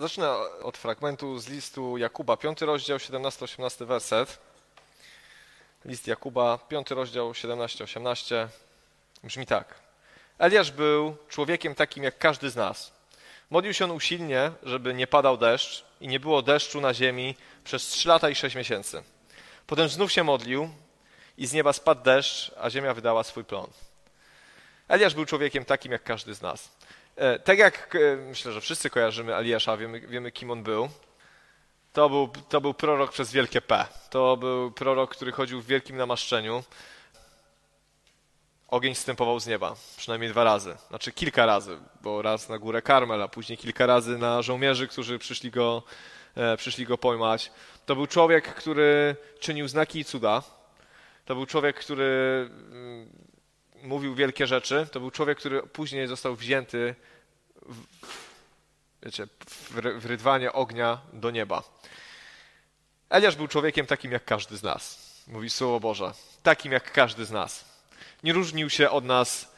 Zacznę 0.00 0.30
od 0.62 0.78
fragmentu 0.78 1.38
z 1.38 1.48
listu 1.48 1.96
Jakuba, 1.96 2.36
5 2.36 2.60
rozdział, 2.60 2.98
17-18 2.98 3.86
werset. 3.86 4.38
List 5.84 6.06
Jakuba, 6.06 6.58
5 6.58 6.90
rozdział, 6.90 7.32
17-18. 7.32 8.48
Brzmi 9.24 9.46
tak. 9.46 9.74
Eliasz 10.38 10.70
był 10.70 11.16
człowiekiem 11.28 11.74
takim 11.74 12.04
jak 12.04 12.18
każdy 12.18 12.50
z 12.50 12.56
nas. 12.56 12.92
Modlił 13.50 13.74
się 13.74 13.84
on 13.84 13.90
usilnie, 13.90 14.52
żeby 14.62 14.94
nie 14.94 15.06
padał 15.06 15.36
deszcz 15.36 15.84
i 16.00 16.08
nie 16.08 16.20
było 16.20 16.42
deszczu 16.42 16.80
na 16.80 16.94
ziemi 16.94 17.34
przez 17.64 17.86
3 17.86 18.08
lata 18.08 18.30
i 18.30 18.34
6 18.34 18.56
miesięcy. 18.56 19.02
Potem 19.66 19.88
znów 19.88 20.12
się 20.12 20.24
modlił 20.24 20.70
i 21.38 21.46
z 21.46 21.52
nieba 21.52 21.72
spadł 21.72 22.02
deszcz, 22.02 22.52
a 22.60 22.70
ziemia 22.70 22.94
wydała 22.94 23.24
swój 23.24 23.44
plon. 23.44 23.70
Eliasz 24.88 25.14
był 25.14 25.24
człowiekiem 25.24 25.64
takim 25.64 25.92
jak 25.92 26.02
każdy 26.02 26.34
z 26.34 26.42
nas. 26.42 26.77
E, 27.18 27.38
tak 27.38 27.58
jak 27.58 27.94
e, 27.94 28.16
myślę, 28.16 28.52
że 28.52 28.60
wszyscy 28.60 28.90
kojarzymy 28.90 29.34
Eliasza, 29.34 29.76
wiemy, 29.76 30.00
wiemy 30.00 30.32
kim 30.32 30.50
on 30.50 30.62
był. 30.62 30.88
To 31.92 32.08
był, 32.08 32.28
to 32.48 32.60
był 32.60 32.74
prorok 32.74 33.12
przez 33.12 33.32
wielkie 33.32 33.60
P. 33.60 33.86
To 34.10 34.36
był 34.36 34.70
prorok, 34.70 35.10
który 35.10 35.32
chodził 35.32 35.60
w 35.60 35.66
wielkim 35.66 35.96
namaszczeniu. 35.96 36.64
Ogień 38.68 38.94
stępował 38.94 39.40
z 39.40 39.46
nieba, 39.46 39.74
przynajmniej 39.96 40.30
dwa 40.30 40.44
razy. 40.44 40.76
Znaczy 40.88 41.12
kilka 41.12 41.46
razy, 41.46 41.78
bo 42.02 42.22
raz 42.22 42.48
na 42.48 42.58
górę 42.58 42.82
Karmel, 42.82 43.22
a 43.22 43.28
później 43.28 43.58
kilka 43.58 43.86
razy 43.86 44.18
na 44.18 44.42
żołnierzy, 44.42 44.88
którzy 44.88 45.18
przyszli 45.18 45.50
go, 45.50 45.82
e, 46.36 46.56
przyszli 46.56 46.86
go 46.86 46.98
pojmać. 46.98 47.52
To 47.86 47.94
był 47.94 48.06
człowiek, 48.06 48.54
który 48.54 49.16
czynił 49.40 49.68
znaki 49.68 49.98
i 49.98 50.04
cuda. 50.04 50.42
To 51.24 51.34
był 51.34 51.46
człowiek, 51.46 51.76
który 51.76 52.50
mm, 52.70 53.08
mówił 53.82 54.14
wielkie 54.14 54.46
rzeczy. 54.46 54.86
To 54.92 55.00
był 55.00 55.10
człowiek, 55.10 55.38
który 55.38 55.62
później 55.62 56.06
został 56.06 56.36
wzięty 56.36 56.94
w, 57.62 57.76
wiecie, 59.02 59.26
w 59.98 60.06
rydwanie 60.06 60.52
ognia 60.52 61.00
do 61.12 61.30
nieba. 61.30 61.62
Eliasz 63.10 63.36
był 63.36 63.48
człowiekiem 63.48 63.86
takim 63.86 64.12
jak 64.12 64.24
każdy 64.24 64.56
z 64.56 64.62
nas, 64.62 65.14
mówi 65.26 65.50
Słowo 65.50 65.80
Boże. 65.80 66.12
Takim 66.42 66.72
jak 66.72 66.92
każdy 66.92 67.24
z 67.24 67.30
nas. 67.30 67.64
Nie 68.22 68.32
różnił 68.32 68.70
się 68.70 68.90
od 68.90 69.04
nas, 69.04 69.52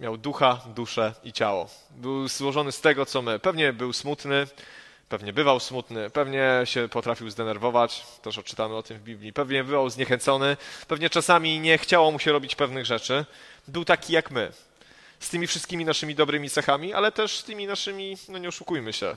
miał 0.00 0.16
ducha, 0.16 0.60
duszę 0.66 1.14
i 1.24 1.32
ciało. 1.32 1.68
Był 1.90 2.28
złożony 2.28 2.72
z 2.72 2.80
tego, 2.80 3.06
co 3.06 3.22
my. 3.22 3.38
Pewnie 3.38 3.72
był 3.72 3.92
smutny, 3.92 4.46
pewnie 5.14 5.32
bywał 5.32 5.60
smutny, 5.60 6.10
pewnie 6.10 6.62
się 6.64 6.88
potrafił 6.88 7.30
zdenerwować, 7.30 8.06
też 8.22 8.40
czytamy 8.44 8.74
o 8.74 8.82
tym 8.82 8.98
w 8.98 9.02
Biblii, 9.02 9.32
pewnie 9.32 9.64
bywał 9.64 9.90
zniechęcony, 9.90 10.56
pewnie 10.88 11.10
czasami 11.10 11.60
nie 11.60 11.78
chciało 11.78 12.10
mu 12.12 12.18
się 12.18 12.32
robić 12.32 12.54
pewnych 12.54 12.86
rzeczy. 12.86 13.24
Był 13.68 13.84
taki 13.84 14.12
jak 14.12 14.30
my. 14.30 14.52
Z 15.20 15.30
tymi 15.30 15.46
wszystkimi 15.46 15.84
naszymi 15.84 16.14
dobrymi 16.14 16.50
cechami, 16.50 16.92
ale 16.92 17.12
też 17.12 17.38
z 17.38 17.44
tymi 17.44 17.66
naszymi, 17.66 18.16
no 18.28 18.38
nie 18.38 18.48
oszukujmy 18.48 18.92
się, 18.92 19.16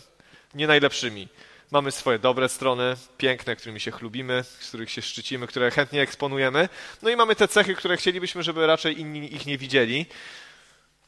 nie 0.53 0.68
najlepszymi. 0.68 1.28
Mamy 1.72 1.92
swoje 1.92 2.20
dobre 2.20 2.50
strony, 2.50 2.95
piękne, 3.18 3.56
którymi 3.56 3.80
się 3.80 3.92
chlubimy, 3.92 4.44
z 4.44 4.68
których 4.68 4.92
się 4.92 5.02
szczycimy, 5.02 5.48
które 5.48 5.72
chętnie 5.72 6.02
eksponujemy. 6.02 6.70
No 7.02 7.09
i 7.09 7.16
mamy 7.16 7.36
te 7.36 7.48
cechy, 7.48 7.75
które 7.75 7.98
chcielibyśmy, 7.98 8.44
żeby 8.44 8.68
raczej 8.68 9.00
inni 9.00 9.36
ich 9.36 9.45
nie 9.45 9.58
widzieli. 9.58 10.06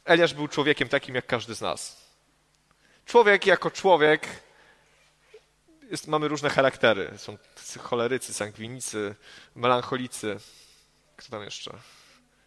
Eliasz 0.06 0.34
był 0.34 0.48
człowiekiem 0.48 0.90
takim 0.90 1.16
jak 1.16 1.26
każdy 1.26 1.56
z 1.56 1.62
nas. 1.62 2.10
Człowiek 3.06 3.46
jako 3.46 3.72
człowiek 3.72 4.49
jest, 5.90 6.08
mamy 6.08 6.28
różne 6.28 6.50
charaktery. 6.50 7.12
Są 7.18 7.38
cholerycy, 7.80 8.34
sangwinicy, 8.34 9.16
melancholicy. 9.56 10.40
Kto 11.16 11.32
tam 11.32 11.44
jeszcze? 11.44 11.72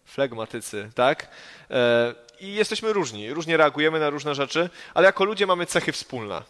Flegmatycy, 0.04 0.90
tak? 0.94 1.28
E, 1.70 2.14
I 2.40 2.54
jesteśmy 2.54 2.92
różni. 2.92 3.34
Różnie 3.34 3.56
reagujemy 3.56 4.00
na 4.00 4.10
różne 4.10 4.34
rzeczy, 4.34 4.70
ale 4.94 5.06
jako 5.06 5.24
ludzie 5.24 5.46
mamy 5.46 5.66
cechy 5.66 5.92
wspólne 5.92 6.42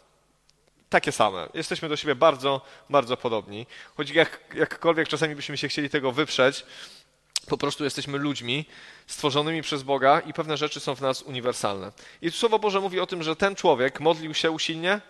takie 0.93 1.13
same. 1.13 1.49
Jesteśmy 1.55 1.89
do 1.89 1.97
siebie 1.97 2.15
bardzo, 2.15 2.61
bardzo 2.91 3.17
podobni. 3.17 3.67
Choć 3.97 4.11
jak, 4.11 4.41
jakkolwiek 4.55 5.09
czasami 5.09 5.35
byśmy 5.35 5.57
się 5.57 5.69
chcieli 5.69 5.91
tego 5.91 6.13
wyprzeć, 6.13 6.65
po 7.49 7.59
prostu 7.59 7.85
jesteśmy 7.85 8.19
ludźmi 8.19 8.65
stworzonymi 9.07 9.63
przez 9.63 9.83
Boga 9.83 10.21
i 10.21 10.33
pewne 10.33 10.57
rzeczy 10.57 10.81
są 10.81 10.95
w 10.95 11.01
nas 11.01 11.23
uniwersalne. 11.23 11.93
I 12.23 12.31
Słowo 12.31 12.59
Boże 12.59 12.81
mówi 12.81 13.01
o 13.01 13.07
tym, 13.07 13.23
że 13.23 13.37
ten 13.37 13.55
człowiek 13.55 14.01
modlił 14.01 14.35
się 14.35 14.51
usilnie, 14.51 15.01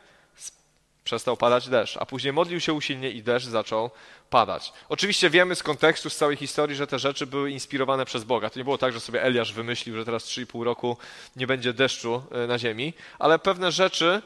przestał 1.04 1.36
padać 1.36 1.68
deszcz, 1.68 1.96
a 1.96 2.06
później 2.06 2.32
modlił 2.32 2.60
się 2.60 2.72
usilnie 2.72 3.10
i 3.10 3.22
deszcz 3.22 3.46
zaczął 3.46 3.90
padać. 4.30 4.72
Oczywiście 4.88 5.30
wiemy 5.30 5.54
z 5.54 5.62
kontekstu, 5.62 6.10
z 6.10 6.16
całej 6.16 6.36
historii, 6.36 6.76
że 6.76 6.86
te 6.86 6.98
rzeczy 6.98 7.26
były 7.26 7.50
inspirowane 7.50 8.04
przez 8.04 8.24
Boga. 8.24 8.50
To 8.50 8.58
nie 8.58 8.64
było 8.64 8.78
tak, 8.78 8.92
że 8.92 9.00
sobie 9.00 9.22
Eliasz 9.22 9.52
wymyślił, 9.52 9.96
że 9.96 10.04
teraz 10.04 10.24
3,5 10.24 10.62
roku 10.62 10.96
nie 11.36 11.46
będzie 11.46 11.72
deszczu 11.72 12.22
e, 12.30 12.46
na 12.46 12.58
ziemi, 12.58 12.94
ale 13.18 13.38
pewne 13.38 13.72
rzeczy 13.72 14.22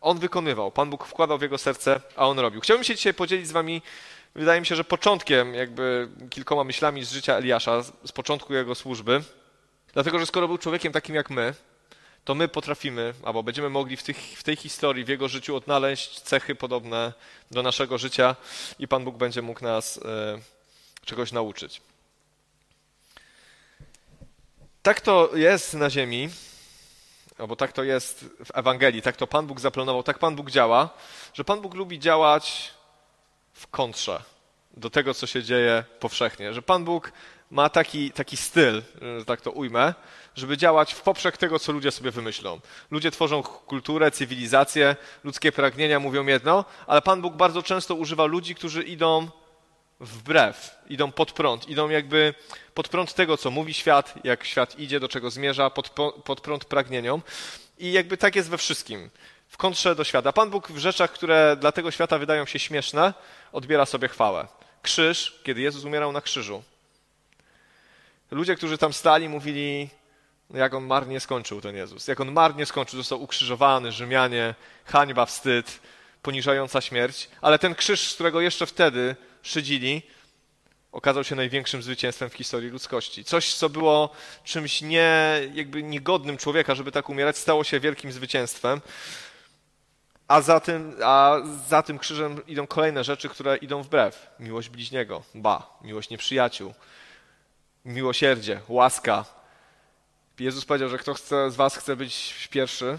on 0.00 0.18
wykonywał. 0.18 0.70
Pan 0.70 0.90
Bóg 0.90 1.04
wkładał 1.04 1.38
w 1.38 1.42
jego 1.42 1.58
serce, 1.58 2.00
a 2.16 2.28
on 2.28 2.38
robił. 2.38 2.60
Chciałbym 2.60 2.84
się 2.84 2.94
dzisiaj 2.96 3.14
podzielić 3.14 3.48
z 3.48 3.52
wami, 3.52 3.82
wydaje 4.34 4.60
mi 4.60 4.66
się, 4.66 4.76
że 4.76 4.84
początkiem, 4.84 5.54
jakby 5.54 6.08
kilkoma 6.30 6.64
myślami 6.64 7.04
z 7.04 7.12
życia 7.12 7.34
Eliasza, 7.34 7.82
z 7.82 8.12
początku 8.12 8.54
jego 8.54 8.74
służby. 8.74 9.22
Dlatego, 9.92 10.18
że 10.18 10.26
skoro 10.26 10.48
był 10.48 10.58
człowiekiem 10.58 10.92
takim 10.92 11.14
jak 11.14 11.30
my, 11.30 11.54
to 12.28 12.34
my 12.34 12.48
potrafimy, 12.48 13.14
albo 13.22 13.42
będziemy 13.42 13.70
mogli 13.70 13.96
w, 13.96 14.02
tych, 14.02 14.16
w 14.16 14.42
tej 14.42 14.56
historii, 14.56 15.04
w 15.04 15.08
jego 15.08 15.28
życiu 15.28 15.56
odnaleźć 15.56 16.20
cechy 16.20 16.54
podobne 16.54 17.12
do 17.50 17.62
naszego 17.62 17.98
życia 17.98 18.36
i 18.78 18.88
Pan 18.88 19.04
Bóg 19.04 19.16
będzie 19.16 19.42
mógł 19.42 19.64
nas 19.64 19.98
e, 19.98 20.38
czegoś 21.04 21.32
nauczyć. 21.32 21.80
Tak 24.82 25.00
to 25.00 25.30
jest 25.34 25.74
na 25.74 25.90
ziemi, 25.90 26.28
albo 27.38 27.56
tak 27.56 27.72
to 27.72 27.84
jest 27.84 28.24
w 28.44 28.50
Ewangelii, 28.54 29.02
tak 29.02 29.16
to 29.16 29.26
Pan 29.26 29.46
Bóg 29.46 29.60
zaplanował, 29.60 30.02
tak 30.02 30.18
Pan 30.18 30.36
Bóg 30.36 30.50
działa, 30.50 30.90
że 31.34 31.44
Pan 31.44 31.60
Bóg 31.60 31.74
lubi 31.74 31.98
działać 31.98 32.70
w 33.52 33.66
kontrze 33.66 34.22
do 34.76 34.90
tego, 34.90 35.14
co 35.14 35.26
się 35.26 35.42
dzieje 35.42 35.84
powszechnie. 36.00 36.54
Że 36.54 36.62
Pan 36.62 36.84
Bóg 36.84 37.12
ma 37.50 37.68
taki, 37.68 38.10
taki 38.10 38.36
styl, 38.36 38.82
że 39.18 39.24
tak 39.24 39.40
to 39.40 39.50
ujmę, 39.50 39.94
żeby 40.34 40.56
działać 40.56 40.94
w 40.94 41.00
poprzek 41.00 41.36
tego, 41.36 41.58
co 41.58 41.72
ludzie 41.72 41.90
sobie 41.90 42.10
wymyślą. 42.10 42.60
Ludzie 42.90 43.10
tworzą 43.10 43.42
kulturę, 43.42 44.10
cywilizację, 44.10 44.96
ludzkie 45.24 45.52
pragnienia 45.52 46.00
mówią 46.00 46.26
jedno, 46.26 46.64
ale 46.86 47.02
Pan 47.02 47.20
Bóg 47.20 47.34
bardzo 47.34 47.62
często 47.62 47.94
używa 47.94 48.24
ludzi, 48.24 48.54
którzy 48.54 48.82
idą 48.82 49.28
wbrew, 50.00 50.78
idą 50.88 51.12
pod 51.12 51.32
prąd, 51.32 51.68
idą 51.68 51.88
jakby 51.88 52.34
pod 52.74 52.88
prąd 52.88 53.14
tego, 53.14 53.36
co 53.36 53.50
mówi 53.50 53.74
świat, 53.74 54.14
jak 54.24 54.44
świat 54.44 54.78
idzie, 54.78 55.00
do 55.00 55.08
czego 55.08 55.30
zmierza, 55.30 55.70
pod, 55.70 55.90
pod 56.24 56.40
prąd 56.40 56.64
pragnieniom. 56.64 57.22
I 57.78 57.92
jakby 57.92 58.16
tak 58.16 58.36
jest 58.36 58.50
we 58.50 58.58
wszystkim, 58.58 59.10
w 59.48 59.56
kontrze 59.56 59.94
do 59.94 60.04
świata. 60.04 60.32
Pan 60.32 60.50
Bóg 60.50 60.68
w 60.68 60.78
rzeczach, 60.78 61.12
które 61.12 61.56
dla 61.60 61.72
tego 61.72 61.90
świata 61.90 62.18
wydają 62.18 62.46
się 62.46 62.58
śmieszne, 62.58 63.14
odbiera 63.52 63.86
sobie 63.86 64.08
chwałę. 64.08 64.48
Krzyż, 64.82 65.40
kiedy 65.44 65.60
Jezus 65.60 65.84
umierał 65.84 66.12
na 66.12 66.20
krzyżu. 66.20 66.62
Ludzie, 68.30 68.56
którzy 68.56 68.78
tam 68.78 68.92
stali, 68.92 69.28
mówili, 69.28 69.88
no 70.50 70.58
jak 70.58 70.74
on 70.74 70.84
marnie 70.84 71.20
skończył 71.20 71.60
ten 71.60 71.76
Jezus. 71.76 72.08
Jak 72.08 72.20
on 72.20 72.32
marnie 72.32 72.66
skończył, 72.66 72.98
został 72.98 73.22
ukrzyżowany, 73.22 73.92
Rzymianie, 73.92 74.54
hańba, 74.84 75.26
wstyd, 75.26 75.80
poniżająca 76.22 76.80
śmierć. 76.80 77.28
Ale 77.40 77.58
ten 77.58 77.74
krzyż, 77.74 78.10
z 78.10 78.14
którego 78.14 78.40
jeszcze 78.40 78.66
wtedy 78.66 79.16
szydzili, 79.42 80.02
okazał 80.92 81.24
się 81.24 81.34
największym 81.34 81.82
zwycięstwem 81.82 82.30
w 82.30 82.34
historii 82.34 82.70
ludzkości. 82.70 83.24
Coś, 83.24 83.54
co 83.54 83.68
było 83.68 84.10
czymś 84.44 84.82
nie, 84.82 85.40
jakby 85.54 85.82
niegodnym 85.82 86.36
człowieka, 86.36 86.74
żeby 86.74 86.92
tak 86.92 87.08
umierać, 87.08 87.38
stało 87.38 87.64
się 87.64 87.80
wielkim 87.80 88.12
zwycięstwem. 88.12 88.80
A 90.28 90.40
za, 90.40 90.60
tym, 90.60 90.96
a 91.04 91.36
za 91.68 91.82
tym 91.82 91.98
krzyżem 91.98 92.46
idą 92.46 92.66
kolejne 92.66 93.04
rzeczy, 93.04 93.28
które 93.28 93.56
idą 93.56 93.82
wbrew. 93.82 94.30
Miłość 94.40 94.68
bliźniego, 94.68 95.22
ba, 95.34 95.78
miłość 95.82 96.10
nieprzyjaciół, 96.10 96.74
miłosierdzie, 97.88 98.60
łaska. 98.68 99.24
Jezus 100.38 100.64
powiedział, 100.64 100.88
że 100.88 100.98
kto 100.98 101.14
chce, 101.14 101.50
z 101.50 101.56
was 101.56 101.76
chce 101.76 101.96
być 101.96 102.48
pierwszy, 102.50 102.98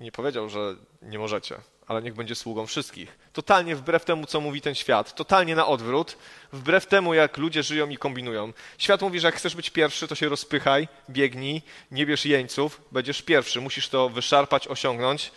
nie 0.00 0.12
powiedział, 0.12 0.48
że 0.48 0.76
nie 1.02 1.18
możecie 1.18 1.56
ale 1.86 2.02
niech 2.02 2.14
będzie 2.14 2.34
sługą 2.34 2.66
wszystkich. 2.66 3.18
Totalnie 3.32 3.76
wbrew 3.76 4.04
temu, 4.04 4.26
co 4.26 4.40
mówi 4.40 4.60
ten 4.60 4.74
świat, 4.74 5.14
totalnie 5.14 5.56
na 5.56 5.66
odwrót, 5.66 6.16
wbrew 6.52 6.86
temu, 6.86 7.14
jak 7.14 7.36
ludzie 7.36 7.62
żyją 7.62 7.88
i 7.88 7.96
kombinują. 7.96 8.52
Świat 8.78 9.00
mówi, 9.00 9.20
że 9.20 9.28
jak 9.28 9.34
chcesz 9.34 9.56
być 9.56 9.70
pierwszy, 9.70 10.08
to 10.08 10.14
się 10.14 10.28
rozpychaj, 10.28 10.88
biegnij, 11.10 11.62
nie 11.90 12.06
bierz 12.06 12.24
jeńców, 12.24 12.80
będziesz 12.92 13.22
pierwszy, 13.22 13.60
musisz 13.60 13.88
to 13.88 14.08
wyszarpać, 14.08 14.68
osiągnąć, 14.68 15.32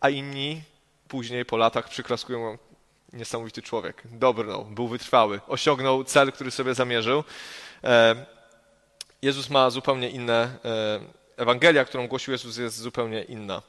a 0.00 0.10
inni 0.10 0.62
później 1.08 1.44
po 1.44 1.56
latach 1.56 1.88
przyklaskują 1.88 2.58
niesamowity 3.12 3.62
człowiek. 3.62 4.02
Dobrnął, 4.04 4.64
był 4.64 4.88
wytrwały, 4.88 5.40
osiągnął 5.46 6.04
cel, 6.04 6.32
który 6.32 6.50
sobie 6.50 6.74
zamierzył. 6.74 7.24
E, 7.84 8.26
Jezus 9.22 9.50
ma 9.50 9.70
zupełnie 9.70 10.10
inne, 10.10 10.58
e, 10.64 11.00
Ewangelia, 11.36 11.84
którą 11.84 12.08
głosił 12.08 12.32
Jezus 12.32 12.56
jest 12.56 12.78
zupełnie 12.78 13.22
inna. 13.22 13.62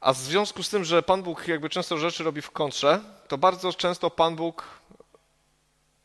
A 0.00 0.12
w 0.12 0.16
związku 0.16 0.62
z 0.62 0.68
tym, 0.68 0.84
że 0.84 1.02
Pan 1.02 1.22
Bóg 1.22 1.48
jakby 1.48 1.70
często 1.70 1.98
rzeczy 1.98 2.24
robi 2.24 2.42
w 2.42 2.50
kontrze, 2.50 3.00
to 3.28 3.38
bardzo 3.38 3.72
często 3.72 4.10
Pan 4.10 4.36
Bóg 4.36 4.64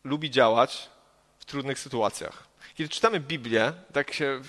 lubi 0.04 0.32
działać 0.32 0.90
w 1.40 1.46
trudnych 1.46 1.80
sytuacjach. 1.80 2.44
Kiedy 2.76 2.90
czytamy 2.90 3.20
Biblię, 3.20 3.74
tak 3.94 4.14
się 4.14 4.42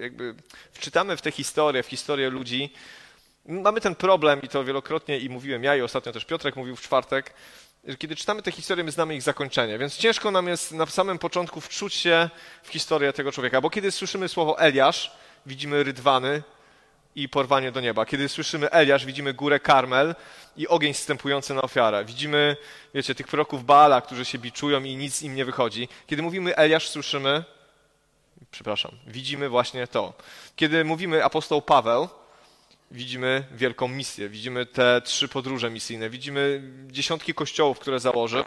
jakby 0.00 0.34
wczytamy 0.72 1.16
w 1.16 1.22
tę 1.22 1.30
historię, 1.30 1.82
w 1.82 1.86
historię 1.86 2.30
ludzi, 2.30 2.72
Mamy 3.46 3.80
ten 3.80 3.94
problem 3.94 4.42
i 4.42 4.48
to 4.48 4.64
wielokrotnie 4.64 5.18
i 5.18 5.28
mówiłem 5.28 5.64
ja 5.64 5.76
i 5.76 5.82
ostatnio 5.82 6.12
też 6.12 6.24
Piotrek 6.24 6.56
mówił 6.56 6.76
w 6.76 6.80
czwartek, 6.80 7.34
kiedy 7.98 8.16
czytamy 8.16 8.42
te 8.42 8.52
historie, 8.52 8.84
my 8.84 8.90
znamy 8.90 9.14
ich 9.14 9.22
zakończenie, 9.22 9.78
więc 9.78 9.96
ciężko 9.96 10.30
nam 10.30 10.48
jest 10.48 10.72
na 10.72 10.86
samym 10.86 11.18
początku 11.18 11.60
wczuć 11.60 11.94
się 11.94 12.30
w 12.62 12.68
historię 12.68 13.12
tego 13.12 13.32
człowieka, 13.32 13.60
bo 13.60 13.70
kiedy 13.70 13.90
słyszymy 13.90 14.28
słowo 14.28 14.58
Eliasz, 14.58 15.12
widzimy 15.46 15.82
rydwany 15.82 16.42
i 17.14 17.28
porwanie 17.28 17.72
do 17.72 17.80
nieba. 17.80 18.06
Kiedy 18.06 18.28
słyszymy 18.28 18.70
Eliasz, 18.70 19.06
widzimy 19.06 19.34
górę 19.34 19.60
Karmel 19.60 20.14
i 20.56 20.68
ogień 20.68 20.94
wstępujący 20.94 21.54
na 21.54 21.62
ofiarę. 21.62 22.04
Widzimy, 22.04 22.56
wiecie, 22.94 23.14
tych 23.14 23.26
proroków 23.26 23.64
Baala, 23.64 24.00
którzy 24.00 24.24
się 24.24 24.38
biczują 24.38 24.84
i 24.84 24.96
nic 24.96 25.22
im 25.22 25.34
nie 25.34 25.44
wychodzi. 25.44 25.88
Kiedy 26.06 26.22
mówimy 26.22 26.56
Eliasz, 26.56 26.88
słyszymy, 26.88 27.44
przepraszam, 28.50 28.92
widzimy 29.06 29.48
właśnie 29.48 29.86
to. 29.86 30.12
Kiedy 30.56 30.84
mówimy 30.84 31.24
apostoł 31.24 31.62
Paweł, 31.62 32.08
widzimy 32.90 33.44
wielką 33.52 33.88
misję, 33.88 34.28
widzimy 34.28 34.66
te 34.66 35.00
trzy 35.00 35.28
podróże 35.28 35.70
misyjne, 35.70 36.10
widzimy 36.10 36.62
dziesiątki 36.86 37.34
kościołów, 37.34 37.78
które 37.78 38.00
założył, 38.00 38.44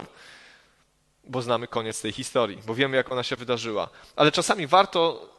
bo 1.23 1.41
znamy 1.41 1.67
koniec 1.67 2.01
tej 2.01 2.11
historii, 2.11 2.59
bo 2.65 2.75
wiemy, 2.75 2.97
jak 2.97 3.11
ona 3.11 3.23
się 3.23 3.35
wydarzyła. 3.35 3.89
Ale 4.15 4.31
czasami 4.31 4.67
warto 4.67 5.29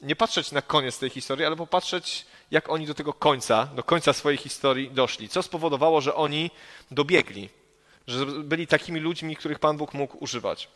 nie 0.00 0.16
patrzeć 0.16 0.52
na 0.52 0.62
koniec 0.62 0.98
tej 0.98 1.10
historii, 1.10 1.44
ale 1.44 1.56
popatrzeć, 1.56 2.26
jak 2.50 2.68
oni 2.68 2.86
do 2.86 2.94
tego 2.94 3.12
końca, 3.12 3.66
do 3.66 3.82
końca 3.82 4.12
swojej 4.12 4.38
historii 4.38 4.90
doszli. 4.90 5.28
Co 5.28 5.42
spowodowało, 5.42 6.00
że 6.00 6.14
oni 6.14 6.50
dobiegli, 6.90 7.48
że 8.06 8.26
byli 8.26 8.66
takimi 8.66 9.00
ludźmi, 9.00 9.36
których 9.36 9.58
Pan 9.58 9.76
Bóg 9.76 9.94
mógł 9.94 10.16
używać. 10.20 10.68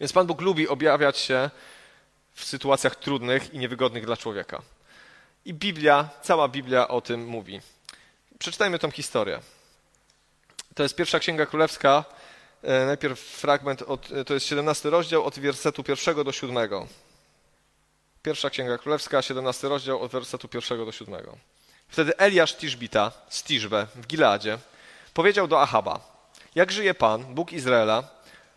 Więc 0.00 0.12
Pan 0.12 0.26
Bóg 0.26 0.40
lubi 0.40 0.68
objawiać 0.68 1.18
się 1.18 1.50
w 2.34 2.44
sytuacjach 2.44 2.96
trudnych 2.96 3.54
i 3.54 3.58
niewygodnych 3.58 4.06
dla 4.06 4.16
człowieka. 4.16 4.62
I 5.44 5.54
Biblia, 5.54 6.08
cała 6.22 6.48
Biblia 6.48 6.88
o 6.88 7.00
tym 7.00 7.26
mówi. 7.26 7.60
Przeczytajmy 8.38 8.78
tą 8.78 8.90
historię. 8.90 9.40
To 10.74 10.82
jest 10.82 10.96
pierwsza 10.96 11.18
księga 11.18 11.46
królewska. 11.46 12.04
E, 12.62 12.86
najpierw 12.86 13.20
fragment, 13.20 13.82
od, 13.82 14.08
to 14.26 14.34
jest 14.34 14.46
17 14.46 14.90
rozdział 14.90 15.24
od 15.24 15.38
wersetu 15.38 15.82
pierwszego 15.82 16.24
do 16.24 16.32
siódmego. 16.32 16.86
Pierwsza 18.22 18.50
księga 18.50 18.78
królewska, 18.78 19.22
17 19.22 19.68
rozdział 19.68 20.00
od 20.00 20.12
wersetu 20.12 20.48
pierwszego 20.48 20.86
do 20.86 20.92
siódmego. 20.92 21.36
Wtedy 21.88 22.16
Eliasz 22.16 22.56
Tiszbita 22.56 23.12
z 23.28 23.42
Tiszbe 23.42 23.86
w 23.94 24.06
Gileadzie 24.06 24.58
powiedział 25.14 25.48
do 25.48 25.62
Ahaba: 25.62 26.00
Jak 26.54 26.72
żyje 26.72 26.94
Pan, 26.94 27.34
Bóg 27.34 27.52
Izraela, 27.52 28.08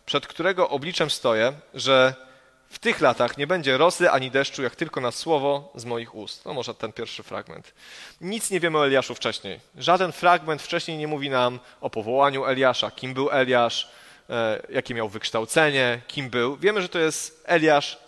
przed 0.06 0.26
którego 0.26 0.68
obliczem 0.68 1.10
stoję, 1.10 1.52
że 1.74 2.27
w 2.70 2.78
tych 2.78 3.00
latach 3.00 3.38
nie 3.38 3.46
będzie 3.46 3.76
rosy 3.76 4.10
ani 4.10 4.30
deszczu, 4.30 4.62
jak 4.62 4.76
tylko 4.76 5.00
na 5.00 5.10
słowo 5.10 5.72
z 5.74 5.84
moich 5.84 6.14
ust. 6.14 6.44
No 6.44 6.54
może 6.54 6.74
ten 6.74 6.92
pierwszy 6.92 7.22
fragment. 7.22 7.74
Nic 8.20 8.50
nie 8.50 8.60
wiemy 8.60 8.78
o 8.78 8.86
Eliaszu 8.86 9.14
wcześniej. 9.14 9.60
Żaden 9.76 10.12
fragment 10.12 10.62
wcześniej 10.62 10.98
nie 10.98 11.06
mówi 11.06 11.30
nam 11.30 11.60
o 11.80 11.90
powołaniu 11.90 12.44
Eliasza, 12.44 12.90
kim 12.90 13.14
był 13.14 13.30
Eliasz, 13.30 13.90
e, 14.30 14.62
jakie 14.70 14.94
miał 14.94 15.08
wykształcenie, 15.08 16.00
kim 16.06 16.30
był. 16.30 16.56
Wiemy, 16.56 16.82
że 16.82 16.88
to 16.88 16.98
jest 16.98 17.42
Eliasz 17.46 17.98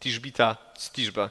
Tiszbita 0.00 0.56
z 0.78 0.90
Tiszbe. 0.90 1.30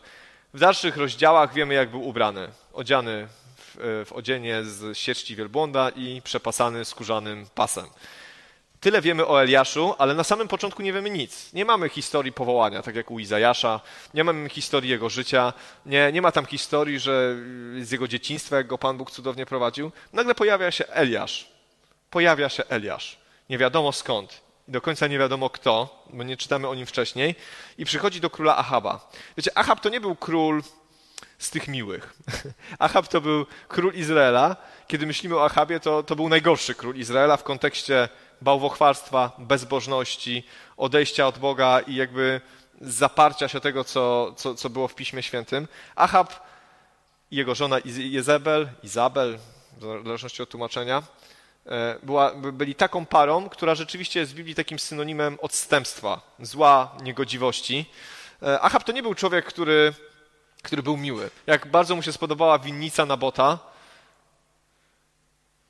W 0.53 0.59
dalszych 0.59 0.97
rozdziałach 0.97 1.53
wiemy, 1.53 1.73
jak 1.73 1.89
był 1.89 2.07
ubrany. 2.07 2.47
Odziany 2.73 3.27
w, 3.57 3.77
e, 4.01 4.05
w 4.05 4.13
odzienie 4.13 4.63
z 4.63 4.97
sierści 4.97 5.35
wielbłąda 5.35 5.89
i 5.89 6.21
przepasany 6.21 6.85
skórzanym 6.85 7.47
pasem. 7.55 7.85
Tyle 8.79 9.01
wiemy 9.01 9.27
o 9.27 9.41
Eliaszu, 9.41 9.95
ale 9.97 10.13
na 10.13 10.23
samym 10.23 10.47
początku 10.47 10.81
nie 10.81 10.93
wiemy 10.93 11.09
nic. 11.09 11.53
Nie 11.53 11.65
mamy 11.65 11.89
historii 11.89 12.31
powołania, 12.31 12.81
tak 12.81 12.95
jak 12.95 13.11
u 13.11 13.19
Izajasza, 13.19 13.79
nie 14.13 14.23
mamy 14.23 14.49
historii 14.49 14.89
jego 14.89 15.09
życia, 15.09 15.53
nie, 15.85 16.11
nie 16.11 16.21
ma 16.21 16.31
tam 16.31 16.45
historii, 16.45 16.99
że 16.99 17.35
z 17.81 17.91
jego 17.91 18.07
dzieciństwa, 18.07 18.55
jak 18.55 18.67
go 18.67 18.77
Pan 18.77 18.97
Bóg 18.97 19.11
cudownie 19.11 19.45
prowadził. 19.45 19.91
Nagle 20.13 20.35
pojawia 20.35 20.71
się 20.71 20.87
Eliasz. 20.87 21.51
Pojawia 22.09 22.49
się 22.49 22.63
Eliasz. 22.69 23.17
Nie 23.49 23.57
wiadomo 23.57 23.91
skąd. 23.91 24.41
Do 24.67 24.81
końca 24.81 25.07
nie 25.07 25.19
wiadomo 25.19 25.49
kto, 25.49 26.03
bo 26.13 26.23
nie 26.23 26.37
czytamy 26.37 26.67
o 26.67 26.75
nim 26.75 26.85
wcześniej. 26.85 27.35
I 27.77 27.85
przychodzi 27.85 28.21
do 28.21 28.29
króla 28.29 28.57
Ahaba. 28.57 29.09
Wiecie, 29.37 29.57
Ahab 29.57 29.79
to 29.79 29.89
nie 29.89 30.01
był 30.01 30.15
król 30.15 30.63
z 31.37 31.49
tych 31.49 31.67
miłych. 31.67 32.13
Ahab 32.79 33.07
to 33.07 33.21
był 33.21 33.45
król 33.67 33.93
Izraela. 33.93 34.55
Kiedy 34.87 35.05
myślimy 35.05 35.35
o 35.35 35.45
Ahabie, 35.45 35.79
to, 35.79 36.03
to 36.03 36.15
był 36.15 36.29
najgorszy 36.29 36.75
król 36.75 36.95
Izraela 36.95 37.37
w 37.37 37.43
kontekście 37.43 38.09
bałwochwalstwa, 38.41 39.31
bezbożności, 39.37 40.43
odejścia 40.77 41.27
od 41.27 41.37
Boga 41.37 41.79
i 41.79 41.95
jakby 41.95 42.41
zaparcia 42.81 43.47
się 43.47 43.59
tego, 43.59 43.83
co, 43.83 44.33
co, 44.37 44.55
co 44.55 44.69
było 44.69 44.87
w 44.87 44.95
Piśmie 44.95 45.23
Świętym. 45.23 45.67
Achab 45.95 46.47
i 47.31 47.35
jego 47.35 47.55
żona 47.55 47.77
Jezebel, 47.85 48.69
Izabel, 48.83 49.39
w 49.77 50.03
zależności 50.03 50.43
od 50.43 50.49
tłumaczenia, 50.49 51.03
e, 51.65 51.99
była, 52.03 52.31
byli 52.33 52.75
taką 52.75 53.05
parą, 53.05 53.49
która 53.49 53.75
rzeczywiście 53.75 54.19
jest 54.19 54.31
w 54.31 54.35
Biblii 54.35 54.55
takim 54.55 54.79
synonimem 54.79 55.37
odstępstwa, 55.41 56.21
zła, 56.39 56.95
niegodziwości. 57.03 57.85
E, 58.43 58.61
Achab 58.61 58.83
to 58.83 58.91
nie 58.91 59.03
był 59.03 59.15
człowiek, 59.15 59.45
który, 59.45 59.93
który 60.63 60.83
był 60.83 60.97
miły. 60.97 61.29
Jak 61.47 61.67
bardzo 61.67 61.95
mu 61.95 62.01
się 62.01 62.11
spodobała 62.11 62.59
winnica 62.59 63.05
Nabota, 63.05 63.59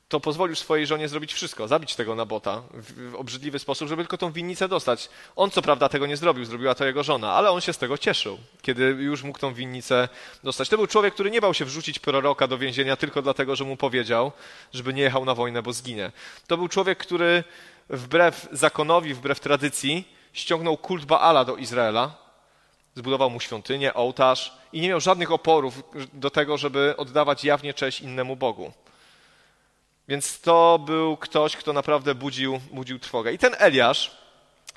to 0.08 0.20
pozwolił 0.20 0.56
swojej 0.56 0.86
żonie 0.86 1.08
zrobić 1.08 1.32
wszystko, 1.32 1.68
zabić 1.68 1.94
tego 1.94 2.14
Nabota 2.14 2.62
w, 2.72 3.10
w 3.10 3.14
obrzydliwy 3.14 3.58
sposób, 3.58 3.88
żeby 3.88 4.02
tylko 4.02 4.18
tą 4.18 4.32
winnicę 4.32 4.68
dostać. 4.68 5.08
On 5.36 5.50
co 5.50 5.62
prawda 5.62 5.88
tego 5.88 6.06
nie 6.06 6.16
zrobił, 6.16 6.44
zrobiła 6.44 6.74
to 6.74 6.84
jego 6.84 7.02
żona, 7.02 7.32
ale 7.32 7.50
on 7.50 7.60
się 7.60 7.72
z 7.72 7.78
tego 7.78 7.98
cieszył, 7.98 8.38
kiedy 8.62 8.84
już 8.84 9.22
mógł 9.22 9.38
tą 9.38 9.54
winnicę 9.54 10.08
dostać. 10.44 10.68
To 10.68 10.76
był 10.76 10.86
człowiek, 10.86 11.14
który 11.14 11.30
nie 11.30 11.40
bał 11.40 11.54
się 11.54 11.64
wrzucić 11.64 11.98
proroka 11.98 12.46
do 12.46 12.58
więzienia 12.58 12.96
tylko 12.96 13.22
dlatego, 13.22 13.56
że 13.56 13.64
mu 13.64 13.76
powiedział, 13.76 14.32
żeby 14.72 14.94
nie 14.94 15.02
jechał 15.02 15.24
na 15.24 15.34
wojnę, 15.34 15.62
bo 15.62 15.72
zginie. 15.72 16.12
To 16.46 16.56
był 16.56 16.68
człowiek, 16.68 16.98
który 16.98 17.44
wbrew 17.90 18.48
zakonowi, 18.52 19.14
wbrew 19.14 19.40
tradycji 19.40 20.08
ściągnął 20.32 20.76
kult 20.76 21.04
Baala 21.04 21.44
do 21.44 21.56
Izraela, 21.56 22.14
zbudował 22.94 23.30
mu 23.30 23.40
świątynię, 23.40 23.94
ołtarz 23.94 24.52
i 24.72 24.80
nie 24.80 24.88
miał 24.88 25.00
żadnych 25.00 25.32
oporów 25.32 25.82
do 26.12 26.30
tego, 26.30 26.58
żeby 26.58 26.94
oddawać 26.96 27.44
jawnie 27.44 27.74
cześć 27.74 28.00
innemu 28.00 28.36
Bogu. 28.36 28.72
Więc 30.08 30.40
to 30.40 30.78
był 30.86 31.16
ktoś, 31.16 31.56
kto 31.56 31.72
naprawdę 31.72 32.14
budził, 32.14 32.60
budził 32.72 32.98
trwogę. 32.98 33.32
I 33.32 33.38
ten 33.38 33.54
Eliasz 33.58 34.18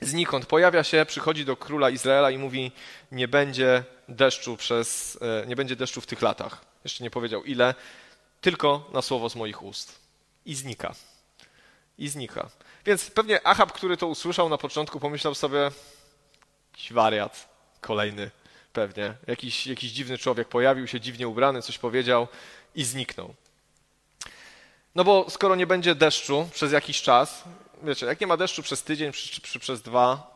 znikąd 0.02 0.46
pojawia 0.46 0.84
się, 0.84 1.06
przychodzi 1.06 1.46
do 1.46 1.58
króla 1.58 1.90
Izraela 1.90 2.32
i 2.32 2.38
mówi: 2.38 2.72
Nie 3.12 3.28
będzie 3.28 3.84
deszczu 4.10 4.58
przez, 4.58 5.18
e, 5.22 5.48
nie 5.48 5.56
będzie 5.56 5.76
deszczu 5.76 6.02
w 6.02 6.06
tych 6.06 6.22
latach. 6.22 6.66
Jeszcze 6.84 7.04
nie 7.04 7.12
powiedział 7.12 7.44
ile, 7.44 7.76
tylko 8.42 8.90
na 8.94 9.02
słowo 9.02 9.30
z 9.30 9.36
moich 9.36 9.64
ust. 9.64 10.00
I 10.46 10.56
znika. 10.56 10.96
I 11.98 12.08
znika. 12.08 12.50
Więc 12.86 13.12
pewnie 13.12 13.48
Achab, 13.48 13.72
który 13.72 13.98
to 13.98 14.08
usłyszał 14.08 14.50
na 14.50 14.58
początku, 14.58 15.00
pomyślał 15.00 15.36
sobie: 15.36 15.72
jakiś 16.72 16.94
wariat, 16.94 17.50
kolejny 17.82 18.32
pewnie. 18.74 19.14
Jakiś, 19.28 19.68
jakiś 19.68 19.92
dziwny 19.92 20.18
człowiek 20.18 20.48
pojawił 20.48 20.88
się, 20.88 21.00
dziwnie 21.00 21.28
ubrany, 21.28 21.62
coś 21.62 21.78
powiedział 21.78 22.28
i 22.76 22.84
zniknął. 22.84 23.36
No 24.96 25.04
bo 25.04 25.26
skoro 25.30 25.56
nie 25.56 25.68
będzie 25.68 25.96
deszczu 25.96 26.50
przez 26.54 26.72
jakiś 26.72 27.02
czas, 27.02 27.44
wiecie, 27.84 28.06
jak 28.06 28.22
nie 28.22 28.28
ma 28.28 28.38
deszczu 28.38 28.64
przez 28.64 28.84
tydzień 28.84 29.12
czy, 29.12 29.42
czy 29.42 29.60
przez 29.60 29.82
dwa, 29.82 30.32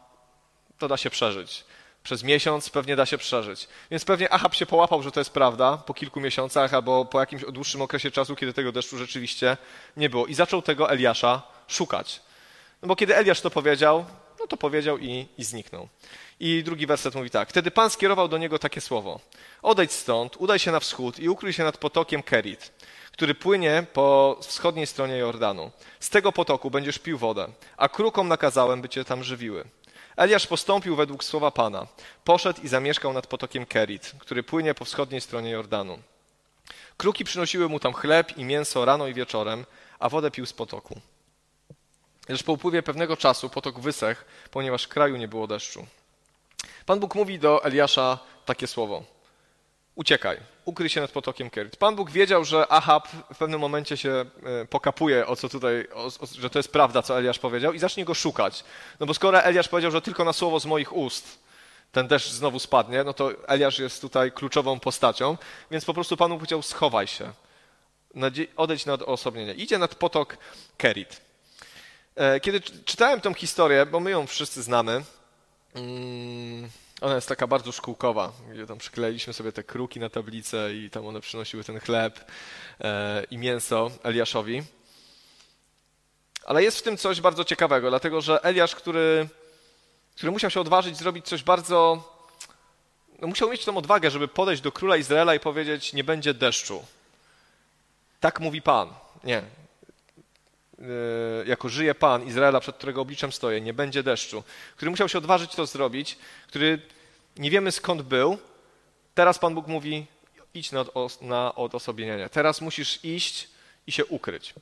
to 0.80 0.88
da 0.88 0.98
się 0.98 1.10
przeżyć. 1.10 1.64
Przez 2.04 2.24
miesiąc 2.24 2.70
pewnie 2.70 2.96
da 2.96 3.06
się 3.06 3.18
przeżyć. 3.18 3.68
Więc 3.92 4.06
pewnie 4.06 4.34
Achab 4.34 4.56
się 4.56 4.66
połapał, 4.66 5.04
że 5.04 5.12
to 5.12 5.20
jest 5.20 5.30
prawda 5.30 5.78
po 5.78 5.94
kilku 5.94 6.22
miesiącach 6.22 6.74
albo 6.74 7.06
po 7.06 7.20
jakimś 7.20 7.42
dłuższym 7.42 7.82
okresie 7.82 8.12
czasu, 8.12 8.36
kiedy 8.36 8.54
tego 8.54 8.72
deszczu 8.72 8.98
rzeczywiście 8.98 9.58
nie 9.98 10.10
było. 10.10 10.28
I 10.28 10.34
zaczął 10.34 10.62
tego 10.62 10.92
Eliasza 10.92 11.42
szukać. 11.68 12.22
No 12.82 12.88
bo 12.88 12.96
kiedy 12.96 13.16
Eliasz 13.16 13.42
to 13.42 13.50
powiedział, 13.50 14.06
no 14.40 14.48
to 14.48 14.58
powiedział 14.58 14.98
i, 14.98 15.28
i 15.38 15.44
zniknął. 15.44 15.88
I 16.40 16.64
drugi 16.64 16.88
werset 16.88 17.16
mówi 17.16 17.30
tak. 17.30 17.50
Wtedy 17.50 17.72
Pan 17.72 17.90
skierował 17.90 18.28
do 18.28 18.38
niego 18.38 18.60
takie 18.60 18.82
słowo. 18.82 19.20
Odejdź 19.62 19.92
stąd, 19.92 20.36
udaj 20.38 20.60
się 20.60 20.72
na 20.72 20.80
wschód 20.80 21.20
i 21.20 21.30
ukryj 21.30 21.54
się 21.54 21.64
nad 21.64 21.78
potokiem 21.78 22.24
Kerit 22.24 22.72
który 23.16 23.36
płynie 23.36 23.86
po 23.94 24.38
wschodniej 24.42 24.88
stronie 24.88 25.18
Jordanu. 25.18 25.72
Z 26.00 26.10
tego 26.10 26.32
potoku 26.32 26.72
będziesz 26.72 27.00
pił 27.00 27.18
wodę, 27.18 27.48
a 27.78 27.90
krukom 27.90 28.28
nakazałem, 28.28 28.82
by 28.82 28.90
cię 28.90 29.06
tam 29.06 29.24
żywiły. 29.24 29.64
Eliasz 30.18 30.48
postąpił 30.48 30.96
według 30.96 31.24
słowa 31.24 31.52
Pana. 31.52 31.88
Poszedł 32.24 32.62
i 32.62 32.68
zamieszkał 32.68 33.14
nad 33.14 33.28
potokiem 33.28 33.66
Kerit, 33.66 34.12
który 34.20 34.44
płynie 34.44 34.74
po 34.74 34.86
wschodniej 34.86 35.22
stronie 35.22 35.50
Jordanu. 35.50 36.00
Kruki 36.98 37.24
przynosiły 37.24 37.70
mu 37.70 37.80
tam 37.80 37.94
chleb 37.94 38.38
i 38.38 38.44
mięso 38.44 38.86
rano 38.86 39.08
i 39.08 39.14
wieczorem, 39.14 39.66
a 40.00 40.10
wodę 40.10 40.32
pił 40.32 40.46
z 40.46 40.54
potoku. 40.54 41.00
Lecz 42.30 42.44
po 42.44 42.54
upływie 42.54 42.84
pewnego 42.84 43.18
czasu 43.18 43.50
potok 43.50 43.80
wysechł, 43.80 44.22
ponieważ 44.52 44.84
w 44.84 44.88
kraju 44.88 45.18
nie 45.18 45.28
było 45.28 45.48
deszczu. 45.48 45.86
Pan 46.86 47.00
Bóg 47.00 47.16
mówi 47.16 47.40
do 47.40 47.64
Eliasza 47.64 48.20
takie 48.46 48.68
słowo 48.68 49.15
uciekaj, 49.96 50.38
ukryj 50.66 50.90
się 50.90 51.02
nad 51.02 51.12
potokiem 51.12 51.50
Kerit. 51.50 51.76
Pan 51.76 51.96
Bóg 51.96 52.12
wiedział, 52.12 52.46
że 52.46 52.72
Ahab 52.72 53.08
w 53.34 53.38
pewnym 53.38 53.60
momencie 53.60 53.98
się 53.98 54.26
e, 54.44 54.66
pokapuje, 54.66 55.28
o 55.28 55.36
co 55.36 55.50
tutaj, 55.50 55.88
o, 55.94 56.06
o, 56.06 56.12
że 56.40 56.50
to 56.50 56.60
jest 56.60 56.72
prawda, 56.72 57.02
co 57.02 57.20
Eliasz 57.20 57.40
powiedział 57.40 57.74
i 57.74 57.80
zacznie 57.80 58.06
go 58.06 58.14
szukać. 58.14 58.64
No 59.00 59.06
bo 59.06 59.14
skoro 59.14 59.44
Eliasz 59.44 59.68
powiedział, 59.68 59.92
że 59.92 60.02
tylko 60.02 60.24
na 60.24 60.34
słowo 60.34 60.60
z 60.60 60.66
moich 60.66 60.96
ust 60.96 61.46
ten 61.92 62.08
deszcz 62.08 62.30
znowu 62.30 62.60
spadnie, 62.60 63.04
no 63.04 63.14
to 63.14 63.48
Eliasz 63.48 63.80
jest 63.80 64.02
tutaj 64.02 64.32
kluczową 64.32 64.80
postacią, 64.80 65.38
więc 65.72 65.86
po 65.86 65.94
prostu 65.94 66.18
Pan 66.18 66.30
Bóg 66.30 66.40
powiedział, 66.40 66.62
schowaj 66.62 67.08
się. 67.08 67.34
odejdź 68.58 68.86
na 68.86 68.94
odosobnienie. 68.94 69.54
Idzie 69.54 69.78
nad 69.78 69.96
potok 69.96 70.38
Kerit. 70.78 71.22
E, 72.16 72.40
kiedy 72.40 72.62
czytałem 72.62 73.22
tą 73.22 73.34
historię, 73.34 73.86
bo 73.86 74.00
my 74.00 74.12
ją 74.12 74.28
wszyscy 74.28 74.64
znamy, 74.64 75.04
mm, 75.74 76.70
ona 77.02 77.16
jest 77.16 77.28
taka 77.28 77.48
bardzo 77.48 77.72
szkółkowa, 77.72 78.32
gdzie 78.52 78.68
tam 78.68 78.78
przykleiliśmy 78.78 79.34
sobie 79.34 79.52
te 79.52 79.64
kruki 79.64 80.00
na 80.00 80.10
tablicę 80.10 80.74
i 80.74 80.90
tam 80.90 81.08
one 81.08 81.22
przynosiły 81.22 81.64
ten 81.64 81.80
chleb 81.80 82.32
e, 82.82 83.24
i 83.32 83.38
mięso 83.38 83.92
Eliaszowi. 84.04 84.64
Ale 86.46 86.64
jest 86.64 86.78
w 86.78 86.82
tym 86.82 86.98
coś 86.98 87.22
bardzo 87.22 87.44
ciekawego, 87.44 87.90
dlatego 87.90 88.22
że 88.22 88.44
Eliasz, 88.44 88.76
który, 88.76 89.28
który 90.16 90.32
musiał 90.32 90.50
się 90.50 90.62
odważyć 90.62 90.98
zrobić 90.98 91.26
coś 91.26 91.44
bardzo. 91.44 92.04
No 93.22 93.28
musiał 93.28 93.50
mieć 93.50 93.66
tą 93.66 93.78
odwagę, 93.78 94.12
żeby 94.12 94.28
podejść 94.28 94.62
do 94.62 94.72
króla 94.72 94.98
Izraela 94.98 95.36
i 95.36 95.40
powiedzieć: 95.40 95.94
Nie 95.94 96.04
będzie 96.04 96.34
deszczu. 96.34 96.86
Tak 98.20 98.40
mówi 98.40 98.62
Pan. 98.62 98.90
Nie. 99.24 99.42
Yy, 100.80 101.48
jako 101.48 101.70
żyje 101.70 101.96
Pan 101.96 102.28
Izraela, 102.28 102.60
przed 102.60 102.76
którego 102.76 103.02
obliczem 103.02 103.32
stoję, 103.32 103.62
nie 103.62 103.74
będzie 103.74 104.04
deszczu. 104.04 104.44
Który 104.76 104.92
musiał 104.92 105.10
się 105.10 105.18
odważyć 105.18 105.56
to 105.56 105.66
zrobić, 105.66 106.18
który 106.48 106.82
nie 107.38 107.50
wiemy 107.50 107.72
skąd 107.72 108.02
był. 108.02 108.38
Teraz 109.14 109.40
Pan 109.40 109.56
Bóg 109.56 109.68
mówi: 109.68 110.06
idź 110.54 110.72
na, 110.72 110.86
na. 111.22 111.54
Teraz 112.32 112.62
musisz 112.62 113.06
iść 113.06 113.48
i 113.88 113.92
się 113.92 114.06
ukryć. 114.06 114.54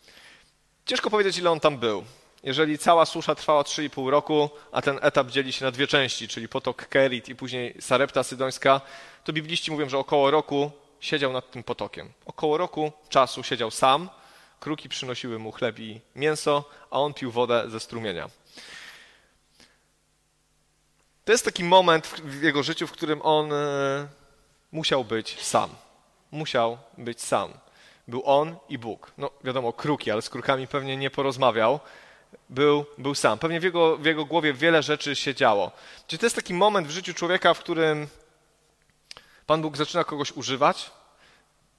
Ciężko 0.86 1.10
powiedzieć, 1.10 1.38
ile 1.38 1.52
on 1.52 1.60
tam 1.60 1.78
był. 1.78 2.04
Jeżeli 2.44 2.78
cała 2.78 3.06
susza 3.06 3.36
trwała 3.36 3.62
3,5 3.62 4.10
roku, 4.10 4.50
a 4.72 4.82
ten 4.82 5.00
etap 5.02 5.28
dzieli 5.28 5.54
się 5.54 5.66
na 5.66 5.72
dwie 5.72 5.88
części, 5.88 6.28
czyli 6.28 6.48
potok 6.48 6.88
Kerit 6.88 7.30
i 7.30 7.36
później 7.36 7.76
Sarepta 7.80 8.24
Sydońska, 8.24 8.82
to 9.24 9.34
bibliści 9.34 9.72
mówią, 9.72 9.90
że 9.90 9.98
około 9.98 10.32
roku 10.32 10.72
siedział 11.00 11.34
nad 11.34 11.52
tym 11.52 11.64
potokiem. 11.64 12.12
Około 12.26 12.58
roku 12.58 12.92
czasu 13.10 13.44
siedział 13.44 13.72
sam, 13.72 14.10
kruki 14.64 14.90
przynosiły 14.90 15.40
mu 15.40 15.52
chleb 15.52 15.80
i 15.80 16.02
mięso, 16.16 16.70
a 16.92 17.00
on 17.00 17.14
pił 17.14 17.32
wodę 17.32 17.70
ze 17.70 17.80
strumienia. 17.80 18.30
To 21.26 21.32
jest 21.32 21.46
taki 21.46 21.64
moment 21.64 22.08
w 22.08 22.42
jego 22.42 22.64
życiu, 22.64 22.88
w 22.88 22.92
którym 22.92 23.22
on 23.22 23.54
e, 23.54 24.08
musiał 24.72 25.04
być 25.06 25.40
sam. 25.42 25.70
Musiał 26.32 26.78
być 26.98 27.22
sam. 27.22 27.54
Był 28.08 28.22
on 28.26 28.56
i 28.70 28.78
Bóg. 28.78 29.12
No 29.18 29.32
wiadomo, 29.44 29.74
kruki, 29.74 30.12
ale 30.12 30.22
z 30.22 30.30
krukami 30.30 30.68
pewnie 30.68 30.98
nie 30.98 31.10
porozmawiał. 31.10 31.80
Był, 32.50 32.86
był 32.98 33.16
sam. 33.16 33.40
Pewnie 33.40 33.60
w 33.60 33.64
jego, 33.64 33.98
w 33.98 34.06
jego 34.06 34.26
głowie 34.26 34.54
wiele 34.54 34.84
rzeczy 34.84 35.16
się 35.16 35.36
działo. 35.36 35.72
Czyli 36.08 36.20
to 36.20 36.26
jest 36.26 36.36
taki 36.36 36.54
moment 36.54 36.88
w 36.88 36.92
życiu 36.92 37.14
człowieka, 37.14 37.54
w 37.54 37.60
którym 37.60 38.08
Pan 39.46 39.62
Bóg 39.62 39.78
zaczyna 39.78 40.04
kogoś 40.04 40.32
używać, 40.32 40.92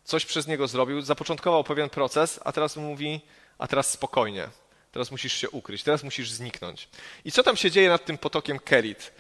coś 0.05 0.27
przez 0.27 0.47
niego 0.47 0.69
zrobił, 0.69 1.03
zapoczątkował 1.03 1.65
pewien 1.65 1.91
proces, 1.91 2.41
a 2.45 2.53
teraz 2.53 2.77
mówi, 2.77 3.21
a 3.59 3.67
teraz 3.67 3.91
spokojnie. 3.91 4.49
Teraz 4.93 5.11
musisz 5.11 5.33
się 5.33 5.51
ukryć, 5.51 5.83
teraz 5.83 6.03
musisz 6.03 6.31
zniknąć. 6.31 6.89
I 7.25 7.33
co 7.33 7.43
tam 7.43 7.57
się 7.57 7.71
dzieje 7.71 7.89
nad 7.89 8.05
tym 8.05 8.19
potokiem 8.19 8.59
Kerit? 8.59 9.13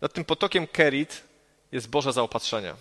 Nad 0.00 0.12
tym 0.12 0.24
potokiem 0.24 0.66
Kerit 0.66 1.24
jest 1.72 1.88
Boże 1.88 2.12
zaopatrzenie 2.12 2.74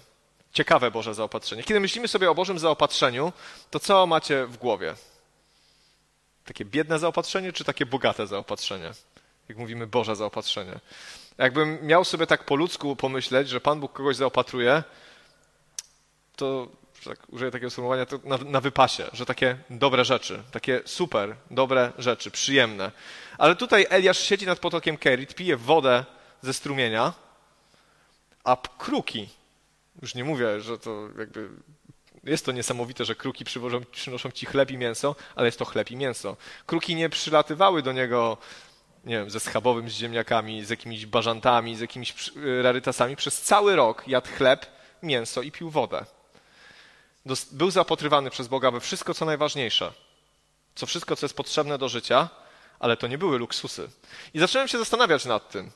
ciekawe 0.58 0.92
Boże 0.92 1.14
zaopatrzenie. 1.14 1.64
Kiedy 1.64 1.80
myślimy 1.80 2.08
sobie 2.08 2.32
o 2.32 2.36
Bożym 2.36 2.60
zaopatrzeniu, 2.60 3.34
to 3.72 3.80
co 3.80 4.08
macie 4.08 4.46
w 4.46 4.58
głowie? 4.58 4.96
Takie 6.46 6.66
biedne 6.66 7.00
zaopatrzenie, 7.00 7.54
czy 7.54 7.64
takie 7.64 7.86
bogate 7.86 8.28
zaopatrzenie? 8.28 8.92
Jak 9.50 9.58
mówimy 9.58 9.88
Boże 9.88 10.16
zaopatrzenie. 10.16 10.80
Jakbym 11.38 11.86
miał 11.86 12.06
sobie 12.06 12.28
tak 12.28 12.46
po 12.46 12.56
ludzku 12.56 12.96
pomyśleć, 12.96 13.50
że 13.50 13.62
Pan 13.62 13.80
Bóg 13.80 13.94
kogoś 13.94 14.16
zaopatruje, 14.16 14.84
to 16.36 16.68
tak, 17.04 17.20
użyję 17.30 17.51
takiego 17.51 17.70
sformułowania, 17.70 18.06
to 18.06 18.20
na, 18.24 18.38
na 18.38 18.62
wypasie, 18.62 19.10
że 19.13 19.25
takie 19.25 19.58
dobre 19.70 20.06
rzeczy, 20.06 20.44
takie 20.51 20.82
super, 20.86 21.36
dobre 21.51 21.92
rzeczy, 21.98 22.32
przyjemne. 22.32 22.92
Ale 23.38 23.56
tutaj 23.56 23.86
Eliasz 23.89 24.20
siedzi 24.20 24.46
nad 24.46 24.60
potokiem 24.60 24.98
Kerit, 24.98 25.36
pije 25.36 25.58
wodę 25.58 26.06
ze 26.42 26.54
strumienia, 26.54 27.13
a 28.44 28.58
kruki 28.77 29.30
już 30.01 30.16
nie 30.16 30.24
mówię, 30.24 30.62
że 30.62 30.77
to 30.77 31.10
jakby 31.18 31.50
jest 32.24 32.46
to 32.46 32.51
niesamowite, 32.51 33.06
że 33.06 33.16
kruki 33.16 33.46
przywożą, 33.46 33.82
przynoszą 33.92 34.32
ci 34.32 34.46
chleb 34.46 34.72
i 34.72 34.77
mięso, 34.77 35.16
ale 35.36 35.46
jest 35.46 35.60
to 35.60 35.66
chleb 35.66 35.92
i 35.92 35.96
mięso. 35.96 36.38
Kruki 36.66 36.96
nie 36.96 37.10
przylatywały 37.10 37.82
do 37.82 37.92
niego, 37.92 38.38
nie 39.06 39.18
wiem, 39.18 39.30
ze 39.30 39.39
schabowym, 39.39 39.89
z 39.89 39.94
ziemniakami, 39.94 40.66
z 40.66 40.70
jakimiś 40.70 41.06
bażantami, 41.06 41.75
z 41.75 41.80
jakimiś 41.80 42.13
rarytasami. 42.62 43.16
Przez 43.16 43.42
cały 43.42 43.75
rok 43.75 44.08
jadł 44.08 44.27
chleb, 44.38 44.66
mięso 45.04 45.42
i 45.42 45.51
pił 45.51 45.70
wodę. 45.70 46.06
Był 47.51 47.72
zaopatrywany 47.72 48.29
przez 48.29 48.48
Boga 48.48 48.72
we 48.72 48.79
wszystko, 48.79 49.13
co 49.13 49.25
najważniejsze. 49.25 49.93
Co 50.75 50.86
wszystko, 50.86 51.15
co 51.15 51.25
jest 51.25 51.36
potrzebne 51.36 51.77
do 51.77 51.89
życia, 51.89 52.29
ale 52.79 52.98
to 52.98 53.07
nie 53.07 53.17
były 53.17 53.39
luksusy. 53.39 53.89
I 54.34 54.39
zacząłem 54.39 54.67
się 54.67 54.77
zastanawiać 54.77 55.25
nad 55.25 55.50
tym. 55.50 55.72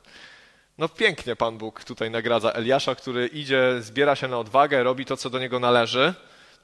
No 0.77 0.89
pięknie 0.89 1.35
Pan 1.35 1.57
Bóg 1.57 1.83
tutaj 1.83 2.11
nagradza 2.11 2.51
Eliasza, 2.51 2.95
który 2.95 3.27
idzie, 3.27 3.81
zbiera 3.81 4.15
się 4.15 4.27
na 4.27 4.39
odwagę, 4.39 4.83
robi 4.83 5.05
to, 5.05 5.17
co 5.17 5.29
do 5.29 5.39
niego 5.39 5.59
należy, 5.59 6.13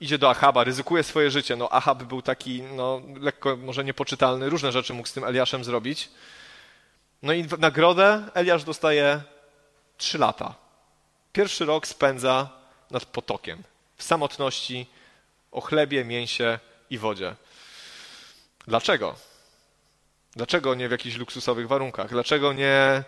idzie 0.02 0.18
do 0.18 0.30
Achaba, 0.30 0.64
ryzykuje 0.64 1.04
swoje 1.04 1.32
życie. 1.32 1.56
No 1.56 1.70
Achab 1.70 2.04
był 2.04 2.22
taki, 2.22 2.62
no 2.62 3.02
lekko 3.20 3.56
może 3.58 3.84
niepoczytalny, 3.84 4.50
różne 4.50 4.72
rzeczy 4.72 4.94
mógł 4.94 5.08
z 5.08 5.14
tym 5.14 5.24
Eliaszem 5.24 5.64
zrobić. 5.64 6.10
No 7.22 7.34
i 7.34 7.44
w 7.44 7.60
nagrodę 7.60 8.24
Eliasz 8.34 8.64
dostaje 8.64 9.22
trzy 9.98 10.18
lata. 10.18 10.56
Pierwszy 11.34 11.66
rok 11.66 11.88
spędza 11.88 12.50
nad 12.92 13.06
potokiem, 13.06 13.64
w 13.98 14.04
samotności, 14.04 14.88
o 15.52 15.62
chlebie, 15.62 16.06
mięsie 16.06 16.60
i 16.90 16.98
wodzie. 16.98 17.36
Dlaczego? 18.68 19.16
Dlaczego 20.36 20.76
nie 20.76 20.88
w 20.88 20.92
jakichś 20.92 21.16
luksusowych 21.18 21.68
warunkach? 21.68 22.10
Dlaczego 22.10 22.54
nie 22.54 23.04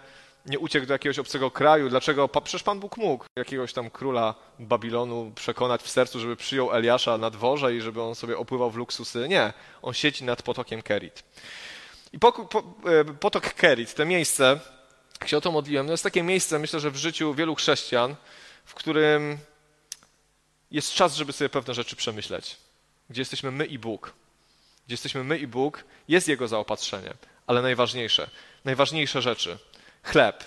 nie 0.45 0.59
uciekł 0.59 0.85
do 0.85 0.93
jakiegoś 0.93 1.19
obcego 1.19 1.51
kraju. 1.51 1.89
Dlaczego? 1.89 2.27
Przecież 2.27 2.63
Pan 2.63 2.79
Bóg 2.79 2.97
mógł 2.97 3.25
jakiegoś 3.35 3.73
tam 3.73 3.89
króla 3.89 4.35
Babilonu 4.59 5.31
przekonać 5.35 5.81
w 5.81 5.89
sercu, 5.89 6.19
żeby 6.19 6.35
przyjął 6.35 6.73
Eliasza 6.73 7.17
na 7.17 7.29
dworze 7.29 7.75
i 7.75 7.81
żeby 7.81 8.01
on 8.01 8.15
sobie 8.15 8.37
opływał 8.37 8.71
w 8.71 8.75
luksusy. 8.75 9.27
Nie, 9.29 9.53
on 9.81 9.93
siedzi 9.93 10.23
nad 10.23 10.41
potokiem 10.41 10.81
Kerit. 10.81 11.23
I 12.13 12.19
po, 12.19 12.31
po, 12.31 12.59
e, 12.59 13.05
potok 13.05 13.53
Kerit, 13.53 13.93
to 13.93 14.05
miejsce, 14.05 14.59
jak 15.19 15.29
się 15.29 15.37
o 15.37 15.41
to 15.41 15.51
modliłem, 15.51 15.85
to 15.85 15.93
jest 15.93 16.03
takie 16.03 16.23
miejsce, 16.23 16.59
myślę, 16.59 16.79
że 16.79 16.91
w 16.91 16.95
życiu 16.95 17.33
wielu 17.33 17.55
chrześcijan, 17.55 18.15
w 18.65 18.73
którym 18.73 19.37
jest 20.71 20.93
czas, 20.93 21.15
żeby 21.15 21.33
sobie 21.33 21.49
pewne 21.49 21.73
rzeczy 21.73 21.95
przemyśleć. 21.95 22.57
Gdzie 23.09 23.21
jesteśmy 23.21 23.51
my 23.51 23.65
i 23.65 23.79
Bóg. 23.79 24.13
Gdzie 24.85 24.93
jesteśmy 24.93 25.23
my 25.23 25.37
i 25.37 25.47
Bóg, 25.47 25.83
jest 26.07 26.27
Jego 26.27 26.47
zaopatrzenie. 26.47 27.13
Ale 27.47 27.61
najważniejsze, 27.61 28.29
najważniejsze 28.65 29.21
rzeczy– 29.21 29.57
Chleb. 30.03 30.43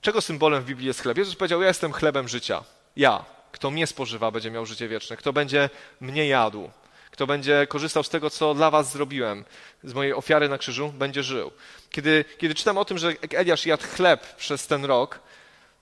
Czego 0.00 0.20
symbolem 0.20 0.62
w 0.62 0.66
Biblii 0.66 0.86
jest 0.86 1.00
chleb? 1.00 1.18
Jezus 1.18 1.34
powiedział: 1.34 1.62
Ja 1.62 1.68
jestem 1.68 1.92
chlebem 1.92 2.28
życia. 2.28 2.64
Ja. 2.96 3.24
Kto 3.52 3.70
mnie 3.70 3.86
spożywa, 3.86 4.30
będzie 4.30 4.50
miał 4.50 4.66
życie 4.66 4.88
wieczne. 4.88 5.16
Kto 5.16 5.32
będzie 5.32 5.70
mnie 6.00 6.26
jadł, 6.26 6.70
kto 7.10 7.26
będzie 7.26 7.66
korzystał 7.66 8.02
z 8.02 8.08
tego, 8.08 8.30
co 8.30 8.54
dla 8.54 8.70
was 8.70 8.92
zrobiłem, 8.92 9.44
z 9.84 9.94
mojej 9.94 10.14
ofiary 10.14 10.48
na 10.48 10.58
krzyżu, 10.58 10.92
będzie 10.92 11.22
żył. 11.22 11.50
Kiedy, 11.90 12.24
kiedy 12.38 12.54
czytam 12.54 12.78
o 12.78 12.84
tym, 12.84 12.98
że 12.98 13.12
Eliasz 13.34 13.66
jadł 13.66 13.82
chleb 13.86 14.36
przez 14.36 14.66
ten 14.66 14.84
rok, 14.84 15.20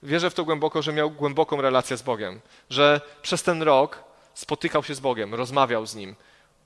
wierzę 0.02 0.30
w 0.30 0.34
to 0.34 0.44
głęboko, 0.44 0.82
że 0.82 0.92
miał 0.92 1.10
głęboką 1.10 1.60
relację 1.60 1.96
z 1.96 2.02
Bogiem. 2.02 2.40
Że 2.70 3.00
przez 3.22 3.42
ten 3.42 3.62
rok 3.62 4.04
spotykał 4.34 4.84
się 4.84 4.94
z 4.94 5.00
Bogiem, 5.00 5.34
rozmawiał 5.34 5.86
z 5.86 5.94
Nim, 5.94 6.16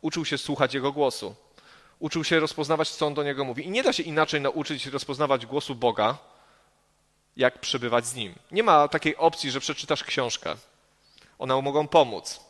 uczył 0.00 0.24
się 0.24 0.38
słuchać 0.38 0.74
Jego 0.74 0.92
głosu 0.92 1.34
uczył 2.02 2.24
się 2.24 2.40
rozpoznawać, 2.40 2.90
co 2.90 3.06
on 3.06 3.14
do 3.14 3.22
niego 3.22 3.44
mówi. 3.44 3.66
I 3.66 3.70
nie 3.70 3.82
da 3.82 3.92
się 3.92 4.02
inaczej 4.02 4.40
nauczyć 4.40 4.86
rozpoznawać 4.86 5.46
głosu 5.46 5.74
Boga, 5.74 6.18
jak 7.36 7.58
przebywać 7.58 8.06
z 8.06 8.14
nim. 8.14 8.34
Nie 8.50 8.62
ma 8.62 8.88
takiej 8.88 9.16
opcji, 9.16 9.50
że 9.50 9.60
przeczytasz 9.60 10.04
książkę. 10.04 10.56
One 11.38 11.62
mogą 11.62 11.88
pomóc. 11.88 12.40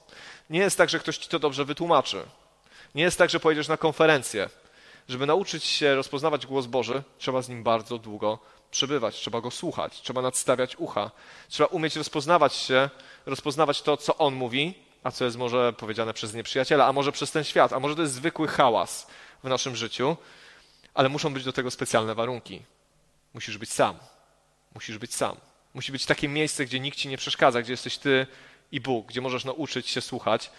Nie 0.51 0.61
jest 0.61 0.79
tak, 0.79 0.89
że 0.89 0.99
ktoś 0.99 1.19
ci 1.19 1.29
to 1.29 1.39
dobrze 1.39 1.65
wytłumaczy. 1.65 2.25
Nie 2.95 3.03
jest 3.03 3.19
tak, 3.19 3.31
że 3.31 3.41
pojedziesz 3.41 3.69
na 3.69 3.77
konferencję. 3.77 4.49
Żeby 5.09 5.27
nauczyć 5.27 5.65
się 5.65 5.95
rozpoznawać 5.95 6.47
głos 6.47 6.67
Boży, 6.67 7.03
trzeba 7.19 7.43
z 7.43 7.49
nim 7.49 7.63
bardzo 7.63 7.99
długo 7.99 8.39
przebywać, 8.73 9.15
trzeba 9.15 9.41
go 9.41 9.51
słuchać, 9.51 10.01
trzeba 10.01 10.23
nadstawiać 10.23 10.77
ucha, 10.77 11.11
trzeba 11.49 11.67
umieć 11.67 11.97
rozpoznawać 11.97 12.55
się, 12.55 12.91
rozpoznawać 13.27 13.83
to, 13.83 13.97
co 13.97 14.17
on 14.19 14.35
mówi, 14.35 14.75
a 15.03 15.11
co 15.11 15.25
jest 15.25 15.37
może 15.37 15.73
powiedziane 15.73 16.15
przez 16.15 16.35
nieprzyjaciela, 16.35 16.87
a 16.87 16.93
może 16.93 17.13
przez 17.13 17.31
ten 17.31 17.45
świat, 17.45 17.73
a 17.73 17.81
może 17.81 17.97
to 17.97 18.03
jest 18.03 18.15
zwykły 18.15 18.49
hałas, 18.49 19.07
w 19.45 19.49
naszym 19.49 19.77
życiu, 19.77 20.17
ale 20.95 21.09
muszą 21.09 21.35
być 21.35 21.45
do 21.45 21.53
tego 21.53 21.71
specjalne 21.71 22.15
warunki. 22.15 22.63
Musisz 23.35 23.59
być 23.59 23.73
sam. 23.73 23.97
Musisz 24.75 24.99
być 24.99 25.15
sam. 25.15 25.37
Musi 25.75 25.93
być 25.93 26.07
takie 26.07 26.29
miejsce, 26.29 26.65
gdzie 26.65 26.81
nikt 26.81 26.99
ci 26.99 27.09
nie 27.09 27.19
przeszkadza, 27.19 27.63
gdzie 27.63 27.73
jesteś 27.73 27.99
ty 27.99 28.27
i 28.73 28.81
Bóg, 28.81 29.07
gdzie 29.07 29.21
możesz 29.21 29.45
nauczyć 29.45 29.89
się 29.89 30.01
słuchać. 30.01 30.51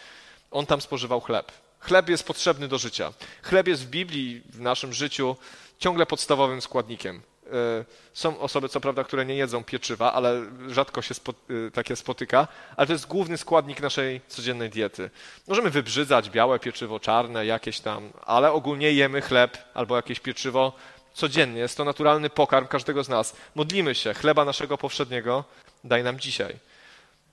On 0.52 0.66
tam 0.66 0.82
spożywał 0.82 1.22
chleb. 1.22 1.52
Chleb 1.80 2.10
jest 2.10 2.24
potrzebny 2.24 2.68
do 2.68 2.78
życia. 2.78 3.14
Chleb 3.44 3.68
jest 3.68 3.86
w 3.86 3.90
Biblii, 3.90 4.42
w 4.50 4.60
naszym 4.60 4.94
życiu 4.94 5.36
ciągle 5.80 6.06
podstawowym 6.06 6.62
składnikiem. 6.62 7.22
Są 8.14 8.40
osoby, 8.40 8.70
co 8.70 8.80
prawda, 8.80 9.04
które 9.04 9.26
nie 9.26 9.36
jedzą 9.36 9.64
pieczywa, 9.64 10.14
ale 10.14 10.42
rzadko 10.68 11.02
się 11.02 11.14
spo, 11.14 11.34
takie 11.74 11.96
spotyka, 11.96 12.48
ale 12.78 12.88
to 12.88 12.94
jest 12.94 13.08
główny 13.08 13.38
składnik 13.38 13.82
naszej 13.82 14.22
codziennej 14.28 14.70
diety. 14.70 15.10
Możemy 15.48 15.70
wybrzydzać 15.70 16.30
białe 16.30 16.60
pieczywo, 16.60 17.00
czarne, 17.00 17.46
jakieś 17.46 17.80
tam, 17.80 18.10
ale 18.26 18.52
ogólnie 18.52 18.92
jemy 18.92 19.22
chleb 19.22 19.58
albo 19.74 19.96
jakieś 19.96 20.20
pieczywo 20.20 20.74
codziennie. 21.14 21.60
Jest 21.60 21.78
to 21.78 21.84
naturalny 21.84 22.30
pokarm 22.30 22.68
każdego 22.68 23.04
z 23.04 23.10
nas. 23.10 23.36
Modlimy 23.56 23.96
się, 23.96 24.14
chleba 24.14 24.46
naszego 24.46 24.78
powszedniego 24.78 25.44
daj 25.84 26.04
nam 26.04 26.20
dzisiaj. 26.20 26.56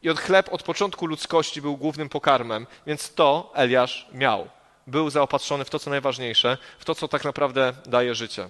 I 0.02 0.10
od 0.10 0.20
chleb 0.20 0.48
od 0.52 0.62
początku 0.62 1.06
ludzkości 1.06 1.62
był 1.62 1.76
głównym 1.76 2.08
pokarmem, 2.08 2.66
więc 2.86 3.14
to 3.14 3.52
Eliasz 3.54 4.08
miał. 4.12 4.48
Był 4.86 5.10
zaopatrzony 5.10 5.64
w 5.64 5.70
to, 5.70 5.78
co 5.78 5.90
najważniejsze, 5.90 6.58
w 6.78 6.84
to, 6.84 6.94
co 6.94 7.08
tak 7.08 7.24
naprawdę 7.24 7.72
daje 7.86 8.14
życie. 8.14 8.48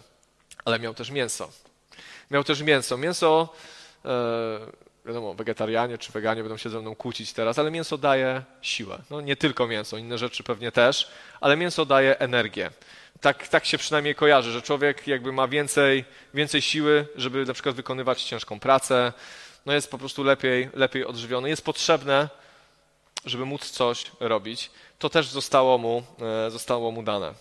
Ale 0.65 0.79
miał 0.79 0.95
też 0.95 1.11
mięso. 1.11 1.51
Miał 2.31 2.45
też 2.45 2.63
mięso. 2.63 2.97
Mięso, 2.97 3.49
e, 4.05 4.11
wiadomo, 5.07 5.35
wegetarianie 5.35 5.99
czy 5.99 6.13
weganie 6.13 6.43
będą 6.43 6.57
się 6.57 6.71
ze 6.71 6.81
mną 6.81 6.95
kłócić 6.95 7.33
teraz, 7.33 7.59
ale 7.59 7.71
mięso 7.71 7.99
daje 7.99 8.43
siłę. 8.63 8.99
No 9.11 9.21
nie 9.21 9.37
tylko 9.37 9.67
mięso, 9.67 9.97
inne 9.97 10.19
rzeczy 10.19 10.43
pewnie 10.43 10.73
też, 10.73 11.11
ale 11.41 11.57
mięso 11.57 11.87
daje 11.87 12.19
energię. 12.19 12.71
Tak, 13.21 13.49
tak 13.49 13.65
się 13.67 13.79
przynajmniej 13.79 14.15
kojarzy, 14.15 14.53
że 14.53 14.63
człowiek 14.63 15.07
jakby 15.07 15.33
ma 15.33 15.49
więcej, 15.49 16.05
więcej 16.35 16.63
siły, 16.63 17.07
żeby 17.17 17.45
na 17.45 17.55
przykład 17.55 17.75
wykonywać 17.75 18.23
ciężką 18.23 18.61
pracę, 18.61 19.13
no 19.67 19.73
jest 19.73 19.91
po 19.91 19.99
prostu 19.99 20.25
lepiej, 20.25 20.71
lepiej 20.75 21.05
odżywiony, 21.05 21.49
jest 21.49 21.65
potrzebne, 21.65 22.29
żeby 23.25 23.45
móc 23.45 23.71
coś 23.71 24.11
robić. 24.21 24.71
To 24.99 25.09
też 25.09 25.29
zostało 25.29 25.79
mu, 25.79 26.03
e, 26.47 26.51
zostało 26.51 26.91
mu 26.91 27.03
dane. 27.03 27.35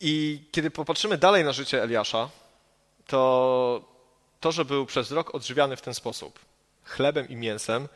I 0.00 0.44
kiedy 0.52 0.70
popatrzymy 0.70 1.18
dalej 1.18 1.44
na 1.44 1.52
życie 1.52 1.82
Eliasza, 1.82 2.28
to 3.06 3.96
to, 4.40 4.52
że 4.52 4.64
był 4.64 4.86
przez 4.86 5.10
rok 5.10 5.34
odżywiany 5.34 5.76
w 5.76 5.82
ten 5.82 5.94
sposób, 5.94 6.38
chlebem 6.84 7.28
i 7.28 7.36
mięsem, 7.36 7.88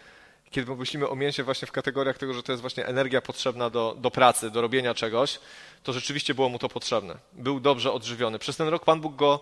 kiedy 0.50 0.66
pomyślimy 0.66 1.08
o 1.08 1.16
mięsie 1.16 1.44
właśnie 1.44 1.68
w 1.68 1.72
kategoriach 1.72 2.18
tego, 2.18 2.34
że 2.34 2.42
to 2.42 2.52
jest 2.52 2.60
właśnie 2.60 2.86
energia 2.86 3.20
potrzebna 3.20 3.70
do, 3.70 3.96
do 3.98 4.10
pracy, 4.10 4.50
do 4.50 4.60
robienia 4.60 4.94
czegoś, 4.94 5.38
to 5.82 5.92
rzeczywiście 5.92 6.34
było 6.34 6.48
mu 6.48 6.58
to 6.58 6.68
potrzebne. 6.68 7.16
Był 7.32 7.60
dobrze 7.60 7.92
odżywiony. 7.92 8.38
Przez 8.38 8.56
ten 8.56 8.68
rok 8.68 8.84
Pan 8.84 9.00
Bóg 9.00 9.16
go 9.16 9.40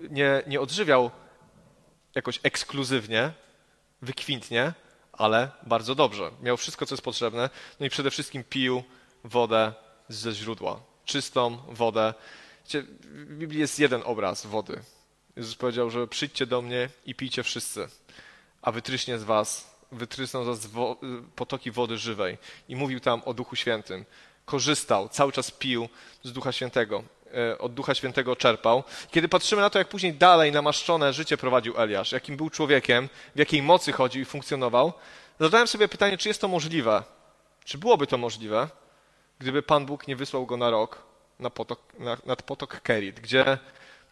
nie, 0.00 0.42
nie 0.46 0.60
odżywiał 0.60 1.10
jakoś 2.14 2.40
ekskluzywnie, 2.42 3.32
wykwintnie, 4.02 4.72
ale 5.12 5.50
bardzo 5.62 5.94
dobrze. 5.94 6.30
Miał 6.42 6.56
wszystko, 6.56 6.86
co 6.86 6.94
jest 6.94 7.04
potrzebne. 7.04 7.50
No 7.80 7.86
i 7.86 7.90
przede 7.90 8.10
wszystkim 8.10 8.44
pił 8.44 8.82
wodę 9.24 9.72
ze 10.08 10.32
źródła. 10.32 10.80
Czystą 11.06 11.58
wodę. 11.68 12.14
W 13.00 13.36
Biblii 13.36 13.60
jest 13.60 13.78
jeden 13.78 14.02
obraz 14.04 14.46
wody. 14.46 14.80
Jezus 15.36 15.54
powiedział, 15.54 15.90
że 15.90 16.06
przyjdźcie 16.06 16.46
do 16.46 16.62
mnie 16.62 16.88
i 17.06 17.14
pijcie 17.14 17.42
wszyscy, 17.42 17.88
a 18.62 18.72
wytryśnie 18.72 19.18
z 19.18 19.24
was, 19.24 19.70
wytrysną 19.92 20.54
z 20.54 20.66
was 20.66 20.72
potoki 21.36 21.70
wody 21.70 21.98
żywej. 21.98 22.38
I 22.68 22.76
mówił 22.76 23.00
tam 23.00 23.22
o 23.24 23.34
Duchu 23.34 23.56
Świętym 23.56 24.04
korzystał, 24.44 25.08
cały 25.08 25.32
czas 25.32 25.50
pił 25.50 25.88
z 26.22 26.32
Ducha 26.32 26.52
Świętego, 26.52 27.02
e, 27.34 27.58
od 27.58 27.74
Ducha 27.74 27.94
Świętego 27.94 28.36
czerpał. 28.36 28.84
Kiedy 29.10 29.28
patrzymy 29.28 29.62
na 29.62 29.70
to, 29.70 29.78
jak 29.78 29.88
później 29.88 30.12
dalej 30.12 30.52
namaszczone 30.52 31.12
życie 31.12 31.36
prowadził 31.36 31.80
Eliasz, 31.80 32.12
jakim 32.12 32.36
był 32.36 32.50
człowiekiem, 32.50 33.08
w 33.34 33.38
jakiej 33.38 33.62
mocy 33.62 33.92
chodził 33.92 34.22
i 34.22 34.24
funkcjonował, 34.24 34.92
zadałem 35.40 35.66
sobie 35.66 35.88
pytanie, 35.88 36.18
czy 36.18 36.28
jest 36.28 36.40
to 36.40 36.48
możliwe? 36.48 37.02
Czy 37.64 37.78
byłoby 37.78 38.06
to 38.06 38.18
możliwe, 38.18 38.68
gdyby 39.38 39.62
Pan 39.62 39.86
Bóg 39.86 40.08
nie 40.08 40.16
wysłał 40.16 40.46
go 40.46 40.56
na 40.56 40.70
rok 40.70 41.06
na 41.38 41.50
potok, 41.50 41.80
na, 41.98 42.16
nad 42.26 42.42
potok 42.42 42.80
Kerit, 42.80 43.20
gdzie, 43.20 43.58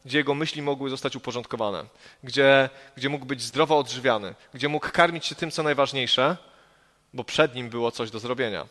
gdzie 0.05 0.19
jego 0.19 0.35
myśli 0.35 0.63
mogły 0.63 0.91
zostać 0.91 1.17
uporządkowane, 1.17 1.85
gdzie, 2.25 2.71
gdzie 2.97 3.09
mógł 3.09 3.27
być 3.27 3.43
zdrowo 3.43 3.79
odżywiany, 3.79 4.35
gdzie 4.55 4.69
mógł 4.69 4.91
karmić 4.91 5.27
się 5.27 5.35
tym, 5.35 5.51
co 5.51 5.63
najważniejsze, 5.63 6.37
bo 7.15 7.25
przed 7.25 7.55
nim 7.55 7.69
było 7.69 7.91
coś 7.91 8.11
do 8.11 8.19
zrobienia. 8.19 8.67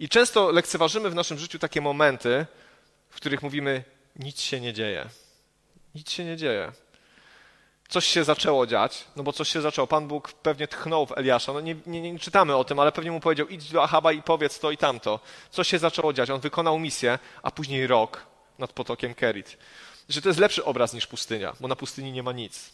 I 0.00 0.08
często 0.08 0.50
lekceważymy 0.50 1.10
w 1.10 1.14
naszym 1.14 1.38
życiu 1.38 1.58
takie 1.58 1.80
momenty, 1.80 2.46
w 3.10 3.16
których 3.16 3.42
mówimy: 3.42 3.84
nic 4.16 4.40
się 4.40 4.60
nie 4.60 4.72
dzieje. 4.72 5.06
Nic 5.94 6.10
się 6.10 6.24
nie 6.24 6.36
dzieje. 6.36 6.72
Coś 7.88 8.06
się 8.06 8.24
zaczęło 8.24 8.66
dziać, 8.66 9.04
no 9.16 9.22
bo 9.22 9.32
coś 9.32 9.48
się 9.48 9.60
zaczęło. 9.60 9.86
Pan 9.86 10.08
Bóg 10.08 10.32
pewnie 10.32 10.68
tchnął 10.68 11.06
w 11.06 11.18
Eliasza. 11.18 11.52
No 11.52 11.60
nie, 11.60 11.76
nie, 11.86 12.12
nie 12.12 12.18
czytamy 12.18 12.56
o 12.56 12.64
tym, 12.64 12.78
ale 12.78 12.92
pewnie 12.92 13.10
mu 13.10 13.20
powiedział: 13.20 13.48
idź 13.48 13.70
do 13.70 13.82
Ahaba 13.82 14.12
i 14.12 14.22
powiedz 14.22 14.58
to 14.58 14.70
i 14.70 14.76
tamto. 14.76 15.20
Coś 15.50 15.68
się 15.68 15.78
zaczęło 15.78 16.12
dziać. 16.12 16.30
On 16.30 16.40
wykonał 16.40 16.78
misję, 16.78 17.18
a 17.42 17.50
później 17.50 17.86
rok 17.86 18.26
nad 18.58 18.72
potokiem 18.72 19.14
Kerit. 19.14 19.58
Że 20.08 20.22
to 20.22 20.28
jest 20.28 20.40
lepszy 20.40 20.64
obraz 20.64 20.92
niż 20.92 21.06
pustynia, 21.06 21.52
bo 21.60 21.68
na 21.68 21.76
pustyni 21.76 22.12
nie 22.12 22.22
ma 22.22 22.32
nic. 22.32 22.70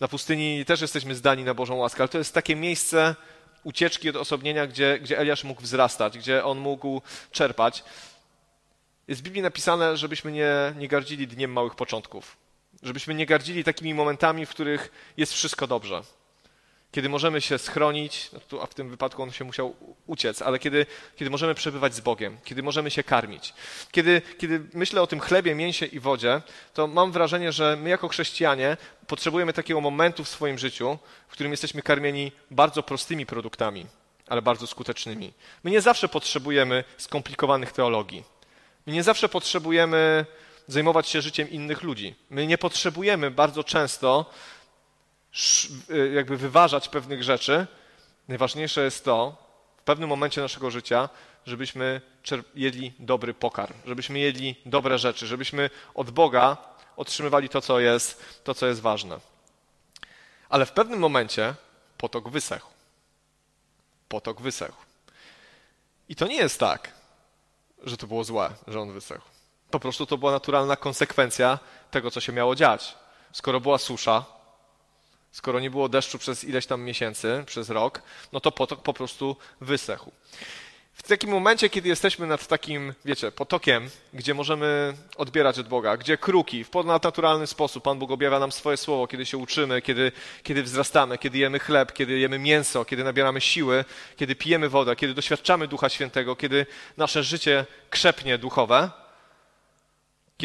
Na 0.00 0.08
pustyni 0.08 0.64
też 0.64 0.80
jesteśmy 0.80 1.14
zdani 1.14 1.44
na 1.44 1.54
Bożą 1.54 1.74
łaskę, 1.74 2.02
ale 2.02 2.08
to 2.08 2.18
jest 2.18 2.34
takie 2.34 2.56
miejsce, 2.56 3.14
ucieczki 3.64 4.10
od 4.10 4.16
osobnienia, 4.16 4.66
gdzie, 4.66 4.98
gdzie 4.98 5.18
Eliasz 5.18 5.44
mógł 5.44 5.62
wzrastać, 5.62 6.18
gdzie 6.18 6.44
on 6.44 6.58
mógł 6.58 7.02
czerpać. 7.30 7.84
Jest 9.08 9.20
w 9.20 9.24
Biblii 9.24 9.42
napisane, 9.42 9.96
żebyśmy 9.96 10.32
nie, 10.32 10.74
nie 10.76 10.88
gardzili 10.88 11.26
dniem 11.26 11.52
małych 11.52 11.74
początków. 11.74 12.43
Żebyśmy 12.84 13.14
nie 13.14 13.26
gardzili 13.26 13.64
takimi 13.64 13.94
momentami, 13.94 14.46
w 14.46 14.50
których 14.50 14.90
jest 15.16 15.32
wszystko 15.32 15.66
dobrze 15.66 16.02
kiedy 16.94 17.08
możemy 17.08 17.40
się 17.40 17.58
schronić, 17.58 18.30
no 18.32 18.62
a 18.62 18.66
w 18.66 18.74
tym 18.74 18.90
wypadku 18.90 19.22
on 19.22 19.32
się 19.32 19.44
musiał 19.44 19.74
uciec, 20.06 20.42
ale 20.42 20.58
kiedy, 20.58 20.86
kiedy 21.16 21.30
możemy 21.30 21.54
przebywać 21.54 21.94
z 21.94 22.00
Bogiem, 22.00 22.36
kiedy 22.44 22.62
możemy 22.62 22.90
się 22.90 23.02
karmić. 23.02 23.54
Kiedy, 23.90 24.22
kiedy 24.38 24.62
myślę 24.74 25.02
o 25.02 25.06
tym 25.06 25.20
chlebie, 25.20 25.54
mięsie 25.54 25.86
i 25.86 26.00
wodzie, 26.00 26.42
to 26.74 26.86
mam 26.86 27.12
wrażenie, 27.12 27.52
że 27.52 27.76
my 27.76 27.90
jako 27.90 28.08
chrześcijanie 28.08 28.76
potrzebujemy 29.06 29.52
takiego 29.52 29.80
momentu 29.80 30.24
w 30.24 30.28
swoim 30.28 30.58
życiu, 30.58 30.98
w 31.28 31.32
którym 31.32 31.52
jesteśmy 31.52 31.82
karmieni 31.82 32.32
bardzo 32.50 32.82
prostymi 32.82 33.26
produktami, 33.26 33.86
ale 34.28 34.42
bardzo 34.42 34.66
skutecznymi. 34.66 35.32
My 35.64 35.70
nie 35.70 35.80
zawsze 35.80 36.08
potrzebujemy 36.08 36.84
skomplikowanych 36.96 37.72
teologii. 37.72 38.24
My 38.86 38.92
nie 38.92 39.02
zawsze 39.02 39.28
potrzebujemy 39.28 40.26
zajmować 40.68 41.08
się 41.08 41.22
życiem 41.22 41.50
innych 41.50 41.82
ludzi. 41.82 42.14
My 42.30 42.46
nie 42.46 42.58
potrzebujemy 42.58 43.30
bardzo 43.30 43.64
często 43.64 44.30
Y, 45.90 46.12
jakby 46.14 46.36
wyważać 46.36 46.88
pewnych 46.88 47.22
rzeczy, 47.22 47.66
najważniejsze 48.28 48.84
jest 48.84 49.04
to, 49.04 49.36
w 49.76 49.82
pewnym 49.82 50.08
momencie 50.08 50.40
naszego 50.40 50.70
życia, 50.70 51.08
żebyśmy 51.46 52.00
jedli 52.54 52.92
dobry 52.98 53.34
pokarm, 53.34 53.74
żebyśmy 53.86 54.18
jedli 54.18 54.54
dobre 54.66 54.98
rzeczy, 54.98 55.26
żebyśmy 55.26 55.70
od 55.94 56.10
Boga 56.10 56.56
otrzymywali 56.96 57.48
to, 57.48 57.60
co 57.60 57.80
jest, 57.80 58.24
to, 58.44 58.54
co 58.54 58.66
jest 58.66 58.80
ważne. 58.80 59.18
Ale 60.48 60.66
w 60.66 60.72
pewnym 60.72 60.98
momencie 60.98 61.54
potok 61.98 62.28
wysechł. 62.28 62.68
Potok 64.08 64.40
wysechł. 64.40 64.76
I 66.08 66.16
to 66.16 66.26
nie 66.26 66.36
jest 66.36 66.60
tak, 66.60 66.92
że 67.82 67.96
to 67.96 68.06
było 68.06 68.24
złe, 68.24 68.50
że 68.66 68.80
on 68.80 68.92
wysechł. 68.92 69.33
Po 69.74 69.80
prostu 69.80 70.06
to 70.06 70.18
była 70.18 70.32
naturalna 70.32 70.76
konsekwencja 70.76 71.58
tego, 71.90 72.10
co 72.10 72.20
się 72.20 72.32
miało 72.32 72.54
dziać. 72.54 72.94
Skoro 73.32 73.60
była 73.60 73.78
susza, 73.78 74.24
Skoro 75.32 75.60
nie 75.60 75.70
było 75.70 75.88
deszczu 75.88 76.18
przez 76.18 76.44
ileś 76.44 76.66
tam 76.66 76.82
miesięcy, 76.82 77.42
przez 77.46 77.70
rok, 77.70 78.02
no 78.32 78.40
to 78.40 78.52
potok 78.52 78.82
po 78.82 78.94
prostu 78.94 79.36
wysechł. 79.60 80.12
W 80.94 81.02
takim 81.02 81.30
momencie, 81.30 81.70
kiedy 81.70 81.88
jesteśmy 81.88 82.26
nad 82.26 82.46
takim, 82.46 82.94
wiecie, 83.04 83.32
potokiem, 83.32 83.90
gdzie 84.12 84.34
możemy 84.34 84.94
odbierać 85.16 85.58
od 85.58 85.68
Boga, 85.68 85.96
gdzie 85.96 86.18
kruki 86.18 86.64
w 86.64 86.70
ponadnaturalny 86.70 87.46
sposób 87.46 87.84
Pan 87.84 87.98
Bóg 87.98 88.10
objawia 88.10 88.38
nam 88.38 88.52
swoje 88.52 88.76
słowo, 88.76 89.06
kiedy 89.06 89.26
się 89.26 89.38
uczymy, 89.38 89.82
kiedy, 89.82 90.12
kiedy 90.42 90.62
wzrastamy, 90.62 91.18
kiedy 91.18 91.38
jemy 91.38 91.58
chleb, 91.58 91.92
kiedy 91.92 92.18
jemy 92.18 92.38
mięso, 92.38 92.84
kiedy 92.84 93.04
nabieramy 93.04 93.40
siły, 93.40 93.84
kiedy 94.16 94.36
pijemy 94.36 94.68
wodę, 94.68 94.96
kiedy 94.96 95.14
doświadczamy 95.14 95.68
Ducha 95.68 95.88
Świętego, 95.88 96.36
kiedy 96.36 96.66
nasze 96.96 97.22
życie 97.22 97.66
krzepnie 97.90 98.38
duchowe, 98.38 99.03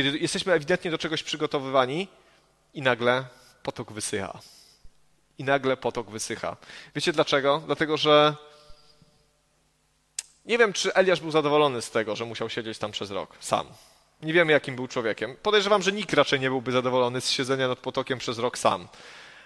kiedy 0.03 0.17
jesteśmy 0.17 0.53
ewidentnie 0.53 0.91
do 0.91 0.97
czegoś 0.97 1.23
przygotowywani 1.23 2.07
i 2.73 2.81
nagle 2.81 3.25
potok 3.63 3.91
wysycha 3.91 4.39
i 5.37 5.43
nagle 5.43 5.77
potok 5.77 6.09
wysycha. 6.09 6.57
Wiecie 6.95 7.13
dlaczego? 7.13 7.63
Dlatego, 7.65 7.97
że 7.97 8.35
nie 10.45 10.57
wiem, 10.57 10.73
czy 10.73 10.93
Eliasz 10.93 11.19
był 11.19 11.31
zadowolony 11.31 11.81
z 11.81 11.91
tego, 11.91 12.15
że 12.15 12.25
musiał 12.25 12.49
siedzieć 12.49 12.77
tam 12.77 12.91
przez 12.91 13.11
rok 13.11 13.37
sam. 13.39 13.67
Nie 14.21 14.33
wiemy, 14.33 14.51
jakim 14.51 14.75
był 14.75 14.87
człowiekiem. 14.87 15.35
Podejrzewam, 15.43 15.81
że 15.81 15.91
nikt 15.91 16.13
raczej 16.13 16.39
nie 16.39 16.49
byłby 16.49 16.71
zadowolony 16.71 17.21
z 17.21 17.29
siedzenia 17.29 17.67
nad 17.67 17.79
potokiem 17.79 18.19
przez 18.19 18.39
rok 18.39 18.57
sam. 18.57 18.87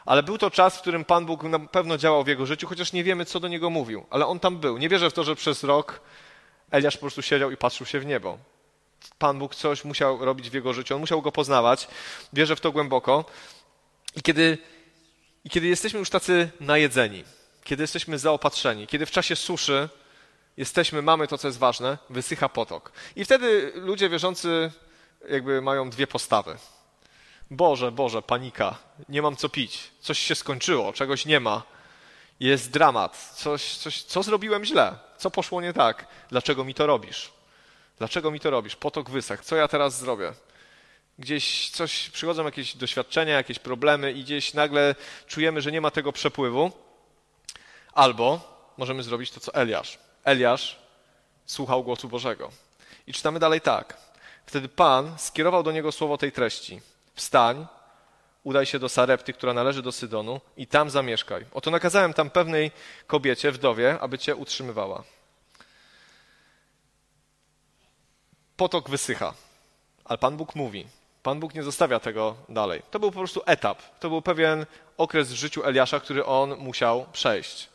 Ale 0.06 0.24
był 0.24 0.38
to 0.38 0.52
czas, 0.52 0.78
w 0.78 0.82
którym 0.82 1.06
Pan 1.06 1.26
Bóg 1.26 1.44
na 1.44 1.60
pewno 1.60 1.98
działał 1.98 2.24
w 2.24 2.28
jego 2.28 2.46
życiu, 2.46 2.68
chociaż 2.68 2.94
nie 2.94 3.04
wiemy, 3.04 3.26
co 3.26 3.40
do 3.40 3.48
niego 3.48 3.70
mówił. 3.70 4.06
Ale 4.10 4.28
on 4.28 4.40
tam 4.40 4.58
był. 4.58 4.78
Nie 4.78 4.90
wierzę 4.90 5.10
w 5.10 5.14
to, 5.14 5.24
że 5.24 5.36
przez 5.36 5.64
rok 5.64 6.02
Eliasz 6.72 6.98
po 6.98 7.02
prostu 7.02 7.22
siedział 7.22 7.52
i 7.52 7.58
patrzył 7.58 7.86
się 7.86 8.00
w 8.00 8.06
niebo. 8.06 8.38
Pan 9.18 9.40
Bóg 9.40 9.56
coś 9.56 9.84
musiał 9.84 10.26
robić 10.26 10.50
w 10.50 10.54
jego 10.54 10.74
życiu, 10.74 10.96
on 10.96 11.02
musiał 11.02 11.22
go 11.22 11.32
poznawać. 11.32 11.88
Wierzę 12.34 12.56
w 12.56 12.62
to 12.62 12.72
głęboko. 12.72 13.26
I 14.16 14.22
kiedy 14.22 14.58
i 15.46 15.50
kiedy 15.50 15.68
jesteśmy 15.68 16.00
już 16.00 16.10
tacy 16.10 16.50
najedzeni, 16.60 17.24
kiedy 17.64 17.84
jesteśmy 17.84 18.20
zaopatrzeni, 18.20 18.88
kiedy 18.88 19.06
w 19.06 19.12
czasie 19.12 19.36
suszy 19.36 19.90
jesteśmy, 20.58 21.02
mamy 21.02 21.28
to, 21.28 21.38
co 21.38 21.48
jest 21.48 21.58
ważne, 21.58 21.98
wysycha 22.10 22.50
potok. 22.50 22.92
I 23.16 23.26
wtedy 23.26 23.72
ludzie 23.76 24.10
wierzący 24.10 24.72
jakby 25.30 25.62
mają 25.62 25.90
dwie 25.90 26.08
postawy. 26.08 26.58
Boże, 27.52 27.92
Boże, 27.92 28.22
panika, 28.22 28.76
nie 29.10 29.22
mam 29.22 29.36
co 29.36 29.50
pić, 29.50 29.92
coś 30.00 30.20
się 30.20 30.36
skończyło, 30.36 30.94
czegoś 30.94 31.26
nie 31.26 31.40
ma, 31.40 31.64
jest 32.40 32.72
dramat, 32.72 33.34
coś, 33.36 33.78
coś, 33.78 34.04
co 34.04 34.24
zrobiłem 34.24 34.66
źle, 34.66 34.96
co 35.18 35.32
poszło 35.32 35.62
nie 35.62 35.74
tak, 35.74 36.08
dlaczego 36.30 36.64
mi 36.64 36.74
to 36.74 36.88
robisz? 36.88 37.32
Dlaczego 37.98 38.32
mi 38.32 38.40
to 38.40 38.50
robisz? 38.50 38.76
Potok 38.76 39.10
wysach, 39.10 39.46
co 39.46 39.56
ja 39.56 39.68
teraz 39.68 40.00
zrobię? 40.00 40.34
Gdzieś 41.20 41.70
coś, 41.70 42.10
przychodzą 42.10 42.46
jakieś 42.46 42.76
doświadczenia, 42.76 43.34
jakieś 43.34 43.60
problemy 43.60 44.12
i 44.12 44.24
gdzieś 44.24 44.54
nagle 44.54 44.96
czujemy, 45.28 45.62
że 45.62 45.72
nie 45.72 45.82
ma 45.82 45.92
tego 45.92 46.12
przepływu. 46.12 46.72
Albo 47.94 48.54
możemy 48.78 49.04
zrobić 49.04 49.32
to, 49.32 49.40
co 49.40 49.54
Eliasz. 49.54 50.00
Eliasz 50.24 50.80
słuchał 51.46 51.84
głosu 51.84 52.10
Bożego. 52.10 52.52
I 53.08 53.14
czytamy 53.14 53.40
dalej 53.40 53.62
tak. 53.62 53.98
Wtedy 54.46 54.70
Pan 54.70 55.16
skierował 55.18 55.64
do 55.64 55.72
niego 55.72 55.92
słowo 55.92 56.18
tej 56.18 56.32
treści. 56.32 56.82
Wstań, 57.14 57.68
udaj 58.44 58.66
się 58.66 58.80
do 58.80 58.90
Sarepty, 58.90 59.34
która 59.34 59.54
należy 59.54 59.82
do 59.82 59.92
Sydonu 59.92 60.42
i 60.58 60.68
tam 60.68 60.90
zamieszkaj. 60.90 61.46
Oto 61.54 61.72
nakazałem 61.72 62.14
tam 62.14 62.30
pewnej 62.30 62.72
kobiecie, 63.08 63.52
wdowie, 63.52 64.00
aby 64.00 64.18
cię 64.18 64.36
utrzymywała. 64.36 65.04
Potok 68.58 68.90
wysycha, 68.90 69.34
ale 70.06 70.18
Pan 70.18 70.38
Bóg 70.38 70.56
mówi. 70.56 70.86
Pan 71.24 71.40
Bóg 71.40 71.54
nie 71.54 71.64
zostawia 71.64 72.00
tego 72.00 72.36
dalej. 72.50 72.82
To 72.92 73.00
był 73.00 73.12
po 73.12 73.20
prostu 73.20 73.42
etap. 73.46 73.82
To 74.00 74.10
był 74.10 74.22
pewien 74.22 74.66
okres 74.98 75.32
w 75.32 75.36
życiu 75.36 75.64
Eliasza, 75.64 76.00
który 76.00 76.26
on 76.26 76.58
musiał 76.58 77.06
przejść 77.14 77.70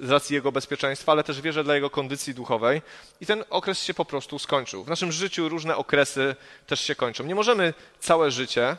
z 0.00 0.10
racji 0.10 0.34
jego 0.34 0.52
bezpieczeństwa, 0.52 1.12
ale 1.12 1.24
też 1.24 1.40
wierzę 1.40 1.64
dla 1.64 1.74
jego 1.74 1.90
kondycji 1.90 2.34
duchowej. 2.34 2.82
I 3.20 3.26
ten 3.26 3.44
okres 3.50 3.84
się 3.84 3.94
po 3.94 4.04
prostu 4.04 4.38
skończył. 4.38 4.84
W 4.84 4.88
naszym 4.88 5.12
życiu 5.12 5.48
różne 5.48 5.76
okresy 5.76 6.36
też 6.66 6.80
się 6.80 6.94
kończą. 6.94 7.24
Nie 7.24 7.34
możemy 7.34 7.74
całe 8.00 8.30
życie 8.30 8.76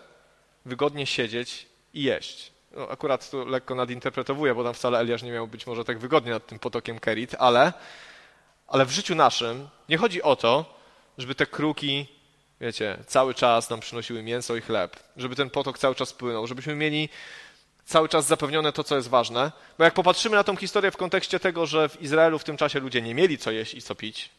wygodnie 0.66 1.06
siedzieć 1.06 1.66
i 1.94 2.04
jeść. 2.04 2.52
No, 2.72 2.90
akurat 2.90 3.30
tu 3.30 3.46
lekko 3.46 3.76
nadinterpretowuję, 3.76 4.56
bo 4.56 4.64
tam 4.64 4.74
wcale 4.74 5.00
Eliasz 5.00 5.24
nie 5.24 5.32
miał 5.32 5.48
być 5.48 5.68
może 5.68 5.86
tak 5.86 6.00
wygodnie 6.00 6.32
nad 6.32 6.48
tym 6.48 6.60
potokiem 6.60 7.00
Kerit, 7.00 7.36
ale, 7.40 7.74
ale 8.68 8.86
w 8.86 8.92
życiu 8.92 9.16
naszym 9.16 9.70
nie 9.90 9.98
chodzi 9.98 10.22
o 10.22 10.36
to, 10.36 10.79
żeby 11.20 11.36
te 11.36 11.46
kruki, 11.46 12.08
wiecie, 12.62 12.98
cały 13.08 13.34
czas 13.34 13.70
nam 13.70 13.80
przynosiły 13.80 14.24
mięso 14.24 14.56
i 14.56 14.62
chleb, 14.62 15.04
żeby 15.18 15.36
ten 15.36 15.50
potok 15.50 15.78
cały 15.78 15.96
czas 15.96 16.14
płynął, 16.14 16.48
żebyśmy 16.48 16.76
mieli 16.76 17.10
cały 17.86 18.10
czas 18.10 18.28
zapewnione 18.28 18.72
to, 18.72 18.84
co 18.84 18.96
jest 18.96 19.08
ważne. 19.08 19.52
Bo 19.78 19.84
jak 19.84 19.94
popatrzymy 19.94 20.36
na 20.36 20.44
tą 20.44 20.56
historię 20.56 20.92
w 20.92 20.98
kontekście 20.98 21.40
tego, 21.40 21.66
że 21.66 21.90
w 21.90 22.02
Izraelu 22.02 22.40
w 22.40 22.44
tym 22.44 22.58
czasie 22.58 22.80
ludzie 22.80 23.02
nie 23.02 23.16
mieli 23.16 23.38
co 23.38 23.52
jeść 23.52 23.74
i 23.74 23.82
co 23.82 23.96
pić, 23.96 24.30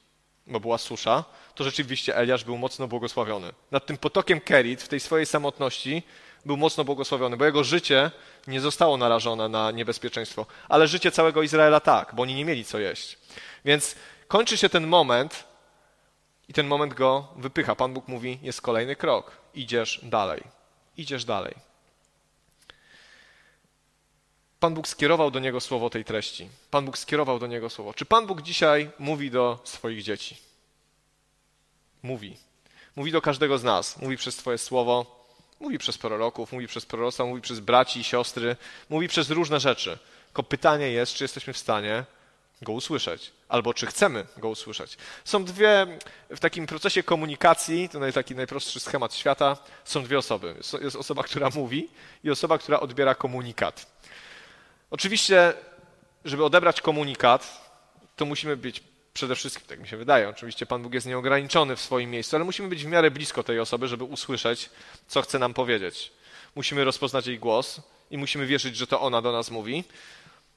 bo 0.47 0.61
była 0.61 0.79
susza, 0.79 1.25
to 1.55 1.64
rzeczywiście 1.64 2.16
Eliasz 2.16 2.45
był 2.45 2.59
mocno 2.59 2.88
błogosławiony. 2.88 3.53
Nad 3.71 3.87
tym 3.87 3.97
potokiem 3.97 4.40
Kerit 4.40 4.83
w 4.83 4.88
tej 4.88 5.01
swojej 5.01 5.27
samotności 5.27 6.03
był 6.47 6.57
mocno 6.57 6.85
błogosławiony, 6.85 7.37
bo 7.37 7.45
jego 7.45 7.64
życie 7.64 8.11
nie 8.47 8.61
zostało 8.61 8.97
narażone 8.97 9.49
na 9.49 9.71
niebezpieczeństwo, 9.71 10.47
ale 10.69 10.88
życie 10.88 11.11
całego 11.11 11.43
Izraela 11.43 11.81
tak, 11.81 12.14
bo 12.14 12.23
oni 12.23 12.35
nie 12.35 12.45
mieli 12.45 12.64
co 12.64 12.79
jeść. 12.79 13.19
Więc 13.64 13.95
kończy 14.29 14.57
się 14.57 14.69
ten 14.69 14.87
moment 14.87 15.50
i 16.51 16.53
ten 16.53 16.67
moment 16.67 16.95
go 16.95 17.29
wypycha. 17.37 17.75
Pan 17.75 17.95
Bóg 17.95 18.09
mówi, 18.09 18.39
jest 18.43 18.61
kolejny 18.61 18.97
krok, 18.97 19.37
idziesz 19.55 20.01
dalej, 20.03 20.43
idziesz 20.97 21.25
dalej. 21.25 21.55
Pan 24.61 24.75
Bóg 24.75 24.89
skierował 24.89 25.31
do 25.31 25.41
niego 25.41 25.61
słowo 25.61 25.91
tej 25.91 26.05
treści. 26.05 26.49
Pan 26.71 26.85
Bóg 26.85 26.99
skierował 26.99 27.39
do 27.39 27.47
niego 27.47 27.71
słowo. 27.71 27.95
Czy 27.95 28.05
Pan 28.05 28.27
Bóg 28.27 28.43
dzisiaj 28.43 28.91
mówi 28.99 29.31
do 29.31 29.61
swoich 29.65 30.03
dzieci? 30.03 30.37
Mówi. 32.03 32.37
Mówi 32.97 33.13
do 33.13 33.23
każdego 33.23 33.59
z 33.59 33.65
nas. 33.65 34.03
Mówi 34.03 34.17
przez 34.17 34.37
Twoje 34.37 34.59
słowo, 34.59 35.27
mówi 35.61 35.79
przez 35.79 35.99
proroków, 35.99 36.53
mówi 36.53 36.67
przez 36.67 36.87
proroctwa, 36.87 37.25
mówi 37.25 37.43
przez 37.43 37.61
braci 37.61 38.01
i 38.01 38.05
siostry, 38.05 38.57
mówi 38.89 39.09
przez 39.09 39.31
różne 39.31 39.61
rzeczy. 39.61 39.99
Tylko 40.27 40.43
pytanie 40.43 40.91
jest, 40.91 41.15
czy 41.15 41.25
jesteśmy 41.25 41.53
w 41.53 41.59
stanie 41.59 42.05
go 42.62 42.73
usłyszeć, 42.73 43.33
albo 43.49 43.75
czy 43.75 43.87
chcemy 43.87 44.27
go 44.37 44.49
usłyszeć. 44.49 44.96
Są 45.25 45.44
dwie, 45.44 45.87
w 46.31 46.40
takim 46.40 46.66
procesie 46.66 47.03
komunikacji, 47.03 47.88
to 47.88 48.12
taki 48.12 48.35
najprostszy 48.35 48.81
schemat 48.81 49.14
świata, 49.14 49.57
są 49.85 50.05
dwie 50.05 50.18
osoby. 50.18 50.55
Jest 50.81 50.96
osoba, 50.96 51.23
która 51.23 51.51
mówi 51.55 51.88
i 52.25 52.31
osoba, 52.31 52.59
która 52.59 52.81
odbiera 52.81 53.14
komunikat. 53.14 53.87
Oczywiście, 54.90 55.53
żeby 56.25 56.44
odebrać 56.44 56.81
komunikat, 56.81 57.70
to 58.16 58.25
musimy 58.25 58.57
być 58.57 58.83
przede 59.14 59.37
wszystkim, 59.37 59.66
tak 59.66 59.81
mi 59.81 59.88
się 59.88 59.96
wydaje, 59.96 60.29
oczywiście 60.29 60.66
Pan 60.66 60.83
Bóg 60.83 60.94
jest 60.94 61.07
nieograniczony 61.07 61.77
w 61.77 61.81
swoim 61.81 62.11
miejscu, 62.11 62.37
ale 62.37 62.44
musimy 62.44 62.68
być 62.68 62.85
w 62.85 62.88
miarę 62.88 63.11
blisko 63.11 63.42
tej 63.42 63.61
osoby, 63.61 63.88
żeby 63.88 64.05
usłyszeć, 64.05 64.70
co 65.09 65.23
chce 65.23 65.38
nam 65.38 65.55
powiedzieć. 65.55 66.12
Musimy 66.55 66.85
rozpoznać 66.85 67.27
jej 67.27 67.38
głos 67.38 67.81
i 68.11 68.18
musimy 68.18 68.46
wierzyć, 68.46 68.77
że 68.77 68.87
to 68.87 69.01
ona 69.01 69.23
do 69.23 69.33
nas 69.33 69.51
mówi. 69.51 69.85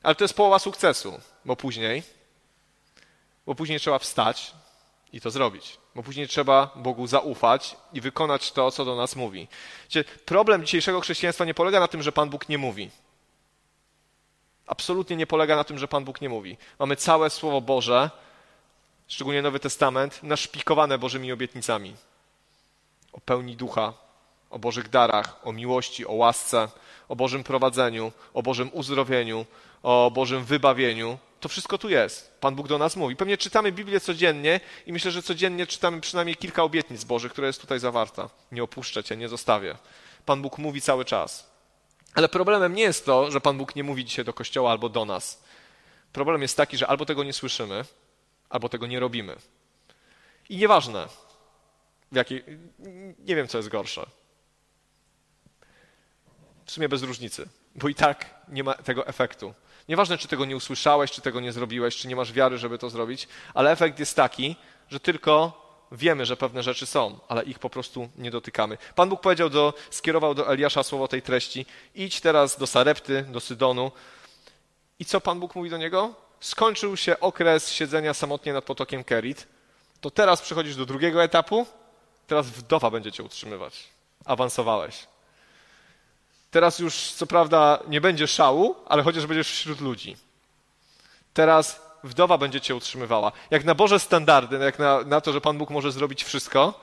Ale 0.04 0.16
to 0.16 0.24
jest 0.24 0.34
połowa 0.34 0.60
sukcesu, 0.60 1.20
bo 1.46 1.56
później, 1.56 2.04
bo 3.46 3.56
później 3.56 3.80
trzeba 3.80 4.00
wstać 4.00 4.54
i 5.14 5.22
to 5.22 5.32
zrobić. 5.32 5.78
Bo 5.96 6.04
później 6.04 6.28
trzeba 6.28 6.72
Bogu 6.76 7.08
zaufać 7.08 7.78
i 7.94 8.02
wykonać 8.02 8.52
to, 8.52 8.72
co 8.72 8.86
do 8.86 8.96
nas 8.96 9.16
mówi. 9.16 9.48
problem 10.26 10.66
dzisiejszego 10.66 11.02
chrześcijaństwa 11.02 11.46
nie 11.46 11.54
polega 11.54 11.80
na 11.80 11.88
tym, 11.88 12.04
że 12.04 12.12
Pan 12.12 12.30
Bóg 12.30 12.50
nie 12.50 12.58
mówi 12.58 12.92
absolutnie 14.68 15.16
nie 15.16 15.28
polega 15.28 15.56
na 15.56 15.64
tym, 15.64 15.80
że 15.80 15.88
Pan 15.88 16.04
Bóg 16.04 16.22
nie 16.22 16.30
mówi. 16.30 16.58
Mamy 16.80 16.96
całe 16.96 17.30
Słowo 17.30 17.62
Boże, 17.62 18.10
szczególnie 19.08 19.42
Nowy 19.42 19.60
Testament, 19.60 20.24
naszpikowane 20.24 20.98
Bożymi 20.98 21.32
obietnicami. 21.32 21.96
O 23.12 23.20
pełni 23.22 23.56
ducha, 23.56 23.94
o 24.50 24.60
Bożych 24.60 24.90
darach, 24.90 25.48
o 25.48 25.52
miłości, 25.52 26.08
o 26.08 26.14
łasce, 26.14 26.68
o 27.10 27.16
Bożym 27.16 27.44
prowadzeniu, 27.44 28.12
o 28.34 28.44
Bożym 28.44 28.70
uzdrowieniu, 28.74 29.46
o 29.84 30.12
Bożym 30.14 30.46
wybawieniu. 30.46 31.18
To 31.40 31.50
wszystko 31.50 31.78
tu 31.78 31.90
jest. 31.90 32.40
Pan 32.40 32.56
Bóg 32.56 32.68
do 32.68 32.78
nas 32.78 32.96
mówi. 32.96 33.16
Pewnie 33.16 33.38
czytamy 33.38 33.72
Biblię 33.72 34.00
codziennie 34.00 34.60
i 34.86 34.94
myślę, 34.94 35.12
że 35.12 35.24
codziennie 35.24 35.68
czytamy 35.68 36.02
przynajmniej 36.02 36.36
kilka 36.36 36.64
obietnic 36.64 37.04
Bożych, 37.04 37.32
które 37.32 37.48
jest 37.48 37.62
tutaj 37.62 37.80
zawarta. 37.80 38.30
Nie 38.52 38.64
opuszczę 38.64 39.04
Cię, 39.04 39.18
nie 39.18 39.30
zostawię. 39.30 39.78
Pan 40.26 40.42
Bóg 40.42 40.58
mówi 40.58 40.82
cały 40.82 41.06
czas. 41.06 41.54
Ale 42.16 42.30
problemem 42.30 42.76
nie 42.76 42.84
jest 42.84 43.06
to, 43.06 43.32
że 43.32 43.42
Pan 43.42 43.58
Bóg 43.58 43.76
nie 43.76 43.84
mówi 43.84 44.06
dzisiaj 44.06 44.26
do 44.26 44.34
kościoła 44.34 44.72
albo 44.72 44.90
do 44.90 45.06
nas. 45.06 45.44
Problem 46.14 46.42
jest 46.42 46.58
taki, 46.58 46.78
że 46.78 46.88
albo 46.88 47.06
tego 47.06 47.24
nie 47.24 47.34
słyszymy, 47.34 47.86
albo 48.50 48.70
tego 48.70 48.88
nie 48.88 49.00
robimy. 49.00 49.36
I 50.50 50.58
nieważne, 50.58 51.08
w 52.12 52.16
jakiej, 52.16 52.44
nie 53.20 53.36
wiem, 53.36 53.48
co 53.48 53.58
jest 53.58 53.70
gorsze. 53.70 54.06
W 56.66 56.72
sumie 56.72 56.90
bez 56.90 57.04
różnicy, 57.04 57.50
bo 57.76 57.90
i 57.90 57.96
tak 57.96 58.36
nie 58.48 58.64
ma 58.64 58.74
tego 58.74 59.08
efektu. 59.08 59.54
Nieważne, 59.90 60.18
czy 60.18 60.28
tego 60.28 60.46
nie 60.46 60.56
usłyszałeś, 60.56 61.12
czy 61.12 61.22
tego 61.22 61.40
nie 61.40 61.52
zrobiłeś, 61.52 61.96
czy 61.96 62.08
nie 62.08 62.16
masz 62.16 62.34
wiary, 62.34 62.58
żeby 62.58 62.78
to 62.78 62.90
zrobić, 62.90 63.28
ale 63.54 63.72
efekt 63.72 64.00
jest 64.00 64.16
taki, 64.16 64.56
że 64.90 65.00
tylko 65.00 65.64
wiemy, 65.92 66.26
że 66.26 66.38
pewne 66.38 66.64
rzeczy 66.64 66.86
są, 66.86 67.20
ale 67.28 67.44
ich 67.44 67.60
po 67.60 67.70
prostu 67.70 68.10
nie 68.18 68.32
dotykamy. 68.32 68.78
Pan 68.96 69.10
Bóg 69.10 69.22
powiedział 69.22 69.50
do, 69.50 69.74
skierował 69.90 70.34
do 70.34 70.54
Eliasza 70.54 70.84
słowo 70.84 71.08
tej 71.08 71.22
treści: 71.22 71.66
idź 71.96 72.22
teraz 72.22 72.58
do 72.58 72.68
Sarepty, 72.68 73.22
do 73.22 73.40
Sydonu. 73.40 73.92
I 75.00 75.06
co 75.06 75.22
Pan 75.22 75.40
Bóg 75.40 75.56
mówi 75.56 75.70
do 75.70 75.78
niego? 75.78 76.14
Skończył 76.40 76.98
się 76.98 77.20
okres 77.20 77.72
siedzenia 77.72 78.14
samotnie 78.14 78.54
nad 78.54 78.64
potokiem 78.64 79.04
Kerit. 79.04 79.48
To 80.02 80.12
teraz 80.12 80.42
przechodzisz 80.42 80.76
do 80.76 80.86
drugiego 80.86 81.24
etapu. 81.24 81.66
Teraz 82.28 82.50
wdowa 82.50 82.92
będzie 82.92 83.12
cię 83.12 83.24
utrzymywać. 83.24 83.84
Awansowałeś. 84.26 85.13
Teraz 86.54 86.80
już, 86.80 86.96
co 86.96 87.28
prawda, 87.28 87.80
nie 87.88 88.02
będzie 88.02 88.28
szału, 88.28 88.76
ale 88.86 89.04
chociaż 89.04 89.26
będziesz 89.26 89.52
wśród 89.52 89.82
ludzi. 89.82 90.18
Teraz 91.34 91.82
wdowa 92.04 92.38
będzie 92.38 92.62
cię 92.62 92.76
utrzymywała. 92.76 93.32
Jak 93.52 93.64
na 93.64 93.76
Boże 93.76 94.00
standardy, 94.00 94.58
jak 94.58 94.80
na, 94.80 95.02
na 95.02 95.22
to, 95.22 95.34
że 95.34 95.42
Pan 95.42 95.58
Bóg 95.58 95.70
może 95.70 95.92
zrobić 95.92 96.24
wszystko, 96.24 96.80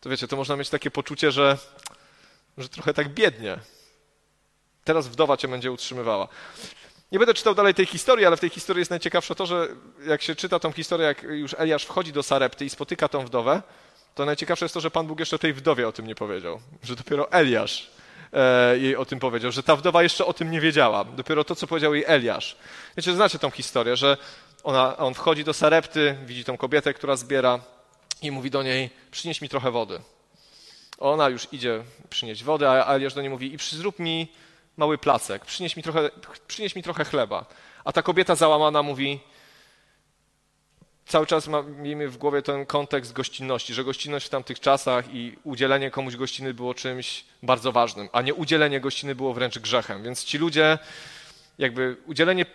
to 0.00 0.10
wiecie, 0.10 0.28
to 0.28 0.36
można 0.36 0.56
mieć 0.56 0.70
takie 0.70 0.90
poczucie, 0.90 1.32
że, 1.32 1.58
że 2.58 2.68
trochę 2.68 2.94
tak 2.94 3.08
biednie. 3.08 3.58
Teraz 4.84 5.08
wdowa 5.08 5.36
cię 5.36 5.48
będzie 5.48 5.72
utrzymywała. 5.72 6.28
Nie 7.12 7.18
będę 7.18 7.34
czytał 7.34 7.54
dalej 7.54 7.74
tej 7.74 7.86
historii, 7.86 8.26
ale 8.26 8.36
w 8.36 8.40
tej 8.40 8.50
historii 8.50 8.80
jest 8.80 8.90
najciekawsze 8.90 9.34
to, 9.34 9.46
że 9.46 9.68
jak 10.06 10.22
się 10.22 10.34
czyta 10.34 10.58
tą 10.58 10.72
historię, 10.72 11.06
jak 11.06 11.22
już 11.22 11.54
Eliasz 11.58 11.84
wchodzi 11.84 12.12
do 12.12 12.22
Sarepty 12.22 12.64
i 12.64 12.70
spotyka 12.70 13.08
tą 13.08 13.24
wdowę, 13.24 13.62
to 14.14 14.24
najciekawsze 14.24 14.64
jest 14.64 14.74
to, 14.74 14.80
że 14.80 14.90
Pan 14.90 15.06
Bóg 15.06 15.20
jeszcze 15.20 15.38
tej 15.38 15.52
wdowie 15.52 15.88
o 15.88 15.92
tym 15.92 16.06
nie 16.06 16.14
powiedział. 16.14 16.60
Że 16.82 16.96
dopiero 16.96 17.32
Eliasz 17.32 17.99
jej 18.76 18.96
o 18.96 19.04
tym 19.04 19.18
powiedział, 19.18 19.52
że 19.52 19.62
ta 19.62 19.76
wdowa 19.76 20.02
jeszcze 20.02 20.26
o 20.26 20.32
tym 20.32 20.50
nie 20.50 20.60
wiedziała. 20.60 21.04
Dopiero 21.04 21.44
to, 21.44 21.54
co 21.54 21.66
powiedział 21.66 21.94
jej 21.94 22.04
Eliasz. 22.06 22.56
Wiecie, 22.96 23.14
znacie 23.14 23.38
tą 23.38 23.50
historię, 23.50 23.96
że 23.96 24.16
ona, 24.64 24.96
on 24.96 25.14
wchodzi 25.14 25.44
do 25.44 25.54
Sarepty, 25.54 26.16
widzi 26.26 26.44
tą 26.44 26.56
kobietę, 26.56 26.94
która 26.94 27.16
zbiera 27.16 27.60
i 28.22 28.30
mówi 28.30 28.50
do 28.50 28.62
niej, 28.62 28.90
przynieś 29.10 29.40
mi 29.40 29.48
trochę 29.48 29.70
wody. 29.70 30.00
Ona 30.98 31.28
już 31.28 31.52
idzie 31.52 31.82
przynieść 32.10 32.44
wodę, 32.44 32.70
a 32.70 32.94
Eliasz 32.94 33.14
do 33.14 33.20
niej 33.20 33.30
mówi, 33.30 33.54
i 33.54 33.58
zrób 33.70 33.98
mi 33.98 34.32
mały 34.76 34.98
placek, 34.98 35.44
przynieś 35.44 35.76
mi 35.76 35.82
trochę, 35.82 36.10
przynieś 36.48 36.76
mi 36.76 36.82
trochę 36.82 37.04
chleba. 37.04 37.44
A 37.84 37.92
ta 37.92 38.02
kobieta 38.02 38.34
załamana 38.34 38.82
mówi, 38.82 39.20
cały 41.10 41.26
czas 41.26 41.48
miejmy 41.78 42.08
w 42.08 42.16
głowie 42.16 42.42
ten 42.42 42.66
kontekst 42.66 43.12
gościnności, 43.12 43.74
że 43.74 43.84
gościnność 43.84 44.26
w 44.26 44.28
tamtych 44.28 44.60
czasach 44.60 45.14
i 45.14 45.36
udzielenie 45.44 45.90
komuś 45.90 46.16
gościny 46.16 46.54
było 46.54 46.74
czymś 46.74 47.24
bardzo 47.42 47.72
ważnym, 47.72 48.08
a 48.12 48.22
nie 48.22 48.34
udzielenie 48.34 48.80
gościny 48.80 49.14
było 49.14 49.34
wręcz 49.34 49.58
grzechem. 49.58 50.02
Więc 50.02 50.24
ci 50.24 50.38
ludzie, 50.38 50.78
jakby 51.58 51.96
udzielenie 52.06 52.46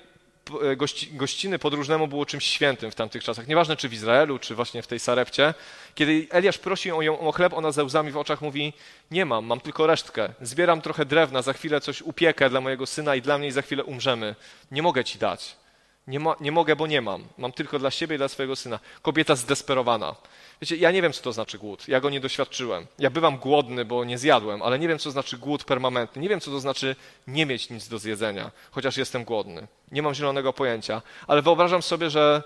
e, 0.62 0.76
gości, 0.76 1.14
gościny 1.14 1.60
podróżnemu 1.60 2.08
było 2.08 2.26
czymś 2.26 2.46
świętym 2.46 2.92
w 2.92 2.96
tamtych 2.96 3.24
czasach. 3.24 3.48
Nieważne 3.48 3.76
czy 3.76 3.90
w 3.90 3.94
Izraelu, 3.94 4.40
czy 4.40 4.56
właśnie 4.56 4.82
w 4.82 4.88
tej 4.88 5.00
Sarepcie. 5.00 5.54
Kiedy 5.96 6.28
Eliasz 6.30 6.58
prosi 6.58 6.90
ją 6.90 7.20
o 7.20 7.32
chleb, 7.32 7.54
ona 7.54 7.72
ze 7.72 7.84
łzami 7.84 8.12
w 8.12 8.18
oczach 8.18 8.42
mówi: 8.42 8.74
Nie 9.12 9.26
mam, 9.26 9.46
mam 9.46 9.60
tylko 9.60 9.88
resztkę. 9.88 10.30
Zbieram 10.42 10.82
trochę 10.82 11.06
drewna, 11.06 11.42
za 11.42 11.54
chwilę 11.54 11.82
coś 11.82 12.02
upiekę 12.02 12.50
dla 12.50 12.62
mojego 12.62 12.86
syna 12.86 13.16
i 13.16 13.22
dla 13.22 13.38
mnie 13.38 13.48
i 13.48 13.52
za 13.52 13.62
chwilę 13.62 13.84
umrzemy. 13.84 14.36
Nie 14.72 14.82
mogę 14.82 15.04
ci 15.04 15.20
dać. 15.20 15.65
Nie, 16.08 16.20
ma, 16.20 16.36
nie 16.40 16.52
mogę, 16.52 16.76
bo 16.76 16.88
nie 16.88 17.02
mam. 17.02 17.24
Mam 17.38 17.52
tylko 17.52 17.80
dla 17.80 17.92
siebie 17.92 18.16
i 18.16 18.18
dla 18.18 18.28
swojego 18.28 18.56
syna. 18.56 18.80
Kobieta 19.02 19.36
zdesperowana. 19.36 20.16
Wiecie, 20.62 20.76
ja 20.76 20.92
nie 20.92 21.02
wiem, 21.02 21.14
co 21.14 21.22
to 21.22 21.34
znaczy 21.34 21.58
głód. 21.58 21.88
Ja 21.88 22.00
go 22.00 22.10
nie 22.10 22.20
doświadczyłem. 22.20 22.88
Ja 23.00 23.10
bywam 23.10 23.38
głodny, 23.38 23.86
bo 23.86 24.04
nie 24.04 24.18
zjadłem, 24.18 24.62
ale 24.62 24.80
nie 24.80 24.88
wiem, 24.88 25.00
co 25.00 25.12
znaczy 25.12 25.38
głód 25.38 25.64
permanentny. 25.64 26.22
Nie 26.22 26.30
wiem, 26.30 26.40
co 26.40 26.52
to 26.52 26.60
znaczy 26.60 26.96
nie 27.28 27.46
mieć 27.46 27.70
nic 27.70 27.88
do 27.88 28.00
zjedzenia, 28.00 28.52
chociaż 28.72 28.98
jestem 28.98 29.24
głodny. 29.24 29.68
Nie 29.92 30.02
mam 30.02 30.14
zielonego 30.14 30.54
pojęcia, 30.54 31.02
ale 31.28 31.42
wyobrażam 31.42 31.82
sobie, 31.82 32.10
że, 32.10 32.44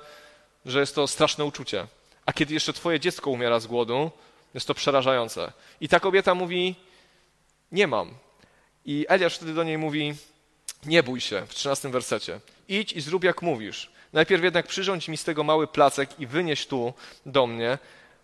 że 0.65 0.79
jest 0.79 0.95
to 0.95 1.07
straszne 1.07 1.45
uczucie. 1.45 1.87
A 2.25 2.33
kiedy 2.33 2.53
jeszcze 2.53 2.73
twoje 2.73 2.99
dziecko 2.99 3.29
umiera 3.29 3.59
z 3.59 3.67
głodu, 3.67 4.11
jest 4.53 4.67
to 4.67 4.73
przerażające. 4.73 5.51
I 5.81 5.89
ta 5.89 5.99
kobieta 5.99 6.35
mówi: 6.35 6.75
Nie 7.71 7.87
mam. 7.87 8.13
I 8.85 9.05
Eliasz 9.09 9.35
wtedy 9.35 9.53
do 9.53 9.63
niej 9.63 9.77
mówi: 9.77 10.15
Nie 10.85 11.03
bój 11.03 11.21
się, 11.21 11.45
w 11.47 11.53
13 11.53 11.89
wersecie. 11.89 12.39
Idź 12.67 12.93
i 12.93 13.01
zrób 13.01 13.23
jak 13.23 13.41
mówisz. 13.41 13.91
Najpierw 14.13 14.43
jednak 14.43 14.67
przyrządź 14.67 15.07
mi 15.07 15.17
z 15.17 15.23
tego 15.23 15.43
mały 15.43 15.67
placek 15.67 16.19
i 16.19 16.27
wynieś 16.27 16.67
tu 16.67 16.93
do 17.25 17.47
mnie, 17.47 17.77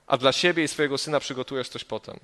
a 0.08 0.18
dla 0.18 0.32
siebie 0.32 0.64
i 0.64 0.68
swojego 0.68 0.98
syna 0.98 1.20
przygotujesz 1.20 1.70
coś 1.70 1.84
potem. 1.84 2.20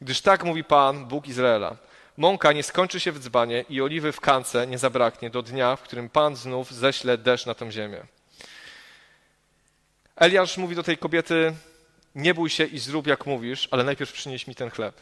Gdyż 0.00 0.20
tak 0.20 0.44
mówi 0.44 0.64
Pan, 0.64 1.04
Bóg 1.04 1.28
Izraela. 1.28 1.76
Mąka 2.16 2.52
nie 2.52 2.62
skończy 2.62 3.00
się 3.00 3.12
w 3.12 3.18
dzbanie 3.18 3.64
i 3.68 3.80
oliwy 3.80 4.12
w 4.12 4.20
kance 4.20 4.66
nie 4.66 4.78
zabraknie 4.78 5.30
do 5.30 5.42
dnia, 5.42 5.76
w 5.76 5.82
którym 5.82 6.08
Pan 6.08 6.36
znów 6.36 6.72
ześle 6.72 7.18
deszcz 7.18 7.46
na 7.46 7.54
tę 7.54 7.72
ziemię. 7.72 8.02
Eliasz 10.16 10.56
mówi 10.56 10.76
do 10.76 10.82
tej 10.82 10.98
kobiety, 10.98 11.54
nie 12.14 12.34
bój 12.34 12.50
się 12.50 12.64
i 12.64 12.78
zrób 12.78 13.06
jak 13.06 13.26
mówisz, 13.26 13.68
ale 13.70 13.84
najpierw 13.84 14.12
przynieś 14.12 14.46
mi 14.46 14.54
ten 14.54 14.70
chleb. 14.70 15.00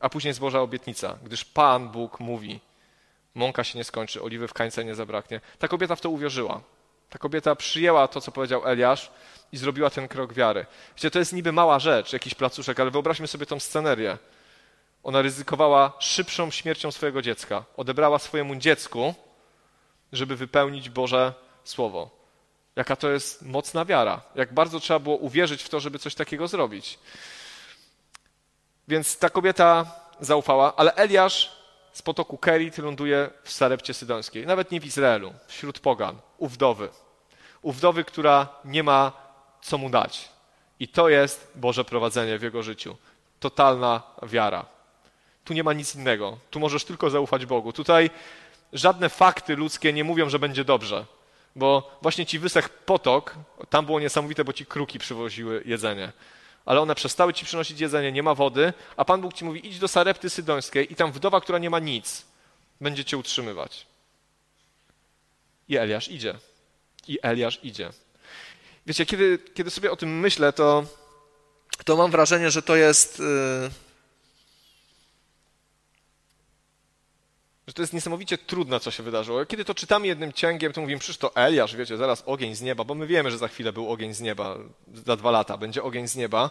A 0.00 0.08
później 0.08 0.34
zboża 0.34 0.60
obietnica, 0.60 1.18
gdyż 1.24 1.44
Pan 1.44 1.88
Bóg 1.88 2.20
mówi, 2.20 2.60
mąka 3.34 3.64
się 3.64 3.78
nie 3.78 3.84
skończy, 3.84 4.22
oliwy 4.22 4.48
w 4.48 4.52
kańce 4.52 4.84
nie 4.84 4.94
zabraknie. 4.94 5.40
Ta 5.58 5.68
kobieta 5.68 5.96
w 5.96 6.00
to 6.00 6.10
uwierzyła. 6.10 6.60
Ta 7.10 7.18
kobieta 7.18 7.56
przyjęła 7.56 8.08
to, 8.08 8.20
co 8.20 8.32
powiedział 8.32 8.68
Eliasz 8.68 9.10
i 9.52 9.56
zrobiła 9.56 9.90
ten 9.90 10.08
krok 10.08 10.32
wiary. 10.32 10.66
Wiecie, 10.96 11.10
to 11.10 11.18
jest 11.18 11.32
niby 11.32 11.52
mała 11.52 11.78
rzecz, 11.78 12.12
jakiś 12.12 12.34
placuszek, 12.34 12.80
ale 12.80 12.90
wyobraźmy 12.90 13.26
sobie 13.26 13.46
tą 13.46 13.60
scenerię. 13.60 14.18
Ona 15.02 15.22
ryzykowała 15.22 15.92
szybszą 15.98 16.50
śmiercią 16.50 16.92
swojego 16.92 17.22
dziecka. 17.22 17.64
Odebrała 17.76 18.18
swojemu 18.18 18.56
dziecku, 18.56 19.14
żeby 20.12 20.36
wypełnić 20.36 20.90
Boże 20.90 21.34
Słowo. 21.64 22.10
Jaka 22.76 22.96
to 22.96 23.10
jest 23.10 23.42
mocna 23.42 23.84
wiara. 23.84 24.20
Jak 24.34 24.54
bardzo 24.54 24.80
trzeba 24.80 24.98
było 24.98 25.16
uwierzyć 25.16 25.62
w 25.62 25.68
to, 25.68 25.80
żeby 25.80 25.98
coś 25.98 26.14
takiego 26.14 26.48
zrobić. 26.48 26.98
Więc 28.88 29.18
ta 29.18 29.30
kobieta 29.30 29.86
zaufała, 30.20 30.76
ale 30.76 30.94
Eliasz 30.94 31.61
z 31.92 32.02
potoku 32.02 32.38
Kerit 32.38 32.78
ląduje 32.78 33.30
w 33.42 33.52
Sarepcie 33.52 33.94
Sydońskiej. 33.94 34.46
Nawet 34.46 34.70
nie 34.70 34.80
w 34.80 34.86
Izraelu, 34.86 35.32
wśród 35.46 35.78
pogan, 35.78 36.16
u 36.38 36.48
wdowy. 36.48 36.88
U 37.62 37.72
wdowy, 37.72 38.04
która 38.04 38.48
nie 38.64 38.82
ma 38.82 39.12
co 39.62 39.78
mu 39.78 39.90
dać. 39.90 40.28
I 40.80 40.88
to 40.88 41.08
jest 41.08 41.52
Boże 41.54 41.84
prowadzenie 41.84 42.38
w 42.38 42.42
jego 42.42 42.62
życiu. 42.62 42.96
Totalna 43.40 44.02
wiara. 44.22 44.66
Tu 45.44 45.54
nie 45.54 45.64
ma 45.64 45.72
nic 45.72 45.94
innego. 45.94 46.38
Tu 46.50 46.60
możesz 46.60 46.84
tylko 46.84 47.10
zaufać 47.10 47.46
Bogu. 47.46 47.72
Tutaj 47.72 48.10
żadne 48.72 49.08
fakty 49.08 49.56
ludzkie 49.56 49.92
nie 49.92 50.04
mówią, 50.04 50.28
że 50.28 50.38
będzie 50.38 50.64
dobrze. 50.64 51.06
Bo 51.56 51.98
właśnie 52.02 52.26
ci 52.26 52.38
wysech 52.38 52.68
potok, 52.68 53.34
tam 53.70 53.86
było 53.86 54.00
niesamowite, 54.00 54.44
bo 54.44 54.52
ci 54.52 54.66
kruki 54.66 54.98
przywoziły 54.98 55.62
jedzenie 55.66 56.12
ale 56.64 56.80
one 56.80 56.94
przestały 56.94 57.34
ci 57.34 57.44
przynosić 57.44 57.80
jedzenie, 57.80 58.12
nie 58.12 58.22
ma 58.22 58.34
wody, 58.34 58.72
a 58.96 59.04
Pan 59.04 59.20
Bóg 59.20 59.32
ci 59.32 59.44
mówi, 59.44 59.68
idź 59.68 59.78
do 59.78 59.88
Sarepty 59.88 60.30
Sydońskiej 60.30 60.92
i 60.92 60.96
tam 60.96 61.12
wdowa, 61.12 61.40
która 61.40 61.58
nie 61.58 61.70
ma 61.70 61.78
nic, 61.78 62.24
będzie 62.80 63.04
cię 63.04 63.18
utrzymywać. 63.18 63.86
I 65.68 65.76
Eliasz 65.76 66.08
idzie. 66.08 66.34
I 67.08 67.18
Eliasz 67.22 67.60
idzie. 67.62 67.90
Wiecie, 68.86 69.06
kiedy, 69.06 69.38
kiedy 69.54 69.70
sobie 69.70 69.90
o 69.90 69.96
tym 69.96 70.20
myślę, 70.20 70.52
to, 70.52 70.84
to 71.84 71.96
mam 71.96 72.10
wrażenie, 72.10 72.50
że 72.50 72.62
to 72.62 72.76
jest... 72.76 73.18
Yy 73.18 73.91
że 77.66 77.74
to 77.74 77.82
jest 77.82 77.92
niesamowicie 77.92 78.38
trudne, 78.38 78.80
co 78.80 78.90
się 78.90 79.02
wydarzyło. 79.02 79.46
Kiedy 79.46 79.64
to 79.64 79.74
czytamy 79.74 80.06
jednym 80.06 80.32
cięgiem, 80.32 80.72
to 80.72 80.80
mówimy, 80.80 81.00
przecież 81.00 81.18
to 81.18 81.36
Eliasz, 81.36 81.76
wiecie, 81.76 81.96
zaraz 81.96 82.22
ogień 82.26 82.54
z 82.54 82.62
nieba, 82.62 82.84
bo 82.84 82.94
my 82.94 83.06
wiemy, 83.06 83.30
że 83.30 83.38
za 83.38 83.48
chwilę 83.48 83.72
był 83.72 83.90
ogień 83.90 84.14
z 84.14 84.20
nieba, 84.20 84.56
za 84.94 85.16
dwa 85.16 85.30
lata 85.30 85.56
będzie 85.56 85.82
ogień 85.82 86.08
z 86.08 86.16
nieba, 86.16 86.50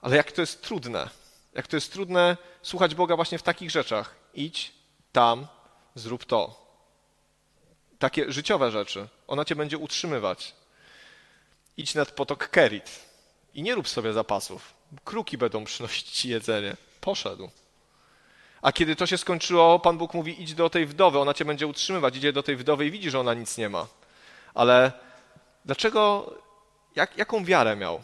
ale 0.00 0.16
jak 0.16 0.32
to 0.32 0.40
jest 0.40 0.62
trudne, 0.62 1.10
jak 1.54 1.66
to 1.66 1.76
jest 1.76 1.92
trudne 1.92 2.36
słuchać 2.62 2.94
Boga 2.94 3.16
właśnie 3.16 3.38
w 3.38 3.42
takich 3.42 3.70
rzeczach. 3.70 4.14
Idź 4.34 4.72
tam, 5.12 5.46
zrób 5.94 6.24
to. 6.24 6.66
Takie 7.98 8.32
życiowe 8.32 8.70
rzeczy. 8.70 9.08
Ona 9.26 9.44
cię 9.44 9.56
będzie 9.56 9.78
utrzymywać. 9.78 10.54
Idź 11.76 11.94
nad 11.94 12.10
potok 12.10 12.48
Kerit 12.48 12.90
i 13.54 13.62
nie 13.62 13.74
rób 13.74 13.88
sobie 13.88 14.12
zapasów. 14.12 14.74
Kruki 15.04 15.38
będą 15.38 15.64
przynosić 15.64 16.10
ci 16.10 16.28
jedzenie. 16.28 16.76
Poszedł. 17.00 17.50
A 18.66 18.72
kiedy 18.72 18.96
to 18.96 19.06
się 19.06 19.18
skończyło, 19.18 19.78
Pan 19.78 19.98
Bóg 19.98 20.14
mówi: 20.14 20.42
idź 20.42 20.54
do 20.54 20.70
tej 20.70 20.86
wdowy, 20.86 21.18
ona 21.18 21.34
cię 21.34 21.44
będzie 21.44 21.66
utrzymywać. 21.66 22.16
Idzie 22.16 22.32
do 22.32 22.42
tej 22.42 22.56
wdowy 22.56 22.86
i 22.86 22.90
widzi, 22.90 23.10
że 23.10 23.20
ona 23.20 23.34
nic 23.34 23.58
nie 23.58 23.68
ma. 23.68 23.86
Ale 24.54 24.92
dlaczego, 25.64 26.32
jak, 26.96 27.18
jaką 27.18 27.44
wiarę 27.44 27.76
miał? 27.76 28.02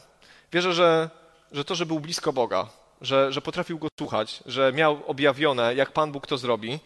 Wierzę, 0.53 0.73
że, 0.73 1.11
że 1.53 1.65
to, 1.65 1.75
że 1.75 1.87
był 1.87 2.01
blisko 2.01 2.33
Boga, 2.33 2.67
że, 3.01 3.33
że 3.33 3.43
potrafił 3.43 3.79
go 3.79 3.89
słuchać, 3.99 4.43
że 4.47 4.73
miał 4.73 5.03
objawione, 5.07 5.75
jak 5.75 5.93
Pan 5.93 6.13
Bóg 6.13 6.27
to 6.27 6.39
zrobi, 6.39 6.81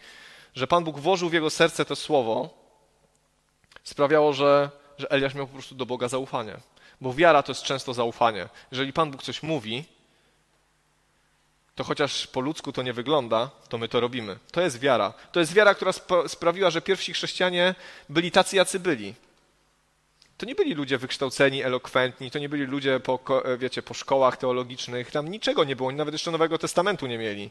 że 0.55 0.67
Pan 0.67 0.83
Bóg 0.83 0.99
włożył 0.99 1.29
w 1.29 1.33
jego 1.33 1.49
serce 1.49 1.85
to 1.85 1.95
słowo, 1.95 2.49
sprawiało, 3.83 4.33
że, 4.33 4.69
że 4.97 5.11
Eliasz 5.11 5.35
miał 5.35 5.47
po 5.47 5.53
prostu 5.53 5.75
do 5.75 5.85
Boga 5.85 6.07
zaufanie. 6.07 6.57
Bo 7.01 7.13
wiara 7.13 7.43
to 7.43 7.51
jest 7.51 7.63
często 7.63 7.93
zaufanie. 7.93 8.49
Jeżeli 8.71 8.93
Pan 8.93 9.11
Bóg 9.11 9.23
coś 9.23 9.43
mówi, 9.43 9.85
to 11.77 11.83
chociaż 11.83 12.27
po 12.27 12.41
ludzku 12.41 12.71
to 12.71 12.83
nie 12.83 12.93
wygląda, 12.93 13.49
to 13.69 13.77
my 13.77 13.87
to 13.87 13.99
robimy. 13.99 14.37
To 14.51 14.61
jest 14.61 14.79
wiara. 14.79 15.13
To 15.31 15.39
jest 15.39 15.53
wiara, 15.53 15.75
która 15.75 15.91
sprawiła, 16.27 16.69
że 16.69 16.81
pierwsi 16.81 17.13
chrześcijanie 17.13 17.75
byli 18.09 18.31
tacy, 18.31 18.55
jacy 18.55 18.79
byli. 18.79 19.13
To 20.37 20.45
nie 20.45 20.55
byli 20.55 20.73
ludzie 20.73 20.97
wykształceni, 20.97 21.63
elokwentni, 21.63 22.31
to 22.31 22.39
nie 22.39 22.49
byli 22.49 22.63
ludzie 22.63 22.99
po, 22.99 23.19
wiecie, 23.57 23.81
po 23.81 23.93
szkołach 23.93 24.37
teologicznych, 24.37 25.11
tam 25.11 25.27
niczego 25.27 25.63
nie 25.63 25.75
było, 25.75 25.89
oni 25.89 25.97
nawet 25.97 26.13
jeszcze 26.13 26.31
Nowego 26.31 26.57
Testamentu 26.57 27.07
nie 27.07 27.17
mieli. 27.17 27.49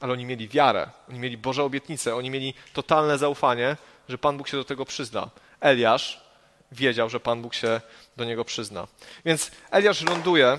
Ale 0.00 0.12
oni 0.12 0.24
mieli 0.24 0.48
wiarę, 0.48 0.90
oni 1.08 1.18
mieli 1.18 1.36
Boże 1.36 1.64
obietnice, 1.64 2.16
oni 2.16 2.30
mieli 2.30 2.54
totalne 2.72 3.18
zaufanie, 3.18 3.76
że 4.08 4.18
Pan 4.18 4.36
Bóg 4.36 4.48
się 4.48 4.56
do 4.56 4.64
tego 4.64 4.84
przyzna. 4.84 5.30
Eliasz 5.60 6.20
wiedział, 6.72 7.10
że 7.10 7.20
Pan 7.20 7.42
Bóg 7.42 7.54
się 7.54 7.80
do 8.16 8.24
niego 8.24 8.44
przyzna. 8.44 8.86
Więc 9.24 9.50
Eliasz 9.70 10.02
ląduje 10.02 10.58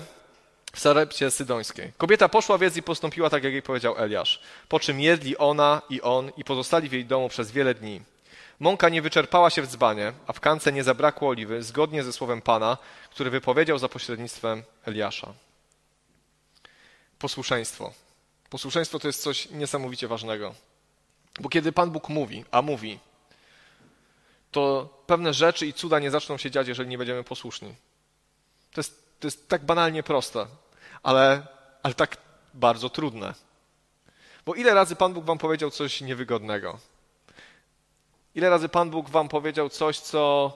w 0.76 0.80
Sarepcie 0.80 1.30
Sydońskiej. 1.30 1.92
Kobieta 1.98 2.28
poszła 2.28 2.58
więc 2.58 2.76
i 2.76 2.82
postąpiła 2.82 3.30
tak, 3.30 3.44
jak 3.44 3.52
jej 3.52 3.62
powiedział 3.62 3.98
Eliasz. 3.98 4.40
Po 4.68 4.80
czym 4.80 5.00
jedli 5.00 5.36
ona 5.36 5.82
i 5.90 6.02
on 6.02 6.30
i 6.36 6.44
pozostali 6.44 6.88
w 6.88 6.92
jej 6.92 7.04
domu 7.04 7.28
przez 7.28 7.50
wiele 7.50 7.74
dni. 7.74 8.02
Mąka 8.60 8.88
nie 8.88 9.02
wyczerpała 9.02 9.50
się 9.50 9.62
w 9.62 9.66
dzbanie, 9.66 10.12
a 10.26 10.32
w 10.32 10.40
kance 10.40 10.72
nie 10.72 10.84
zabrakło 10.84 11.28
oliwy, 11.28 11.62
zgodnie 11.62 12.04
ze 12.04 12.12
słowem 12.12 12.42
Pana, 12.42 12.78
który 13.10 13.30
wypowiedział 13.30 13.78
za 13.78 13.88
pośrednictwem 13.88 14.62
Eliasza. 14.84 15.32
Posłuszeństwo. 17.18 17.92
Posłuszeństwo 18.50 18.98
to 18.98 19.08
jest 19.08 19.22
coś 19.22 19.50
niesamowicie 19.50 20.08
ważnego. 20.08 20.54
Bo 21.40 21.48
kiedy 21.48 21.72
Pan 21.72 21.90
Bóg 21.90 22.08
mówi, 22.08 22.44
a 22.50 22.62
mówi, 22.62 22.98
to 24.50 24.88
pewne 25.06 25.34
rzeczy 25.34 25.66
i 25.66 25.72
cuda 25.72 25.98
nie 25.98 26.10
zaczną 26.10 26.36
się 26.36 26.50
dziać, 26.50 26.68
jeżeli 26.68 26.88
nie 26.88 26.98
będziemy 26.98 27.24
posłuszni. 27.24 27.74
To 28.72 28.80
jest, 28.80 29.20
to 29.20 29.26
jest 29.26 29.48
tak 29.48 29.64
banalnie 29.64 30.02
proste 30.02 30.46
ale, 31.02 31.46
ale 31.82 31.94
tak 31.94 32.16
bardzo 32.54 32.90
trudne. 32.90 33.34
Bo 34.46 34.54
ile 34.54 34.74
razy 34.74 34.96
Pan 34.96 35.14
Bóg 35.14 35.24
wam 35.24 35.38
powiedział 35.38 35.70
coś 35.70 36.00
niewygodnego? 36.00 36.78
Ile 38.34 38.50
razy 38.50 38.68
Pan 38.68 38.90
Bóg 38.90 39.10
wam 39.10 39.28
powiedział 39.28 39.68
coś, 39.68 39.98
co 39.98 40.52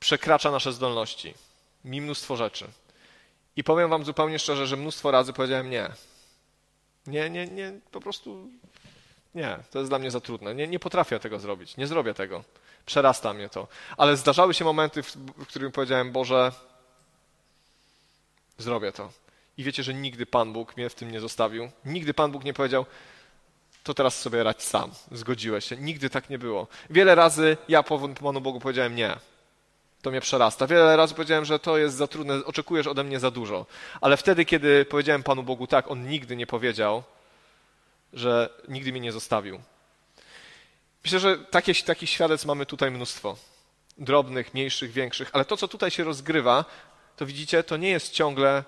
przekracza 0.00 0.50
nasze 0.50 0.72
zdolności? 0.72 1.34
Mi 1.84 2.00
mnóstwo 2.00 2.36
rzeczy. 2.36 2.68
I 3.56 3.64
powiem 3.64 3.90
wam 3.90 4.04
zupełnie 4.04 4.38
szczerze, 4.38 4.66
że 4.66 4.76
mnóstwo 4.76 5.10
razy 5.10 5.32
powiedziałem 5.32 5.70
nie. 5.70 5.90
Nie, 7.06 7.30
nie, 7.30 7.46
nie, 7.46 7.72
po 7.90 8.00
prostu 8.00 8.48
nie, 9.34 9.58
to 9.70 9.78
jest 9.78 9.90
dla 9.90 9.98
mnie 9.98 10.10
za 10.10 10.20
trudne. 10.20 10.54
Nie, 10.54 10.68
nie 10.68 10.78
potrafię 10.78 11.20
tego 11.20 11.38
zrobić, 11.38 11.76
nie 11.76 11.86
zrobię 11.86 12.14
tego. 12.14 12.44
Przerasta 12.86 13.32
mnie 13.32 13.48
to. 13.48 13.68
Ale 13.96 14.16
zdarzały 14.16 14.54
się 14.54 14.64
momenty, 14.64 15.02
w, 15.02 15.16
w 15.16 15.46
którym 15.46 15.72
powiedziałem, 15.72 16.12
Boże, 16.12 16.52
Zrobię 18.58 18.92
to. 18.92 19.12
I 19.58 19.64
wiecie, 19.64 19.82
że 19.82 19.94
nigdy 19.94 20.26
Pan 20.26 20.52
Bóg 20.52 20.76
mnie 20.76 20.90
w 20.90 20.94
tym 20.94 21.10
nie 21.10 21.20
zostawił. 21.20 21.70
Nigdy 21.84 22.14
Pan 22.14 22.32
Bóg 22.32 22.44
nie 22.44 22.54
powiedział, 22.54 22.86
to 23.84 23.94
teraz 23.94 24.20
sobie 24.20 24.42
radź 24.42 24.62
sam. 24.62 24.90
Zgodziłeś 25.12 25.64
się. 25.64 25.76
Nigdy 25.76 26.10
tak 26.10 26.30
nie 26.30 26.38
było. 26.38 26.66
Wiele 26.90 27.14
razy 27.14 27.56
ja 27.68 27.82
Panu 27.82 28.40
Bogu 28.40 28.60
powiedziałem 28.60 28.96
nie. 28.96 29.16
To 30.02 30.10
mnie 30.10 30.20
przerasta. 30.20 30.66
Wiele 30.66 30.96
razy 30.96 31.14
powiedziałem, 31.14 31.44
że 31.44 31.58
to 31.58 31.78
jest 31.78 31.96
za 31.96 32.06
trudne, 32.06 32.44
oczekujesz 32.44 32.86
ode 32.86 33.04
mnie 33.04 33.20
za 33.20 33.30
dużo. 33.30 33.66
Ale 34.00 34.16
wtedy, 34.16 34.44
kiedy 34.44 34.84
powiedziałem 34.84 35.22
Panu 35.22 35.42
Bogu 35.42 35.66
tak, 35.66 35.90
On 35.90 36.08
nigdy 36.08 36.36
nie 36.36 36.46
powiedział, 36.46 37.02
że 38.12 38.50
nigdy 38.68 38.92
mnie 38.92 39.00
nie 39.00 39.12
zostawił. 39.12 39.60
Myślę, 41.04 41.20
że 41.20 41.38
takie, 41.38 41.74
takich 41.74 42.10
świadectw 42.10 42.46
mamy 42.46 42.66
tutaj 42.66 42.90
mnóstwo. 42.90 43.36
Drobnych, 43.98 44.54
mniejszych, 44.54 44.92
większych, 44.92 45.30
ale 45.32 45.44
to, 45.44 45.56
co 45.56 45.68
tutaj 45.68 45.90
się 45.90 46.04
rozgrywa, 46.04 46.64
to 47.16 47.26
widzicie, 47.26 47.62
to 47.62 47.76
nie 47.76 47.90
jest 47.90 48.12
ciągle 48.12 48.64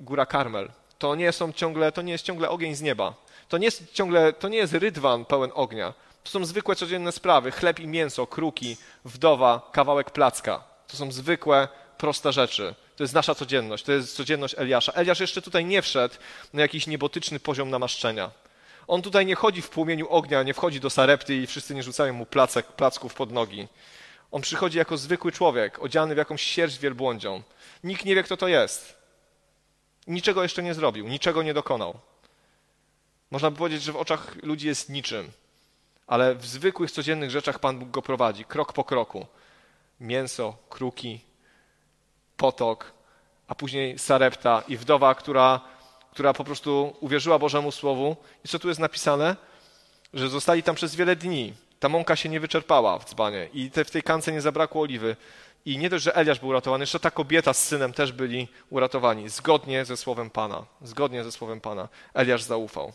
góra 0.00 0.26
Karmel. 0.26 0.70
To 0.98 1.14
nie, 1.14 1.32
są 1.32 1.52
ciągle, 1.52 1.92
to 1.92 2.02
nie 2.02 2.12
jest 2.12 2.24
ciągle 2.24 2.50
ogień 2.50 2.74
z 2.74 2.82
nieba. 2.82 3.14
To 3.48 3.58
nie 3.58 3.64
jest 3.64 3.92
ciągle, 3.92 4.32
to 4.32 4.48
nie 4.48 4.58
jest 4.58 4.72
rydwan 4.72 5.24
pełen 5.24 5.50
ognia. 5.54 5.94
To 6.24 6.30
są 6.30 6.44
zwykłe, 6.44 6.76
codzienne 6.76 7.12
sprawy. 7.12 7.50
Chleb 7.50 7.80
i 7.80 7.86
mięso, 7.86 8.26
kruki, 8.26 8.76
wdowa, 9.04 9.70
kawałek 9.72 10.10
placka. 10.10 10.64
To 10.88 10.96
są 10.96 11.12
zwykłe, 11.12 11.68
proste 11.98 12.32
rzeczy. 12.32 12.74
To 12.96 13.04
jest 13.04 13.14
nasza 13.14 13.34
codzienność, 13.34 13.84
to 13.84 13.92
jest 13.92 14.16
codzienność 14.16 14.54
Eliasza. 14.58 14.92
Eliasz 14.92 15.20
jeszcze 15.20 15.42
tutaj 15.42 15.64
nie 15.64 15.82
wszedł 15.82 16.14
na 16.52 16.62
jakiś 16.62 16.86
niebotyczny 16.86 17.40
poziom 17.40 17.70
namaszczenia. 17.70 18.30
On 18.86 19.02
tutaj 19.02 19.26
nie 19.26 19.34
chodzi 19.34 19.62
w 19.62 19.70
płomieniu 19.70 20.08
ognia, 20.08 20.42
nie 20.42 20.54
wchodzi 20.54 20.80
do 20.80 20.90
Sarepty 20.90 21.36
i 21.36 21.46
wszyscy 21.46 21.74
nie 21.74 21.82
rzucają 21.82 22.12
mu 22.12 22.26
placek, 22.26 22.66
placków 22.66 23.14
pod 23.14 23.32
nogi. 23.32 23.68
On 24.30 24.42
przychodzi 24.42 24.78
jako 24.78 24.96
zwykły 24.96 25.32
człowiek, 25.32 25.78
odziany 25.78 26.14
w 26.14 26.18
jakąś 26.18 26.42
sierść 26.42 26.78
wielbłądzią. 26.78 27.42
Nikt 27.84 28.04
nie 28.04 28.14
wie, 28.14 28.22
kto 28.22 28.36
to 28.36 28.48
jest. 28.48 29.01
Niczego 30.06 30.42
jeszcze 30.42 30.62
nie 30.62 30.74
zrobił, 30.74 31.08
niczego 31.08 31.42
nie 31.42 31.54
dokonał. 31.54 31.98
Można 33.30 33.50
by 33.50 33.56
powiedzieć, 33.56 33.82
że 33.82 33.92
w 33.92 33.96
oczach 33.96 34.36
ludzi 34.42 34.66
jest 34.66 34.88
niczym, 34.88 35.30
ale 36.06 36.34
w 36.34 36.46
zwykłych, 36.46 36.90
codziennych 36.90 37.30
rzeczach 37.30 37.58
Pan 37.58 37.78
Bóg 37.78 37.90
go 37.90 38.02
prowadzi, 38.02 38.44
krok 38.44 38.72
po 38.72 38.84
kroku. 38.84 39.26
Mięso, 40.00 40.56
kruki, 40.68 41.20
potok, 42.36 42.92
a 43.48 43.54
później 43.54 43.98
Sarepta 43.98 44.62
i 44.68 44.76
wdowa, 44.76 45.14
która 45.14 45.60
która 46.12 46.32
po 46.32 46.44
prostu 46.44 46.96
uwierzyła 47.00 47.38
Bożemu 47.38 47.72
Słowu. 47.72 48.16
I 48.44 48.48
co 48.48 48.58
tu 48.58 48.68
jest 48.68 48.80
napisane? 48.80 49.36
Że 50.14 50.28
zostali 50.28 50.62
tam 50.62 50.74
przez 50.74 50.94
wiele 50.94 51.16
dni. 51.16 51.52
Ta 51.80 51.88
mąka 51.88 52.16
się 52.16 52.28
nie 52.28 52.40
wyczerpała 52.40 52.98
w 52.98 53.04
dzbanie 53.04 53.48
i 53.54 53.70
te, 53.70 53.84
w 53.84 53.90
tej 53.90 54.02
kance 54.02 54.32
nie 54.32 54.40
zabrakło 54.40 54.82
oliwy. 54.82 55.16
I 55.64 55.78
nie 55.78 55.90
dość, 55.90 56.04
że 56.04 56.16
Eliasz 56.16 56.40
był 56.40 56.48
uratowany, 56.48 56.82
jeszcze 56.82 57.00
ta 57.00 57.10
kobieta 57.10 57.52
z 57.52 57.64
synem 57.64 57.92
też 57.92 58.12
byli 58.12 58.48
uratowani, 58.70 59.28
zgodnie 59.28 59.84
ze 59.84 59.96
słowem 59.96 60.30
Pana. 60.30 60.64
Zgodnie 60.82 61.24
ze 61.24 61.32
słowem 61.32 61.60
Pana. 61.60 61.88
Eliasz 62.14 62.42
zaufał. 62.42 62.92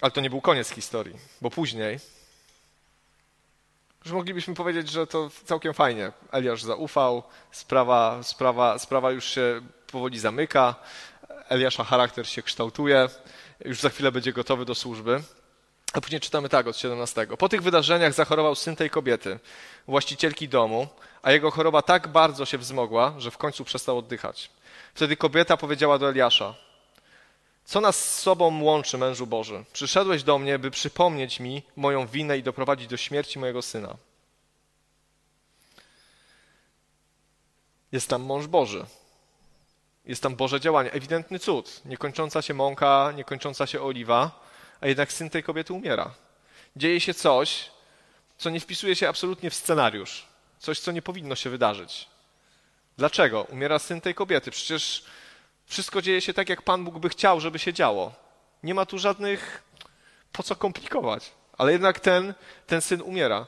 Ale 0.00 0.10
to 0.10 0.20
nie 0.20 0.30
był 0.30 0.40
koniec 0.40 0.70
historii, 0.70 1.16
bo 1.40 1.50
później 1.50 1.98
że 4.06 4.14
moglibyśmy 4.14 4.54
powiedzieć, 4.54 4.90
że 4.90 5.06
to 5.06 5.30
całkiem 5.44 5.74
fajnie. 5.74 6.12
Eliasz 6.32 6.62
zaufał, 6.62 7.22
sprawa, 7.50 8.22
sprawa, 8.22 8.78
sprawa 8.78 9.10
już 9.10 9.24
się 9.24 9.60
powoli 9.86 10.18
zamyka, 10.18 10.74
Eliasza 11.48 11.84
charakter 11.84 12.28
się 12.28 12.42
kształtuje, 12.42 13.08
już 13.64 13.80
za 13.80 13.88
chwilę 13.88 14.12
będzie 14.12 14.32
gotowy 14.32 14.64
do 14.64 14.74
służby. 14.74 15.22
A 15.96 16.00
później 16.00 16.20
czytamy 16.20 16.48
tak 16.48 16.66
od 16.66 16.76
17. 16.76 17.26
Po 17.38 17.48
tych 17.48 17.62
wydarzeniach 17.62 18.12
zachorował 18.12 18.54
syn 18.54 18.76
tej 18.76 18.90
kobiety, 18.90 19.38
właścicielki 19.88 20.48
domu, 20.48 20.88
a 21.22 21.32
jego 21.32 21.50
choroba 21.50 21.82
tak 21.82 22.08
bardzo 22.08 22.46
się 22.46 22.58
wzmogła, 22.58 23.14
że 23.18 23.30
w 23.30 23.38
końcu 23.38 23.64
przestał 23.64 23.98
oddychać. 23.98 24.50
Wtedy 24.94 25.16
kobieta 25.16 25.56
powiedziała 25.56 25.98
do 25.98 26.08
Eliasza: 26.08 26.54
co 27.64 27.80
nas 27.80 28.04
z 28.04 28.20
sobą 28.20 28.62
łączy, 28.62 28.98
mężu 28.98 29.26
Boży? 29.26 29.64
Przyszedłeś 29.72 30.22
do 30.22 30.38
mnie, 30.38 30.58
by 30.58 30.70
przypomnieć 30.70 31.40
mi 31.40 31.62
moją 31.76 32.06
winę 32.06 32.38
i 32.38 32.42
doprowadzić 32.42 32.86
do 32.86 32.96
śmierci 32.96 33.38
mojego 33.38 33.62
syna. 33.62 33.96
Jest 37.92 38.08
tam 38.08 38.22
mąż 38.22 38.46
Boży. 38.46 38.86
Jest 40.04 40.22
tam 40.22 40.36
Boże 40.36 40.60
działanie. 40.60 40.92
Ewidentny 40.92 41.38
cud. 41.38 41.80
Niekończąca 41.84 42.42
się 42.42 42.54
mąka, 42.54 43.12
niekończąca 43.16 43.66
się 43.66 43.82
oliwa, 43.82 44.45
a 44.80 44.86
jednak 44.86 45.12
syn 45.12 45.30
tej 45.30 45.42
kobiety 45.42 45.72
umiera. 45.72 46.14
Dzieje 46.76 47.00
się 47.00 47.14
coś, 47.14 47.70
co 48.38 48.50
nie 48.50 48.60
wpisuje 48.60 48.96
się 48.96 49.08
absolutnie 49.08 49.50
w 49.50 49.54
scenariusz. 49.54 50.26
Coś, 50.58 50.80
co 50.80 50.92
nie 50.92 51.02
powinno 51.02 51.34
się 51.34 51.50
wydarzyć. 51.50 52.08
Dlaczego? 52.98 53.42
Umiera 53.42 53.78
syn 53.78 54.00
tej 54.00 54.14
kobiety. 54.14 54.50
Przecież 54.50 55.04
wszystko 55.66 56.02
dzieje 56.02 56.20
się 56.20 56.34
tak, 56.34 56.48
jak 56.48 56.62
Pan 56.62 56.84
Bóg 56.84 56.98
by 56.98 57.08
chciał, 57.08 57.40
żeby 57.40 57.58
się 57.58 57.72
działo. 57.72 58.12
Nie 58.62 58.74
ma 58.74 58.86
tu 58.86 58.98
żadnych 58.98 59.62
po 60.32 60.42
co 60.42 60.56
komplikować. 60.56 61.32
Ale 61.58 61.72
jednak 61.72 62.00
ten, 62.00 62.34
ten 62.66 62.80
syn 62.80 63.02
umiera. 63.02 63.46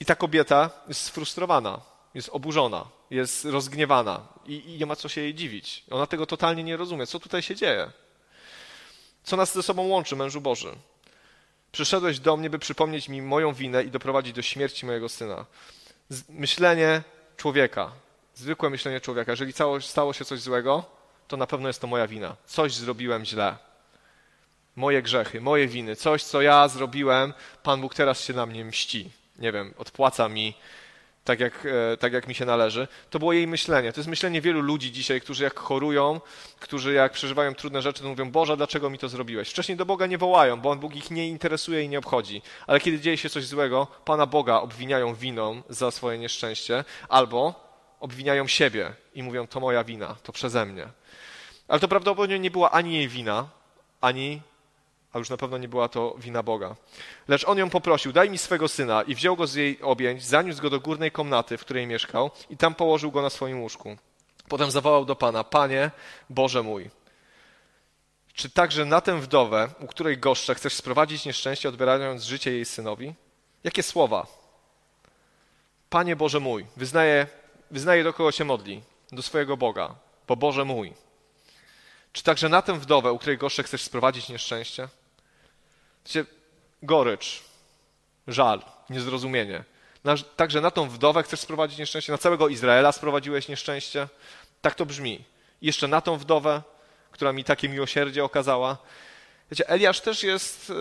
I 0.00 0.04
ta 0.04 0.14
kobieta 0.14 0.70
jest 0.88 1.00
sfrustrowana, 1.00 1.80
jest 2.14 2.28
oburzona, 2.28 2.86
jest 3.10 3.44
rozgniewana 3.44 4.28
i, 4.46 4.74
i 4.74 4.78
nie 4.78 4.86
ma 4.86 4.96
co 4.96 5.08
się 5.08 5.20
jej 5.20 5.34
dziwić. 5.34 5.84
Ona 5.90 6.06
tego 6.06 6.26
totalnie 6.26 6.64
nie 6.64 6.76
rozumie. 6.76 7.06
Co 7.06 7.20
tutaj 7.20 7.42
się 7.42 7.56
dzieje? 7.56 7.90
Co 9.22 9.36
nas 9.36 9.54
ze 9.54 9.62
sobą 9.62 9.82
łączy, 9.82 10.16
mężu 10.16 10.40
Boży? 10.40 10.76
Przyszedłeś 11.72 12.18
do 12.18 12.36
mnie, 12.36 12.50
by 12.50 12.58
przypomnieć 12.58 13.08
mi 13.08 13.22
moją 13.22 13.52
winę 13.54 13.82
i 13.84 13.90
doprowadzić 13.90 14.32
do 14.32 14.42
śmierci 14.42 14.86
mojego 14.86 15.08
syna. 15.08 15.46
Myślenie 16.28 17.02
człowieka, 17.36 17.92
zwykłe 18.34 18.70
myślenie 18.70 19.00
człowieka. 19.00 19.32
Jeżeli 19.32 19.52
stało 19.80 20.12
się 20.12 20.24
coś 20.24 20.40
złego, 20.40 20.84
to 21.28 21.36
na 21.36 21.46
pewno 21.46 21.68
jest 21.68 21.80
to 21.80 21.86
moja 21.86 22.06
wina. 22.06 22.36
Coś 22.46 22.74
zrobiłem 22.74 23.24
źle. 23.24 23.56
Moje 24.76 25.02
grzechy, 25.02 25.40
moje 25.40 25.68
winy, 25.68 25.96
coś, 25.96 26.24
co 26.24 26.42
ja 26.42 26.68
zrobiłem, 26.68 27.32
Pan 27.62 27.80
Bóg 27.80 27.94
teraz 27.94 28.24
się 28.24 28.32
na 28.32 28.46
mnie 28.46 28.64
mści. 28.64 29.10
Nie 29.38 29.52
wiem, 29.52 29.74
odpłaca 29.78 30.28
mi 30.28 30.54
tak 31.24 31.40
jak, 31.40 31.66
e, 31.66 31.96
tak 31.96 32.12
jak 32.12 32.28
mi 32.28 32.34
się 32.34 32.44
należy. 32.44 32.88
To 33.10 33.18
było 33.18 33.32
jej 33.32 33.46
myślenie. 33.46 33.92
To 33.92 34.00
jest 34.00 34.08
myślenie 34.08 34.40
wielu 34.40 34.60
ludzi 34.60 34.92
dzisiaj, 34.92 35.20
którzy 35.20 35.44
jak 35.44 35.58
chorują, 35.60 36.20
którzy 36.60 36.92
jak 36.92 37.12
przeżywają 37.12 37.54
trudne 37.54 37.82
rzeczy, 37.82 38.02
to 38.02 38.08
mówią, 38.08 38.30
Boże, 38.30 38.56
dlaczego 38.56 38.90
mi 38.90 38.98
to 38.98 39.08
zrobiłeś? 39.08 39.50
Wcześniej 39.50 39.76
do 39.76 39.86
Boga 39.86 40.06
nie 40.06 40.18
wołają, 40.18 40.60
bo 40.60 40.70
On 40.70 40.78
Bóg 40.78 40.96
ich 40.96 41.10
nie 41.10 41.28
interesuje 41.28 41.82
i 41.82 41.88
nie 41.88 41.98
obchodzi. 41.98 42.42
Ale 42.66 42.80
kiedy 42.80 43.00
dzieje 43.00 43.16
się 43.16 43.30
coś 43.30 43.46
złego, 43.46 43.86
Pana 44.04 44.26
Boga 44.26 44.60
obwiniają 44.60 45.14
winą 45.14 45.62
za 45.68 45.90
swoje 45.90 46.18
nieszczęście, 46.18 46.84
albo 47.08 47.54
obwiniają 48.00 48.46
siebie 48.46 48.92
i 49.14 49.22
mówią, 49.22 49.46
to 49.46 49.60
moja 49.60 49.84
wina, 49.84 50.16
to 50.22 50.32
przeze 50.32 50.66
mnie. 50.66 50.88
Ale 51.68 51.80
to 51.80 51.88
prawdopodobnie 51.88 52.38
nie 52.38 52.50
była 52.50 52.70
ani 52.70 52.94
jej 52.94 53.08
wina, 53.08 53.48
ani, 54.00 54.40
a 55.12 55.18
już 55.18 55.30
na 55.30 55.36
pewno 55.36 55.58
nie 55.58 55.68
była 55.68 55.88
to 55.88 56.14
wina 56.18 56.42
Boga. 56.42 56.76
Lecz 57.28 57.48
on 57.48 57.58
ją 57.58 57.70
poprosił, 57.70 58.12
daj 58.12 58.30
mi 58.30 58.38
swego 58.38 58.68
syna 58.68 59.02
i 59.02 59.14
wziął 59.14 59.36
go 59.36 59.46
z 59.46 59.54
jej 59.54 59.82
objęć, 59.82 60.24
zaniósł 60.24 60.62
go 60.62 60.70
do 60.70 60.80
górnej 60.80 61.10
komnaty, 61.10 61.58
w 61.58 61.60
której 61.60 61.86
mieszkał 61.86 62.30
i 62.50 62.56
tam 62.56 62.74
położył 62.74 63.10
go 63.10 63.22
na 63.22 63.30
swoim 63.30 63.60
łóżku. 63.60 63.96
Potem 64.48 64.70
zawołał 64.70 65.04
do 65.04 65.16
Pana, 65.16 65.44
Panie, 65.44 65.90
Boże 66.30 66.62
mój, 66.62 66.90
czy 68.32 68.50
także 68.50 68.84
na 68.84 69.00
tę 69.00 69.20
wdowę, 69.20 69.68
u 69.80 69.86
której 69.86 70.18
goszczę, 70.18 70.54
chcesz 70.54 70.74
sprowadzić 70.74 71.24
nieszczęście, 71.24 71.68
odbierając 71.68 72.24
życie 72.24 72.52
jej 72.52 72.64
synowi? 72.64 73.14
Jakie 73.64 73.82
słowa? 73.82 74.26
Panie 75.90 76.16
Boże 76.16 76.40
mój, 76.40 76.66
wyznaję, 76.76 77.26
wyznaję 77.70 78.04
do 78.04 78.12
kogo 78.12 78.32
się 78.32 78.44
modli, 78.44 78.82
do 79.12 79.22
swojego 79.22 79.56
Boga, 79.56 79.94
bo 80.28 80.36
Boże 80.36 80.64
mój. 80.64 80.92
Czy 82.12 82.22
także 82.22 82.48
na 82.48 82.62
tę 82.62 82.72
wdowę, 82.72 83.12
u 83.12 83.18
której 83.18 83.38
goszczę 83.38 83.62
chcesz 83.62 83.82
sprowadzić 83.82 84.28
nieszczęście? 84.28 84.88
Wiecie, 86.06 86.24
gorycz, 86.82 87.42
żal, 88.28 88.62
niezrozumienie. 88.90 89.64
Na, 90.04 90.14
także 90.36 90.60
na 90.60 90.70
tą 90.70 90.88
wdowę 90.88 91.22
chcesz 91.22 91.40
sprowadzić 91.40 91.78
nieszczęście? 91.78 92.12
Na 92.12 92.18
całego 92.18 92.48
Izraela 92.48 92.92
sprowadziłeś 92.92 93.48
nieszczęście? 93.48 94.08
Tak 94.60 94.74
to 94.74 94.86
brzmi. 94.86 95.24
Jeszcze 95.62 95.88
na 95.88 96.00
tą 96.00 96.16
wdowę, 96.16 96.62
która 97.10 97.32
mi 97.32 97.44
takie 97.44 97.68
miłosierdzie 97.68 98.24
okazała. 98.24 98.78
Wiecie, 99.50 99.68
Eliasz 99.68 100.00
też 100.00 100.22
jest, 100.22 100.70
y, 100.70 100.74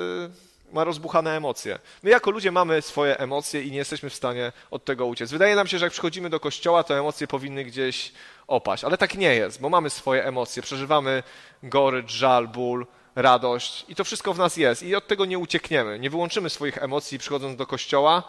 ma 0.73 0.83
rozbuchane 0.83 1.37
emocje. 1.37 1.79
My 2.03 2.09
jako 2.09 2.31
ludzie 2.31 2.51
mamy 2.51 2.81
swoje 2.81 3.17
emocje 3.17 3.61
i 3.61 3.71
nie 3.71 3.77
jesteśmy 3.77 4.09
w 4.09 4.15
stanie 4.15 4.51
od 4.71 4.85
tego 4.85 5.05
uciec. 5.05 5.31
Wydaje 5.31 5.55
nam 5.55 5.67
się, 5.67 5.79
że 5.79 5.85
jak 5.85 5.93
przychodzimy 5.93 6.29
do 6.29 6.39
kościoła, 6.39 6.83
to 6.83 6.99
emocje 6.99 7.27
powinny 7.27 7.63
gdzieś 7.63 8.11
opaść. 8.47 8.83
Ale 8.83 8.97
tak 8.97 9.15
nie 9.15 9.35
jest, 9.35 9.61
bo 9.61 9.69
mamy 9.69 9.89
swoje 9.89 10.25
emocje, 10.25 10.63
przeżywamy 10.63 11.23
gorycz, 11.63 12.11
żal, 12.11 12.47
ból, 12.47 12.85
radość 13.15 13.85
i 13.87 13.95
to 13.95 14.03
wszystko 14.03 14.33
w 14.33 14.37
nas 14.37 14.57
jest 14.57 14.83
i 14.83 14.95
od 14.95 15.07
tego 15.07 15.25
nie 15.25 15.39
uciekniemy. 15.39 15.99
Nie 15.99 16.09
wyłączymy 16.09 16.49
swoich 16.49 16.77
emocji 16.77 17.19
przychodząc 17.19 17.57
do 17.57 17.67
kościoła, 17.67 18.23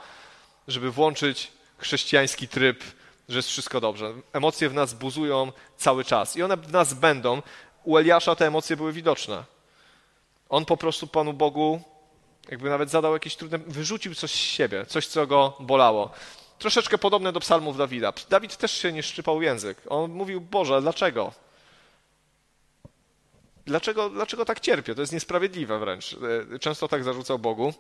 żeby 0.69 0.91
włączyć 0.91 1.53
chrześcijański 1.79 2.49
tryb, 2.49 2.85
że 3.29 3.39
jest 3.39 3.49
wszystko 3.49 3.81
dobrze. 3.81 4.15
Emocje 4.33 4.69
w 4.69 4.75
nas 4.75 4.95
buzują 4.95 5.53
cały 5.77 6.05
czas 6.05 6.37
i 6.37 6.43
one 6.43 6.57
w 6.57 6.73
nas 6.73 6.95
będą. 6.95 7.43
U 7.85 7.97
Eliasza 7.97 8.35
te 8.35 8.47
emocje 8.47 8.77
były 8.77 8.93
widoczne. 8.93 9.45
On 10.49 10.65
po 10.65 10.77
prostu 10.77 11.07
Panu 11.07 11.33
Bogu 11.33 11.81
jakby 12.51 12.71
nawet 12.71 12.91
zadał 12.91 13.13
jakieś 13.13 13.37
trudne, 13.37 13.59
wyrzucił 13.59 14.15
coś 14.15 14.31
z 14.31 14.37
siebie, 14.37 14.87
coś, 14.87 15.07
co 15.07 15.27
go 15.27 15.57
bolało 15.61 16.11
troszeczkę 16.63 16.99
podobne 16.99 17.33
do 17.33 17.41
psalmów 17.41 17.77
Dawida. 17.77 18.13
Dawid 18.31 18.57
też 18.57 18.73
się 18.73 18.93
nie 18.93 19.03
szczypał 19.03 19.43
język. 19.43 19.79
On 19.89 20.11
mówił, 20.11 20.41
Boże, 20.41 20.83
dlaczego? 20.83 21.33
Dlaczego, 23.67 24.11
dlaczego 24.11 24.45
tak 24.45 24.61
cierpię? 24.61 24.95
To 24.95 25.01
jest 25.01 25.13
niesprawiedliwe 25.13 25.79
wręcz. 25.79 26.17
E, 26.55 26.59
często 26.59 26.89
tak 26.89 27.05
zarzucał 27.05 27.39
Bogu. 27.39 27.75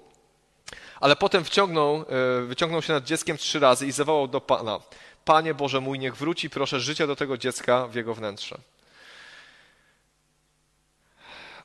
Ale 1.00 1.16
potem 1.16 1.44
wciągnął, 1.44 1.96
e, 1.96 2.42
wyciągnął 2.42 2.82
się 2.82 2.92
nad 2.92 3.04
dzieckiem 3.04 3.36
trzy 3.36 3.60
razy 3.60 3.86
i 3.86 3.92
zawołał 3.92 4.28
do 4.28 4.40
Pana. 4.40 4.80
Panie 5.24 5.54
Boże 5.54 5.80
mój, 5.80 5.98
niech 5.98 6.16
wróci 6.16 6.50
proszę 6.50 6.80
życie 6.80 7.06
do 7.06 7.16
tego 7.16 7.38
dziecka 7.38 7.86
w 7.86 7.94
jego 7.94 8.14
wnętrze. 8.14 8.58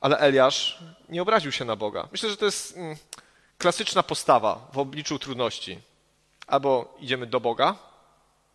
Ale 0.00 0.18
Eliasz 0.18 0.78
nie 1.08 1.22
obraził 1.22 1.52
się 1.52 1.64
na 1.64 1.76
Boga. 1.76 2.08
Myślę, 2.12 2.30
że 2.30 2.36
to 2.36 2.44
jest 2.44 2.76
mm, 2.76 2.96
klasyczna 3.58 4.02
postawa 4.02 4.68
w 4.72 4.78
obliczu 4.78 5.18
trudności. 5.18 5.78
Albo 6.46 6.96
idziemy 7.00 7.26
do 7.26 7.40
Boga, 7.40 7.76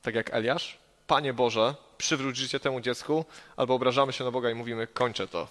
tak 0.01 0.15
jak 0.15 0.33
Eliasz, 0.33 0.77
Panie 1.07 1.33
Boże, 1.33 1.75
przywróć 2.03 2.37
życie 2.37 2.59
temu 2.59 2.81
dziecku, 2.81 3.25
albo 3.57 3.73
obrażamy 3.73 4.13
się 4.13 4.23
na 4.23 4.31
Boga 4.31 4.49
i 4.49 4.55
mówimy, 4.55 4.87
kończę 4.87 5.27
to. 5.27 5.47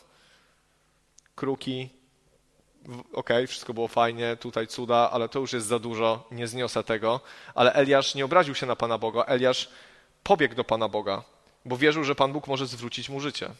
Kruki, 1.34 1.88
ok, 3.12 3.30
wszystko 3.48 3.74
było 3.74 3.88
fajnie, 3.88 4.36
tutaj 4.36 4.66
cuda, 4.66 5.10
ale 5.12 5.28
to 5.28 5.38
już 5.38 5.52
jest 5.52 5.66
za 5.66 5.78
dużo, 5.78 6.28
nie 6.30 6.46
zniosę 6.46 6.84
tego. 6.84 7.20
Ale 7.54 7.72
Eliasz 7.72 8.14
nie 8.14 8.24
obraził 8.24 8.54
się 8.54 8.66
na 8.66 8.76
Pana 8.76 8.98
Boga, 8.98 9.24
Eliasz 9.24 9.68
pobiegł 10.22 10.54
do 10.54 10.64
Pana 10.64 10.88
Boga, 10.88 11.22
bo 11.64 11.76
wierzył, 11.76 12.04
że 12.04 12.14
Pan 12.14 12.32
Bóg 12.32 12.46
może 12.46 12.66
zwrócić 12.66 13.08
mu 13.08 13.20
życie 13.20 13.50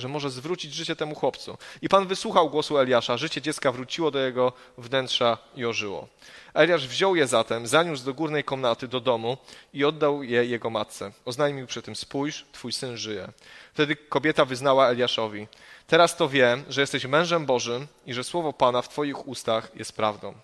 że 0.00 0.08
może 0.08 0.30
zwrócić 0.30 0.74
życie 0.74 0.96
temu 0.96 1.14
chłopcu. 1.14 1.58
I 1.82 1.88
Pan 1.88 2.06
wysłuchał 2.06 2.50
głosu 2.50 2.78
Eliasza, 2.78 3.16
życie 3.16 3.42
dziecka 3.42 3.72
wróciło 3.72 4.10
do 4.10 4.18
jego 4.18 4.52
wnętrza 4.78 5.38
i 5.56 5.64
ożyło. 5.64 6.08
Eliasz 6.54 6.88
wziął 6.88 7.16
je 7.16 7.26
zatem, 7.26 7.66
zaniósł 7.66 8.04
do 8.04 8.14
górnej 8.14 8.44
komnaty, 8.44 8.88
do 8.88 9.00
domu 9.00 9.36
i 9.74 9.84
oddał 9.84 10.22
je 10.22 10.44
jego 10.44 10.70
matce. 10.70 11.12
Oznajmił 11.24 11.66
przy 11.66 11.82
tym, 11.82 11.96
spójrz, 11.96 12.46
twój 12.52 12.72
syn 12.72 12.96
żyje. 12.96 13.28
Wtedy 13.74 13.96
kobieta 13.96 14.44
wyznała 14.44 14.88
Eliaszowi, 14.88 15.46
teraz 15.86 16.16
to 16.16 16.28
wiem, 16.28 16.64
że 16.68 16.80
jesteś 16.80 17.06
mężem 17.06 17.46
Bożym 17.46 17.86
i 18.06 18.14
że 18.14 18.24
słowo 18.24 18.52
Pana 18.52 18.82
w 18.82 18.88
twoich 18.88 19.28
ustach 19.28 19.70
jest 19.74 19.92
prawdą. 19.92 20.34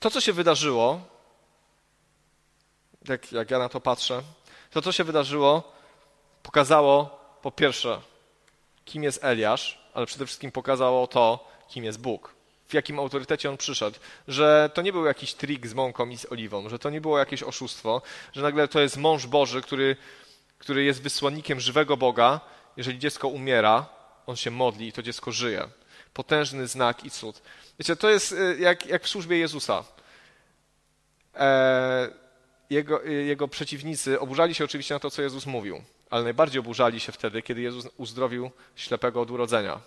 To, 0.00 0.10
co 0.10 0.20
się 0.20 0.32
wydarzyło, 0.32 1.00
jak, 3.08 3.32
jak 3.32 3.50
ja 3.50 3.58
na 3.58 3.68
to 3.68 3.80
patrzę, 3.80 4.22
to, 4.70 4.82
co 4.82 4.92
się 4.92 5.04
wydarzyło, 5.04 5.72
pokazało 6.50 7.20
po 7.42 7.50
pierwsze, 7.50 8.00
kim 8.84 9.02
jest 9.02 9.24
Eliasz, 9.24 9.78
ale 9.94 10.06
przede 10.06 10.26
wszystkim 10.26 10.52
pokazało 10.52 11.06
to, 11.06 11.48
kim 11.68 11.84
jest 11.84 12.00
Bóg. 12.00 12.34
W 12.68 12.74
jakim 12.74 12.98
autorytecie 12.98 13.50
on 13.50 13.56
przyszedł, 13.56 13.98
że 14.28 14.70
to 14.74 14.82
nie 14.82 14.92
był 14.92 15.04
jakiś 15.04 15.34
trik 15.34 15.66
z 15.66 15.74
mąką 15.74 16.08
i 16.08 16.16
z 16.18 16.32
oliwą, 16.32 16.68
że 16.68 16.78
to 16.78 16.90
nie 16.90 17.00
było 17.00 17.18
jakieś 17.18 17.42
oszustwo, 17.42 18.02
że 18.32 18.42
nagle 18.42 18.68
to 18.68 18.80
jest 18.80 18.96
mąż 18.96 19.26
Boży, 19.26 19.62
który, 19.62 19.96
który 20.58 20.84
jest 20.84 21.02
wysłannikiem 21.02 21.60
żywego 21.60 21.96
Boga. 21.96 22.40
Jeżeli 22.76 22.98
dziecko 22.98 23.28
umiera, 23.28 23.86
on 24.26 24.36
się 24.36 24.50
modli 24.50 24.88
i 24.88 24.92
to 24.92 25.02
dziecko 25.02 25.32
żyje. 25.32 25.68
Potężny 26.14 26.66
znak 26.66 27.04
i 27.04 27.10
cud. 27.10 27.42
Wiecie, 27.78 27.96
to 27.96 28.10
jest 28.10 28.32
y, 28.32 28.56
jak, 28.60 28.86
jak 28.86 29.04
w 29.04 29.08
służbie 29.08 29.38
Jezusa. 29.38 29.84
E, 31.34 32.08
jego, 32.70 33.04
y, 33.06 33.12
jego 33.12 33.48
przeciwnicy 33.48 34.20
oburzali 34.20 34.54
się 34.54 34.64
oczywiście 34.64 34.94
na 34.94 35.00
to, 35.00 35.10
co 35.10 35.22
Jezus 35.22 35.46
mówił 35.46 35.82
ale 36.10 36.22
najbardziej 36.24 36.60
oburzali 36.60 37.00
się 37.00 37.12
wtedy, 37.12 37.42
kiedy 37.42 37.60
Jezus 37.60 37.88
uzdrowił 37.96 38.50
ślepego 38.76 39.20
od 39.20 39.30
urodzenia. 39.30 39.80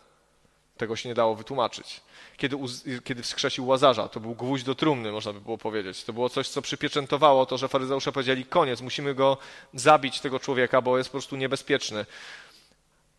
Tego 0.78 0.96
się 0.96 1.10
nie 1.10 1.16
dało 1.16 1.36
wytłumaczyć. 1.36 2.02
Kiedy, 2.38 2.58
kiedy 3.04 3.24
wskrzesił 3.24 3.68
Łazarza, 3.68 4.08
to 4.08 4.20
był 4.20 4.36
gwóźdź 4.36 4.64
do 4.64 4.76
trumny, 4.76 5.12
można 5.12 5.34
by 5.34 5.42
było 5.42 5.58
powiedzieć. 5.58 6.04
To 6.04 6.14
było 6.14 6.30
coś, 6.30 6.50
co 6.50 6.62
przypieczętowało 6.62 7.46
to, 7.46 7.58
że 7.58 7.68
faryzeusze 7.68 8.12
powiedzieli, 8.12 8.46
koniec, 8.46 8.82
musimy 8.82 9.16
go 9.16 9.38
zabić, 9.74 10.20
tego 10.20 10.40
człowieka, 10.40 10.82
bo 10.82 10.98
jest 10.98 11.10
po 11.10 11.12
prostu 11.12 11.36
niebezpieczny. 11.36 12.06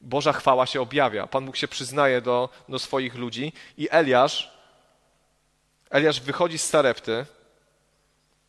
Boża 0.01 0.33
chwała 0.33 0.67
się 0.67 0.81
objawia. 0.81 1.27
Pan 1.27 1.47
Bóg 1.47 1.57
się 1.57 1.69
przyznaje 1.69 2.21
do, 2.21 2.49
do 2.69 2.79
swoich 2.79 3.15
ludzi 3.15 3.53
i 3.79 3.89
Eliasz, 3.91 4.55
Eliasz 5.91 6.21
wychodzi 6.21 6.59
z 6.59 6.67
Sarepty, 6.67 7.27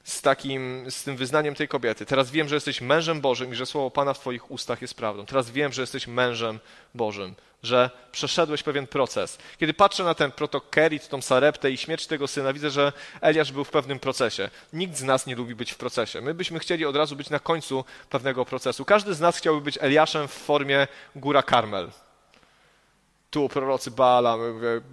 z, 0.06 0.22
takim, 0.22 0.91
z 0.91 1.03
tym 1.03 1.18
wyznaniem 1.18 1.56
tej 1.56 1.68
kobiety. 1.68 2.06
Teraz 2.06 2.32
wiem, 2.32 2.49
że 2.49 2.56
jesteś 2.56 2.82
mężem 2.82 3.22
Bożym 3.22 3.51
i 3.51 3.56
że 3.56 3.66
słowo 3.66 3.91
Pana 3.91 4.14
w 4.14 4.20
Twoich 4.20 4.51
ustach 4.51 4.82
jest 4.82 4.93
prawdą. 4.93 5.26
Teraz 5.26 5.51
wiem, 5.51 5.74
że 5.74 5.82
jesteś 5.82 6.08
mężem 6.08 6.60
Bożym, 6.95 7.36
że 7.64 7.89
przeszedłeś 8.12 8.64
pewien 8.64 8.88
proces. 8.88 9.38
Kiedy 9.60 9.74
patrzę 9.74 10.03
na 10.03 10.14
ten 10.14 10.32
protokerit, 10.32 11.08
tą 11.08 11.22
sareptę 11.22 11.72
i 11.72 11.78
śmierć 11.78 12.08
tego 12.08 12.28
syna, 12.28 12.53
widzę, 12.53 12.70
że 12.70 12.93
Eliasz 13.22 13.51
był 13.51 13.64
w 13.64 13.70
pewnym 13.70 13.99
procesie. 13.99 14.49
Nikt 14.74 14.97
z 14.97 15.03
nas 15.03 15.26
nie 15.26 15.36
lubi 15.36 15.56
być 15.56 15.72
w 15.72 15.78
procesie. 15.78 16.22
My 16.22 16.34
byśmy 16.34 16.60
chcieli 16.60 16.86
od 16.86 16.95
razu 16.95 17.16
być 17.16 17.30
na 17.30 17.39
końcu 17.39 17.86
pewnego 18.10 18.45
procesu. 18.45 18.86
Każdy 18.86 19.14
z 19.14 19.20
nas 19.20 19.38
chciałby 19.38 19.62
być 19.62 19.78
Eliaszem 19.82 20.28
w 20.28 20.34
formie 20.34 20.88
góra 21.16 21.43
Karmel. 21.43 21.91
Tu 23.32 23.49
prorocy 23.49 23.91
Baala, 23.91 24.38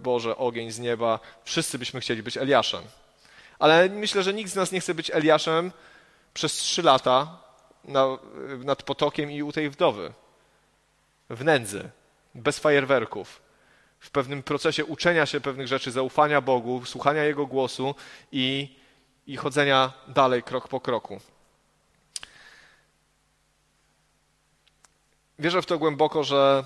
Boże, 0.03 0.37
ogień 0.37 0.71
z 0.71 0.79
nieba. 0.79 1.21
Wszyscy 1.45 1.79
byśmy 1.79 2.01
chcieli 2.01 2.23
być 2.23 2.37
Eliaszem 2.37 2.83
ale 3.63 3.89
myślę, 3.89 4.23
że 4.23 4.35
nikt 4.35 4.51
z 4.51 4.55
nas 4.55 4.73
nie 4.73 4.81
chce 4.81 4.95
być 4.95 5.11
Eliaszem 5.11 5.73
przez 6.35 6.53
trzy 6.53 6.83
lata 6.83 7.39
na, 7.85 8.07
nad 8.65 8.83
potokiem 8.83 9.31
i 9.31 9.43
u 9.43 9.53
tej 9.53 9.71
wdowy. 9.71 10.13
W 11.31 11.45
nędzy, 11.45 11.91
bez 12.35 12.59
fajerwerków, 12.59 13.43
w 14.01 14.11
pewnym 14.11 14.43
procesie 14.43 14.85
uczenia 14.85 15.27
się 15.27 15.41
pewnych 15.41 15.69
rzeczy, 15.69 15.91
zaufania 15.91 16.41
Bogu, 16.41 16.85
słuchania 16.85 17.25
Jego 17.25 17.47
głosu 17.47 17.95
i, 18.33 18.77
i 19.27 19.37
chodzenia 19.37 19.93
dalej 20.09 20.43
krok 20.43 20.69
po 20.69 20.81
kroku. 20.81 21.21
Wierzę 25.39 25.63
w 25.63 25.67
to 25.67 25.79
głęboko, 25.79 26.25
że, 26.25 26.65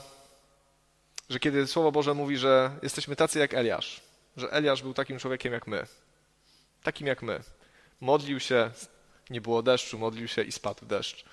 że 1.31 1.39
kiedy 1.41 1.67
Słowo 1.67 1.93
Boże 1.93 2.15
mówi, 2.15 2.37
że 2.37 2.71
jesteśmy 2.83 3.17
tacy 3.17 3.39
jak 3.39 3.55
Eliasz, 3.55 4.01
że 4.37 4.53
Eliasz 4.53 4.83
był 4.83 4.95
takim 4.95 5.19
człowiekiem 5.19 5.53
jak 5.53 5.67
my, 5.67 5.87
takim 6.87 7.07
jak 7.07 7.23
my. 7.23 7.41
Modlił 8.01 8.41
się, 8.41 8.71
nie 9.31 9.41
było 9.41 9.63
deszczu, 9.63 9.99
modlił 9.99 10.29
się 10.29 10.43
i 10.43 10.53
spadł 10.53 10.87
deszcz. 10.87 11.25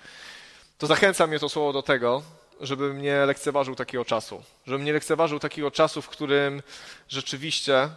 To 0.78 0.86
zachęca 0.86 1.26
mnie 1.26 1.38
to 1.38 1.48
słowo 1.48 1.72
do 1.72 1.82
tego, 1.82 2.22
żebym 2.60 3.02
nie 3.02 3.26
lekceważył 3.26 3.74
takiego 3.74 4.04
czasu. 4.04 4.42
Żebym 4.66 4.84
nie 4.84 4.92
lekceważył 4.92 5.38
takiego 5.38 5.70
czasu, 5.70 6.02
w 6.02 6.08
którym 6.08 6.62
rzeczywiście 7.08 7.90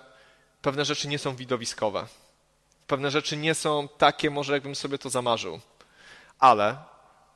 pewne 0.61 0.85
rzeczy 0.85 1.07
nie 1.07 1.19
są 1.19 1.35
widowiskowe. 1.35 2.07
Pewne 2.87 3.11
rzeczy 3.11 3.37
nie 3.37 3.55
są 3.55 3.87
takie, 3.97 4.29
może 4.29 4.53
jakbym 4.53 4.75
sobie 4.75 4.97
to 4.97 5.09
zamarzył. 5.09 5.59
Ale, 6.39 6.77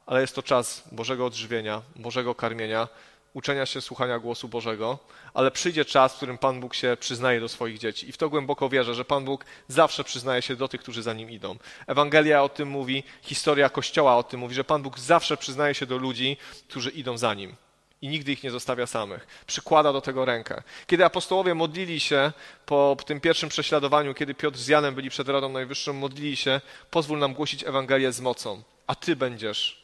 ale 0.06 0.22
jest 0.22 0.36
to 0.36 0.44
czas 0.44 0.84
Bożego 0.92 1.26
odżywienia, 1.26 1.82
Bożego 1.96 2.36
karmienia, 2.36 2.88
uczenia 3.34 3.66
się 3.66 3.82
słuchania 3.82 4.20
głosu 4.20 4.48
Bożego, 4.48 5.00
ale 5.34 5.52
przyjdzie 5.52 5.86
czas, 5.86 6.14
w 6.14 6.18
którym 6.18 6.38
Pan 6.38 6.60
Bóg 6.60 6.74
się 6.74 6.98
przyznaje 7.00 7.40
do 7.40 7.50
swoich 7.50 7.78
dzieci. 7.78 8.10
I 8.10 8.12
w 8.12 8.18
to 8.18 8.30
głęboko 8.30 8.70
wierzę, 8.70 8.96
że 8.96 9.06
Pan 9.06 9.26
Bóg 9.26 9.46
zawsze 9.68 10.04
przyznaje 10.04 10.42
się 10.42 10.56
do 10.56 10.68
tych, 10.68 10.82
którzy 10.82 11.04
za 11.04 11.14
nim 11.14 11.32
idą. 11.32 11.56
Ewangelia 11.88 12.44
o 12.44 12.50
tym 12.50 12.70
mówi, 12.70 13.04
historia 13.22 13.70
Kościoła 13.70 14.18
o 14.18 14.24
tym 14.24 14.40
mówi, 14.40 14.56
że 14.56 14.64
Pan 14.64 14.82
Bóg 14.82 15.00
zawsze 15.00 15.38
przyznaje 15.38 15.74
się 15.74 15.86
do 15.86 15.98
ludzi, 15.98 16.38
którzy 16.70 16.90
idą 16.90 17.18
za 17.18 17.34
nim. 17.34 17.56
I 18.02 18.08
nigdy 18.08 18.32
ich 18.32 18.44
nie 18.44 18.52
zostawia 18.52 18.88
samych. 18.88 19.28
Przykłada 19.48 19.94
do 19.94 20.02
tego 20.02 20.26
rękę. 20.26 20.64
Kiedy 20.88 21.06
apostołowie 21.06 21.56
modlili 21.56 22.00
się 22.00 22.32
po 22.66 22.98
tym 23.06 23.20
pierwszym 23.20 23.50
prześladowaniu, 23.50 24.14
kiedy 24.14 24.34
Piotr 24.34 24.58
z 24.58 24.68
Janem 24.68 24.96
byli 24.96 25.10
przed 25.10 25.30
Radą 25.30 25.50
Najwyższą, 25.50 25.94
modlili 25.94 26.36
się, 26.36 26.62
pozwól 26.92 27.20
nam 27.20 27.34
głosić 27.34 27.64
Ewangelię 27.64 28.12
z 28.12 28.22
mocą, 28.22 28.64
a 28.88 28.96
Ty 28.96 29.16
będziesz 29.16 29.81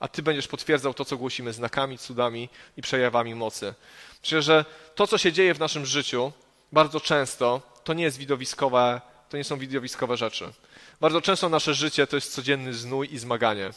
a 0.00 0.08
Ty 0.08 0.22
będziesz 0.22 0.48
potwierdzał 0.48 0.94
to, 0.94 1.04
co 1.04 1.16
głosimy 1.16 1.52
znakami, 1.52 1.98
cudami 1.98 2.48
i 2.76 2.82
przejawami 2.82 3.34
mocy. 3.34 3.74
Myślę, 4.22 4.42
że 4.42 4.64
to, 4.94 5.06
co 5.06 5.18
się 5.18 5.32
dzieje 5.32 5.54
w 5.54 5.58
naszym 5.58 5.86
życiu, 5.86 6.32
bardzo 6.72 7.00
często 7.00 7.62
to 7.84 7.94
nie 7.94 8.04
jest 8.04 8.18
widowiskowe, 8.18 9.00
to 9.28 9.36
nie 9.36 9.44
są 9.44 9.58
widowiskowe 9.58 10.16
rzeczy. 10.16 10.52
Bardzo 11.00 11.20
często 11.20 11.48
nasze 11.48 11.74
życie 11.74 12.06
to 12.06 12.16
jest 12.16 12.34
codzienny 12.34 12.74
znój 12.74 13.14
i 13.14 13.18
zmaganie. 13.18 13.70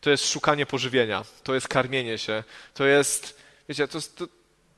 To 0.00 0.10
jest 0.10 0.30
szukanie 0.30 0.66
pożywienia, 0.66 1.24
to 1.42 1.54
jest 1.54 1.68
karmienie 1.68 2.18
się, 2.18 2.44
to 2.74 2.84
jest, 2.84 3.40
wiecie, 3.68 3.88
to 3.88 3.98
jest 3.98 4.16
to, 4.16 4.26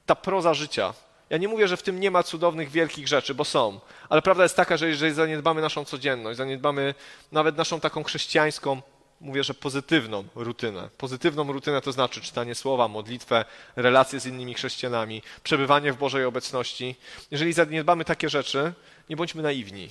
ta 0.07 0.15
proza 0.15 0.55
życia. 0.55 0.95
Ja 1.31 1.37
nie 1.39 1.49
mówię, 1.49 1.69
że 1.69 1.77
w 1.77 1.83
tym 1.83 2.01
nie 2.01 2.11
ma 2.11 2.23
cudownych, 2.23 2.71
wielkich 2.71 3.09
rzeczy, 3.09 3.35
bo 3.35 3.45
są, 3.45 3.81
ale 4.09 4.23
prawda 4.23 4.43
jest 4.43 4.57
taka, 4.57 4.77
że 4.77 4.89
jeżeli 4.89 5.15
zaniedbamy 5.15 5.61
naszą 5.61 5.85
codzienność, 5.85 6.37
zaniedbamy 6.37 6.95
nawet 7.33 7.57
naszą 7.57 7.81
taką 7.81 8.05
chrześcijańską 8.05 8.83
mówię, 9.21 9.45
że 9.45 9.55
pozytywną 9.55 10.25
rutynę. 10.35 10.89
Pozytywną 10.99 11.53
rutynę 11.53 11.81
to 11.81 11.93
znaczy 11.93 12.21
czytanie 12.21 12.55
słowa, 12.55 12.89
modlitwę, 12.89 13.45
relacje 13.77 14.21
z 14.21 14.27
innymi 14.27 14.55
chrześcijanami, 14.55 15.23
przebywanie 15.43 15.93
w 15.93 15.97
Bożej 15.97 16.25
obecności. 16.25 16.97
Jeżeli 17.31 17.53
zaniedbamy 17.53 18.05
takie 18.05 18.29
rzeczy, 18.29 18.73
nie 19.11 19.17
bądźmy 19.17 19.43
naiwni. 19.43 19.91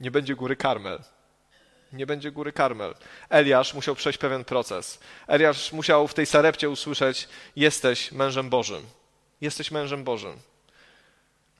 Nie 0.00 0.10
będzie 0.10 0.34
góry 0.34 0.56
Karmel. 0.56 0.98
Nie 1.92 2.06
będzie 2.06 2.30
góry 2.30 2.52
Karmel. 2.52 2.94
Eliasz 3.28 3.74
musiał 3.74 3.94
przejść 3.94 4.18
pewien 4.18 4.44
proces. 4.44 4.98
Eliasz 5.26 5.72
musiał 5.72 6.08
w 6.08 6.14
tej 6.14 6.26
sarepcie 6.26 6.70
usłyszeć: 6.70 7.28
Jesteś 7.56 8.12
mężem 8.12 8.50
Bożym. 8.50 8.82
Jesteś 9.40 9.70
mężem 9.70 10.04
Bożym. 10.04 10.38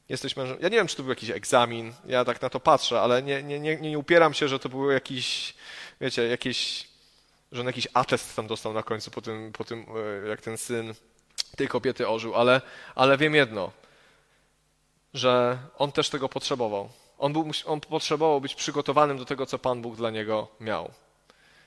Jesteś 0.09 0.37
mężem. 0.37 0.57
Ja 0.61 0.69
nie 0.69 0.77
wiem, 0.77 0.87
czy 0.87 0.97
to 0.97 1.03
był 1.03 1.11
jakiś 1.11 1.31
egzamin, 1.31 1.93
ja 2.07 2.25
tak 2.25 2.43
na 2.43 2.51
to 2.51 2.61
patrzę, 2.61 3.01
ale 3.01 3.23
nie, 3.23 3.43
nie, 3.43 3.61
nie, 3.61 3.77
nie 3.77 3.99
upieram 3.99 4.35
się, 4.35 4.49
że 4.49 4.59
to 4.59 4.69
był 4.69 4.91
jakiś, 4.91 5.55
wiecie, 6.01 6.29
jakieś, 6.29 6.89
że 7.53 7.61
on 7.61 7.67
jakiś 7.67 7.89
atest 7.95 8.37
tam 8.37 8.47
dostał 8.47 8.73
na 8.73 8.83
końcu 8.83 9.11
po 9.11 9.23
tym, 9.23 9.53
po 9.53 9.65
tym 9.65 9.87
e, 10.25 10.29
jak 10.29 10.41
ten 10.41 10.59
syn 10.59 10.95
tej 11.57 11.69
kobiety 11.69 12.09
ożył, 12.09 12.35
ale, 12.35 12.61
ale 12.95 13.19
wiem 13.19 13.35
jedno, 13.35 13.73
że 15.15 15.59
on 15.79 15.93
też 15.93 16.11
tego 16.11 16.29
potrzebował. 16.29 16.89
On, 17.19 17.33
był, 17.33 17.51
on 17.67 17.81
potrzebował 17.81 18.41
być 18.41 18.55
przygotowanym 18.55 19.19
do 19.19 19.25
tego, 19.25 19.47
co 19.47 19.59
Pan 19.59 19.83
Bóg 19.83 19.97
dla 19.97 20.11
niego 20.11 20.49
miał. 20.61 20.91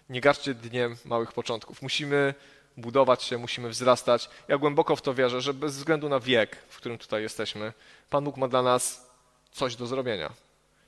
Nie 0.09 0.21
garczcie 0.21 0.53
dniem 0.53 0.97
małych 1.05 1.31
początków. 1.33 1.81
Musimy 1.81 2.33
budować 2.77 3.23
się, 3.23 3.37
musimy 3.37 3.69
wzrastać. 3.69 4.29
Ja 4.47 4.57
głęboko 4.57 4.95
w 4.95 5.01
to 5.01 5.13
wierzę, 5.13 5.41
że 5.41 5.53
bez 5.53 5.77
względu 5.77 6.09
na 6.09 6.19
wiek, 6.19 6.55
w 6.69 6.77
którym 6.77 6.97
tutaj 6.97 7.21
jesteśmy, 7.21 7.73
Pan 8.09 8.23
Bóg 8.23 8.37
ma 8.37 8.47
dla 8.47 8.61
nas 8.61 9.09
coś 9.51 9.75
do 9.75 9.87
zrobienia. 9.87 10.33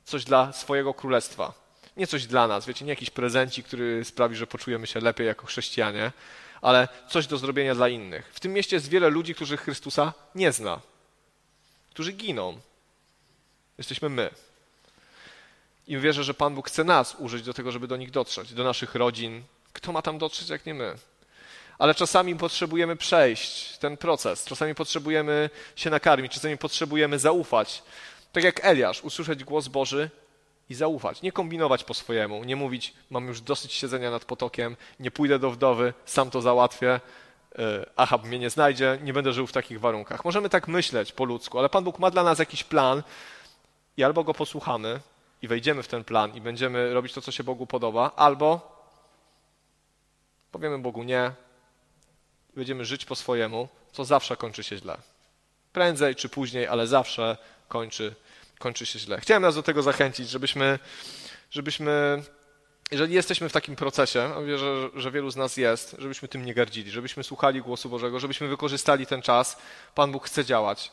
Coś 0.05 0.23
dla 0.25 0.53
swojego 0.53 0.93
królestwa. 0.93 1.68
Nie 1.99 2.07
coś 2.07 2.25
dla 2.25 2.47
nas, 2.47 2.65
wiecie, 2.65 2.85
nie 2.85 2.89
jakiś 2.89 3.09
prezencik, 3.09 3.67
który 3.67 4.05
sprawi, 4.05 4.35
że 4.35 4.47
poczujemy 4.47 4.87
się 4.87 4.99
lepiej 4.99 5.27
jako 5.27 5.47
chrześcijanie, 5.47 6.11
ale 6.61 6.87
coś 7.09 7.27
do 7.27 7.37
zrobienia 7.37 7.75
dla 7.75 7.89
innych. 7.89 8.31
W 8.33 8.39
tym 8.39 8.53
mieście 8.53 8.75
jest 8.75 8.89
wiele 8.89 9.09
ludzi, 9.09 9.35
którzy 9.35 9.57
Chrystusa 9.57 10.13
nie 10.35 10.51
zna, 10.51 10.81
którzy 11.89 12.11
giną. 12.11 12.59
Jesteśmy 13.77 14.09
my. 14.09 14.29
I 15.87 15.97
wierzę, 15.97 16.23
że 16.23 16.33
Pan 16.33 16.55
Bóg 16.55 16.67
chce 16.67 16.83
nas 16.83 17.15
użyć 17.19 17.43
do 17.43 17.53
tego, 17.53 17.71
żeby 17.71 17.87
do 17.87 17.97
nich 17.97 18.11
dotrzeć, 18.11 18.53
do 18.53 18.63
naszych 18.63 18.95
rodzin. 18.95 19.43
Kto 19.73 19.91
ma 19.91 20.01
tam 20.01 20.17
dotrzeć, 20.17 20.49
jak 20.49 20.65
nie 20.65 20.73
my? 20.73 20.95
Ale 21.79 21.95
czasami 21.95 22.35
potrzebujemy 22.35 22.95
przejść 22.95 23.77
ten 23.77 23.97
proces, 23.97 24.45
czasami 24.45 24.75
potrzebujemy 24.75 25.49
się 25.75 25.89
nakarmić, 25.89 26.33
czasami 26.33 26.57
potrzebujemy 26.57 27.19
zaufać. 27.19 27.83
Tak 28.31 28.43
jak 28.43 28.65
Eliasz, 28.65 29.03
usłyszeć 29.03 29.43
głos 29.43 29.67
Boży 29.67 30.09
i 30.69 30.75
zaufać. 30.75 31.21
Nie 31.21 31.31
kombinować 31.31 31.83
po 31.83 31.93
swojemu, 31.93 32.43
nie 32.43 32.55
mówić, 32.55 32.93
mam 33.09 33.27
już 33.27 33.41
dosyć 33.41 33.73
siedzenia 33.73 34.11
nad 34.11 34.25
potokiem, 34.25 34.75
nie 34.99 35.11
pójdę 35.11 35.39
do 35.39 35.51
wdowy, 35.51 35.93
sam 36.05 36.29
to 36.29 36.41
załatwię, 36.41 36.99
e, 37.59 37.85
Ahab 37.95 38.23
mnie 38.23 38.39
nie 38.39 38.49
znajdzie, 38.49 38.97
nie 39.03 39.13
będę 39.13 39.33
żył 39.33 39.47
w 39.47 39.51
takich 39.51 39.79
warunkach. 39.79 40.25
Możemy 40.25 40.49
tak 40.49 40.67
myśleć 40.67 41.11
po 41.11 41.25
ludzku, 41.25 41.59
ale 41.59 41.69
Pan 41.69 41.83
Bóg 41.83 41.99
ma 41.99 42.11
dla 42.11 42.23
nas 42.23 42.39
jakiś 42.39 42.63
plan 42.63 43.03
i 43.97 44.03
albo 44.03 44.23
go 44.23 44.33
posłuchamy 44.33 44.99
i 45.41 45.47
wejdziemy 45.47 45.83
w 45.83 45.87
ten 45.87 46.03
plan 46.03 46.35
i 46.35 46.41
będziemy 46.41 46.93
robić 46.93 47.13
to, 47.13 47.21
co 47.21 47.31
się 47.31 47.43
Bogu 47.43 47.67
podoba, 47.67 48.11
albo 48.15 48.79
powiemy 50.51 50.79
Bogu 50.79 51.03
nie, 51.03 51.31
będziemy 52.55 52.85
żyć 52.85 53.05
po 53.05 53.15
swojemu, 53.15 53.67
to 53.93 54.05
zawsze 54.05 54.37
kończy 54.37 54.63
się 54.63 54.77
źle. 54.77 54.97
Prędzej 55.73 56.15
czy 56.15 56.29
później, 56.29 56.67
ale 56.67 56.87
zawsze 56.87 57.37
kończy, 57.67 58.15
kończy 58.59 58.85
się 58.85 58.99
źle. 58.99 59.19
Chciałem 59.19 59.43
nas 59.43 59.55
do 59.55 59.63
tego 59.63 59.81
zachęcić, 59.81 60.29
żebyśmy, 60.29 60.79
żebyśmy 61.51 62.23
jeżeli 62.91 63.13
jesteśmy 63.13 63.49
w 63.49 63.53
takim 63.53 63.75
procesie, 63.75 64.21
a 64.37 64.41
wierzę, 64.41 64.89
że 64.95 65.11
wielu 65.11 65.31
z 65.31 65.35
nas 65.35 65.57
jest, 65.57 65.95
żebyśmy 65.99 66.27
tym 66.27 66.45
nie 66.45 66.53
gardzili, 66.53 66.91
żebyśmy 66.91 67.23
słuchali 67.23 67.61
głosu 67.61 67.89
Bożego, 67.89 68.19
żebyśmy 68.19 68.47
wykorzystali 68.47 69.05
ten 69.05 69.21
czas. 69.21 69.57
Pan 69.95 70.11
Bóg 70.11 70.25
chce 70.25 70.45
działać. 70.45 70.91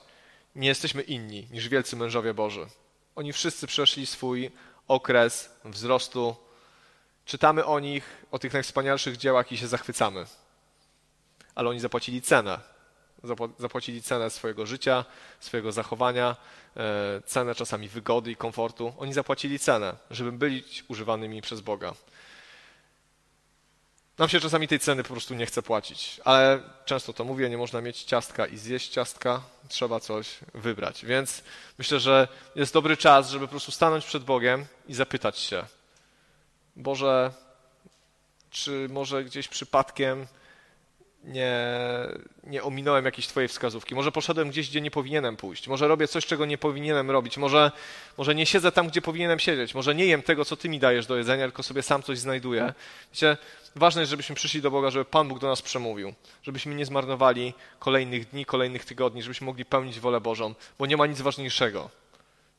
Nie 0.56 0.68
jesteśmy 0.68 1.02
inni 1.02 1.48
niż 1.50 1.68
wielcy 1.68 1.96
mężowie 1.96 2.34
Boży. 2.34 2.66
Oni 3.14 3.32
wszyscy 3.32 3.66
przeszli 3.66 4.06
swój 4.06 4.50
okres 4.88 5.50
wzrostu. 5.64 6.36
Czytamy 7.24 7.64
o 7.64 7.80
nich, 7.80 8.24
o 8.30 8.38
tych 8.38 8.52
najwspanialszych 8.52 9.16
dziełach 9.16 9.52
i 9.52 9.58
się 9.58 9.68
zachwycamy. 9.68 10.26
Ale 11.54 11.68
oni 11.68 11.80
zapłacili 11.80 12.22
cenę. 12.22 12.75
Zapłacili 13.58 14.02
cenę 14.02 14.30
swojego 14.30 14.66
życia, 14.66 15.04
swojego 15.40 15.72
zachowania, 15.72 16.36
e, 16.76 17.22
cenę 17.26 17.54
czasami 17.54 17.88
wygody 17.88 18.30
i 18.30 18.36
komfortu. 18.36 18.92
Oni 18.98 19.12
zapłacili 19.12 19.58
cenę, 19.58 19.96
żeby 20.10 20.32
być 20.32 20.84
używanymi 20.88 21.42
przez 21.42 21.60
Boga. 21.60 21.94
Nam 24.18 24.28
się 24.28 24.40
czasami 24.40 24.68
tej 24.68 24.78
ceny 24.78 25.02
po 25.02 25.12
prostu 25.12 25.34
nie 25.34 25.46
chce 25.46 25.62
płacić, 25.62 26.20
ale 26.24 26.60
często 26.84 27.12
to 27.12 27.24
mówię, 27.24 27.50
nie 27.50 27.58
można 27.58 27.80
mieć 27.80 28.02
ciastka 28.02 28.46
i 28.46 28.58
zjeść 28.58 28.88
ciastka, 28.88 29.42
trzeba 29.68 30.00
coś 30.00 30.38
wybrać. 30.54 31.04
Więc 31.04 31.42
myślę, 31.78 32.00
że 32.00 32.28
jest 32.54 32.74
dobry 32.74 32.96
czas, 32.96 33.30
żeby 33.30 33.46
po 33.46 33.50
prostu 33.50 33.72
stanąć 33.72 34.04
przed 34.04 34.24
Bogiem 34.24 34.66
i 34.88 34.94
zapytać 34.94 35.38
się, 35.38 35.64
Boże, 36.76 37.32
czy 38.50 38.88
może 38.90 39.24
gdzieś 39.24 39.48
przypadkiem 39.48 40.26
nie, 41.26 41.52
nie 42.44 42.62
ominąłem 42.62 43.04
jakiejś 43.04 43.26
Twojej 43.26 43.48
wskazówki. 43.48 43.94
Może 43.94 44.12
poszedłem 44.12 44.50
gdzieś, 44.50 44.70
gdzie 44.70 44.80
nie 44.80 44.90
powinienem 44.90 45.36
pójść. 45.36 45.68
Może 45.68 45.88
robię 45.88 46.08
coś, 46.08 46.26
czego 46.26 46.46
nie 46.46 46.58
powinienem 46.58 47.10
robić. 47.10 47.36
Może, 47.36 47.72
może 48.18 48.34
nie 48.34 48.46
siedzę 48.46 48.72
tam, 48.72 48.88
gdzie 48.88 49.02
powinienem 49.02 49.38
siedzieć. 49.38 49.74
Może 49.74 49.94
nie 49.94 50.06
jem 50.06 50.22
tego, 50.22 50.44
co 50.44 50.56
Ty 50.56 50.68
mi 50.68 50.78
dajesz 50.78 51.06
do 51.06 51.16
jedzenia, 51.16 51.44
tylko 51.44 51.62
sobie 51.62 51.82
sam 51.82 52.02
coś 52.02 52.18
znajduję. 52.18 52.74
Wiecie, 53.12 53.36
ważne 53.76 54.02
jest, 54.02 54.10
żebyśmy 54.10 54.34
przyszli 54.34 54.62
do 54.62 54.70
Boga, 54.70 54.90
żeby 54.90 55.04
Pan 55.04 55.28
Bóg 55.28 55.38
do 55.38 55.46
nas 55.46 55.62
przemówił. 55.62 56.14
Żebyśmy 56.42 56.74
nie 56.74 56.86
zmarnowali 56.86 57.54
kolejnych 57.78 58.28
dni, 58.28 58.44
kolejnych 58.44 58.84
tygodni, 58.84 59.22
żebyśmy 59.22 59.44
mogli 59.44 59.64
pełnić 59.64 60.00
wolę 60.00 60.20
Bożą, 60.20 60.54
bo 60.78 60.86
nie 60.86 60.96
ma 60.96 61.06
nic 61.06 61.20
ważniejszego 61.20 61.90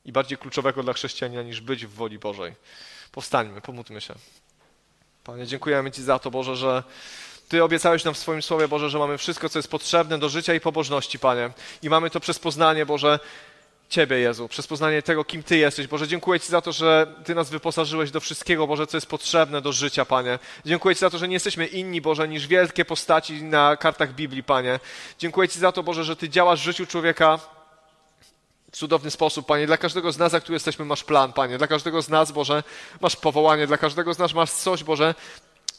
i 0.06 0.12
bardziej 0.12 0.38
kluczowego 0.38 0.84
dla 0.84 0.94
chrześcijanina 0.94 1.44
niż 1.44 1.62
być 1.62 1.86
w 1.86 1.94
woli 1.94 2.20
Bożej. 2.20 2.54
Powstańmy, 3.12 3.62
pomódlmy 3.62 4.02
się. 4.02 4.14
Panie, 5.24 5.48
dziękujemy 5.48 5.92
Ci 5.92 6.04
za 6.04 6.20
to, 6.20 6.32
Boże, 6.32 6.56
że 6.56 6.84
ty 7.48 7.64
obiecałeś 7.64 8.04
nam 8.04 8.14
w 8.14 8.18
swoim 8.18 8.42
Słowie, 8.42 8.68
Boże, 8.68 8.90
że 8.90 9.00
mamy 9.00 9.18
wszystko, 9.18 9.50
co 9.50 9.60
jest 9.60 9.72
potrzebne 9.72 10.18
do 10.20 10.30
życia 10.30 10.54
i 10.54 10.60
pobożności, 10.60 11.20
Panie. 11.20 11.50
I 11.84 11.90
mamy 11.90 12.10
to 12.10 12.20
przez 12.20 12.40
poznanie, 12.40 12.86
Boże, 12.86 13.20
Ciebie, 13.90 14.20
Jezu, 14.20 14.48
przez 14.48 14.68
poznanie 14.68 15.02
tego, 15.02 15.24
kim 15.24 15.44
Ty 15.44 15.58
jesteś. 15.58 15.88
Boże, 15.88 16.08
dziękuję 16.08 16.40
Ci 16.40 16.48
za 16.48 16.62
to, 16.62 16.72
że 16.72 17.16
Ty 17.26 17.36
nas 17.36 17.50
wyposażyłeś 17.50 18.12
do 18.12 18.20
wszystkiego, 18.20 18.68
Boże, 18.68 18.88
co 18.88 18.98
jest 18.98 19.08
potrzebne 19.08 19.62
do 19.62 19.72
życia, 19.72 20.06
Panie. 20.06 20.40
Dziękuję 20.66 20.96
Ci 20.96 21.00
za 21.00 21.10
to, 21.10 21.18
że 21.18 21.28
nie 21.28 21.34
jesteśmy 21.34 21.66
inni, 21.66 22.02
Boże, 22.02 22.28
niż 22.28 22.48
wielkie 22.48 22.86
postaci 22.86 23.44
na 23.44 23.78
kartach 23.78 24.14
Biblii, 24.14 24.44
Panie. 24.44 24.80
Dziękuję 25.20 25.50
Ci 25.50 25.60
za 25.60 25.72
to, 25.72 25.84
Boże, 25.84 26.04
że 26.04 26.16
Ty 26.16 26.30
działasz 26.30 26.62
w 26.62 26.64
życiu 26.64 26.86
człowieka 26.86 27.40
cudowny 28.72 29.12
sposób, 29.12 29.46
Panie. 29.46 29.68
Dla 29.68 29.78
każdego 29.78 30.12
z 30.12 30.18
nas, 30.18 30.34
jak 30.34 30.44
tu 30.44 30.54
jesteśmy, 30.54 30.86
masz 30.86 31.04
plan, 31.04 31.34
Panie. 31.34 31.58
Dla 31.58 31.68
każdego 31.68 32.02
z 32.02 32.10
nas, 32.10 32.32
Boże, 32.32 32.64
masz 33.02 33.16
powołanie. 33.16 33.68
Dla 33.68 33.78
każdego 33.78 34.14
z 34.14 34.18
nas 34.18 34.34
masz 34.34 34.52
coś, 34.52 34.84
Boże, 34.84 35.16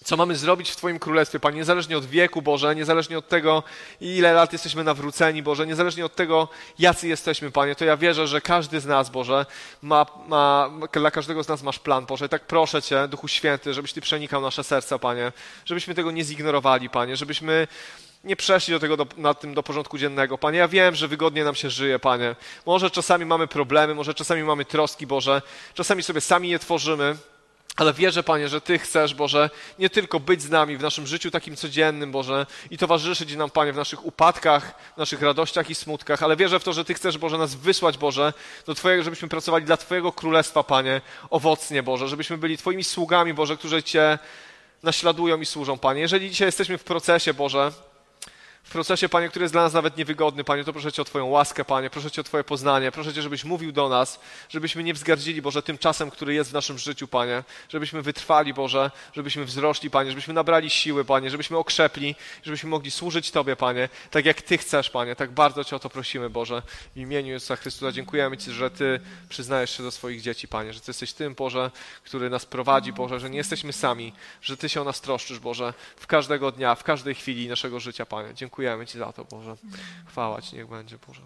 co 0.05 0.17
mamy 0.17 0.37
zrobić 0.37 0.71
w 0.71 0.77
Twoim 0.77 0.99
Królestwie, 0.99 1.41
Panie, 1.41 1.57
niezależnie 1.57 1.99
od 1.99 2.05
wieku, 2.05 2.43
Boże, 2.43 2.77
niezależnie 2.77 3.19
od 3.19 3.29
tego, 3.29 3.63
ile 4.01 4.33
lat 4.33 4.53
jesteśmy 4.53 4.85
nawróceni, 4.85 5.43
Boże, 5.43 5.67
niezależnie 5.67 6.05
od 6.05 6.15
tego, 6.15 6.49
jacy 6.79 7.09
jesteśmy, 7.09 7.51
Panie, 7.51 7.75
to 7.75 7.85
ja 7.85 7.97
wierzę, 7.97 8.27
że 8.27 8.41
każdy 8.41 8.81
z 8.81 8.87
nas, 8.87 9.11
Boże, 9.11 9.47
ma, 9.83 10.07
ma, 10.29 10.71
dla 10.93 11.11
każdego 11.11 11.43
z 11.43 11.49
nas 11.49 11.63
masz 11.63 11.79
plan, 11.79 12.07
Boże. 12.07 12.29
Tak 12.29 12.47
proszę 12.47 12.83
Cię, 12.83 13.09
Duchu 13.09 13.29
Święty, 13.29 13.75
żebyś 13.75 13.93
Ty 13.93 14.01
przenikał 14.01 14.43
nasze 14.43 14.65
serca, 14.65 14.99
Panie, 14.99 15.33
żebyśmy 15.65 15.95
tego 15.95 16.11
nie 16.11 16.25
zignorowali, 16.25 16.91
Panie, 16.91 17.17
żebyśmy 17.17 17.69
nie 18.25 18.37
przeszli 18.37 18.75
do 18.75 18.81
tego 18.81 18.97
do, 18.97 19.35
tym 19.35 19.55
do 19.55 19.63
porządku 19.63 19.99
dziennego. 19.99 20.39
Panie, 20.39 20.59
ja 20.59 20.69
wiem, 20.69 20.95
że 20.95 21.09
wygodnie 21.09 21.45
nam 21.45 21.55
się 21.55 21.71
żyje, 21.71 21.99
Panie. 21.99 22.37
Może 22.67 22.91
czasami 22.91 23.25
mamy 23.25 23.47
problemy, 23.47 23.95
może 23.95 24.15
czasami 24.15 24.43
mamy 24.43 24.65
troski, 24.65 25.07
Boże. 25.07 25.43
Czasami 25.75 26.03
sobie 26.03 26.21
sami 26.21 26.49
je 26.49 26.59
tworzymy. 26.59 27.17
Ale 27.79 27.93
wierzę, 27.93 28.23
Panie, 28.23 28.49
że 28.49 28.61
Ty 28.61 28.79
chcesz, 28.79 29.15
Boże, 29.15 29.51
nie 29.79 29.91
tylko 29.91 30.21
być 30.21 30.43
z 30.43 30.51
nami 30.51 30.77
w 30.77 30.83
naszym 30.83 31.07
życiu 31.07 31.31
takim 31.31 31.57
codziennym, 31.57 32.13
Boże, 32.13 32.47
i 32.71 32.79
towarzyszyć 32.79 33.37
nam, 33.37 33.51
Panie, 33.51 33.73
w 33.73 33.77
naszych 33.77 34.07
upadkach, 34.07 34.75
w 34.95 34.99
naszych 34.99 35.23
radościach 35.23 35.71
i 35.71 35.75
smutkach, 35.75 36.23
ale 36.23 36.37
wierzę 36.37 36.61
w 36.61 36.65
to, 36.65 36.73
że 36.73 36.85
Ty 36.85 36.95
chcesz, 36.95 37.19
Boże, 37.19 37.39
nas 37.39 37.55
wysłać, 37.55 37.99
Boże, 37.99 38.33
do 38.67 38.75
Twojego, 38.75 39.03
żebyśmy 39.03 39.29
pracowali 39.29 39.65
dla 39.65 39.77
Twojego 39.77 40.13
Królestwa, 40.13 40.63
Panie, 40.63 41.01
owocnie, 41.31 41.83
Boże, 41.83 42.09
żebyśmy 42.09 42.39
byli 42.39 42.59
Twoimi 42.59 42.85
sługami, 42.85 43.35
Boże, 43.35 43.57
którzy 43.57 43.83
Cię 43.83 44.19
naśladują 44.83 45.41
i 45.41 45.47
służą, 45.47 45.79
Panie. 45.79 46.01
Jeżeli 46.01 46.31
dzisiaj 46.31 46.49
jesteśmy 46.49 46.79
w 46.79 46.85
procesie, 46.85 47.35
Boże, 47.35 47.73
w 48.69 48.71
procesie, 48.71 49.09
Panie, 49.09 49.29
który 49.29 49.43
jest 49.43 49.55
dla 49.55 49.63
nas 49.63 49.73
nawet 49.73 49.97
niewygodny, 49.97 50.45
Panie, 50.45 50.65
to 50.65 50.73
proszę 50.73 50.93
Cię 50.93 51.03
o 51.03 51.05
Twoją 51.05 51.27
łaskę, 51.27 51.65
Panie, 51.65 51.91
proszę 51.91 52.11
Cię 52.11 52.21
o 52.21 52.25
Twoje 52.25 52.45
poznanie, 52.45 52.93
proszę 52.93 53.15
Cię, 53.15 53.23
żebyś 53.23 53.45
mówił 53.45 53.73
do 53.73 53.89
nas, 53.89 54.21
żebyśmy 54.49 54.83
nie 54.83 54.95
wzgardzili, 54.95 55.43
Boże, 55.43 55.63
tym 55.63 55.79
czasem, 55.79 56.11
który 56.11 56.35
jest 56.35 56.51
w 56.51 56.53
naszym 56.53 56.79
życiu, 56.79 57.09
Panie, 57.09 57.45
żebyśmy 57.69 58.03
wytrwali, 58.03 58.55
Boże, 58.55 58.91
żebyśmy 59.13 59.45
wzrośli, 59.45 59.91
Panie, 59.91 60.11
żebyśmy 60.11 60.35
nabrali 60.35 60.71
siły, 60.71 61.05
Panie, 61.05 61.31
żebyśmy 61.31 61.57
okrzepli, 61.57 62.15
żebyśmy 62.43 62.71
mogli 62.71 62.91
służyć 62.91 63.31
Tobie, 63.31 63.57
Panie, 63.57 63.89
tak 64.11 64.25
jak 64.25 64.43
Ty 64.43 64.59
chcesz, 64.59 64.91
Panie, 64.91 65.17
tak 65.17 65.31
bardzo 65.31 65.65
Cię 65.65 65.77
o 65.77 65.79
to 65.79 65.91
prosimy, 65.91 66.31
Boże, 66.31 66.63
w 66.95 66.99
imieniu 66.99 67.33
Jezusa 67.33 67.57
Chrystusa 67.57 67.93
dziękujemy 67.93 68.37
Ci, 68.37 68.53
że 68.53 68.71
Ty 68.71 69.01
przyznajesz 69.29 69.77
się 69.77 69.83
do 69.83 69.91
swoich 69.91 70.21
dzieci, 70.21 70.49
Panie, 70.49 70.73
że 70.73 70.81
Ty 70.81 70.91
jesteś 70.91 71.13
tym, 71.13 71.35
Boże, 71.35 71.71
który 72.05 72.31
nas 72.31 72.47
prowadzi, 72.47 72.93
Boże, 72.93 73.21
że 73.21 73.31
nie 73.31 73.39
jesteśmy 73.39 73.73
sami, 73.73 74.13
że 74.43 74.57
Ty 74.57 74.69
się 74.69 74.81
o 74.81 74.85
nas 74.85 75.01
troszczysz, 75.01 75.39
Boże, 75.39 75.75
w 75.97 76.07
każdego 76.07 76.53
dnia, 76.53 76.75
w 76.75 76.85
każdej 76.85 77.15
chwili 77.15 77.49
naszego 77.49 77.81
życia, 77.81 78.07
Panie. 78.07 78.35
Dziękuję. 78.35 78.58
Dziękujemy 78.59 78.87
Ci 78.87 78.99
za 78.99 79.13
to, 79.13 79.25
Boże. 79.25 79.57
Chwała 80.07 80.43
Ci, 80.43 80.57
niech 80.57 80.69
będzie, 80.69 80.99
Boże. 81.09 81.23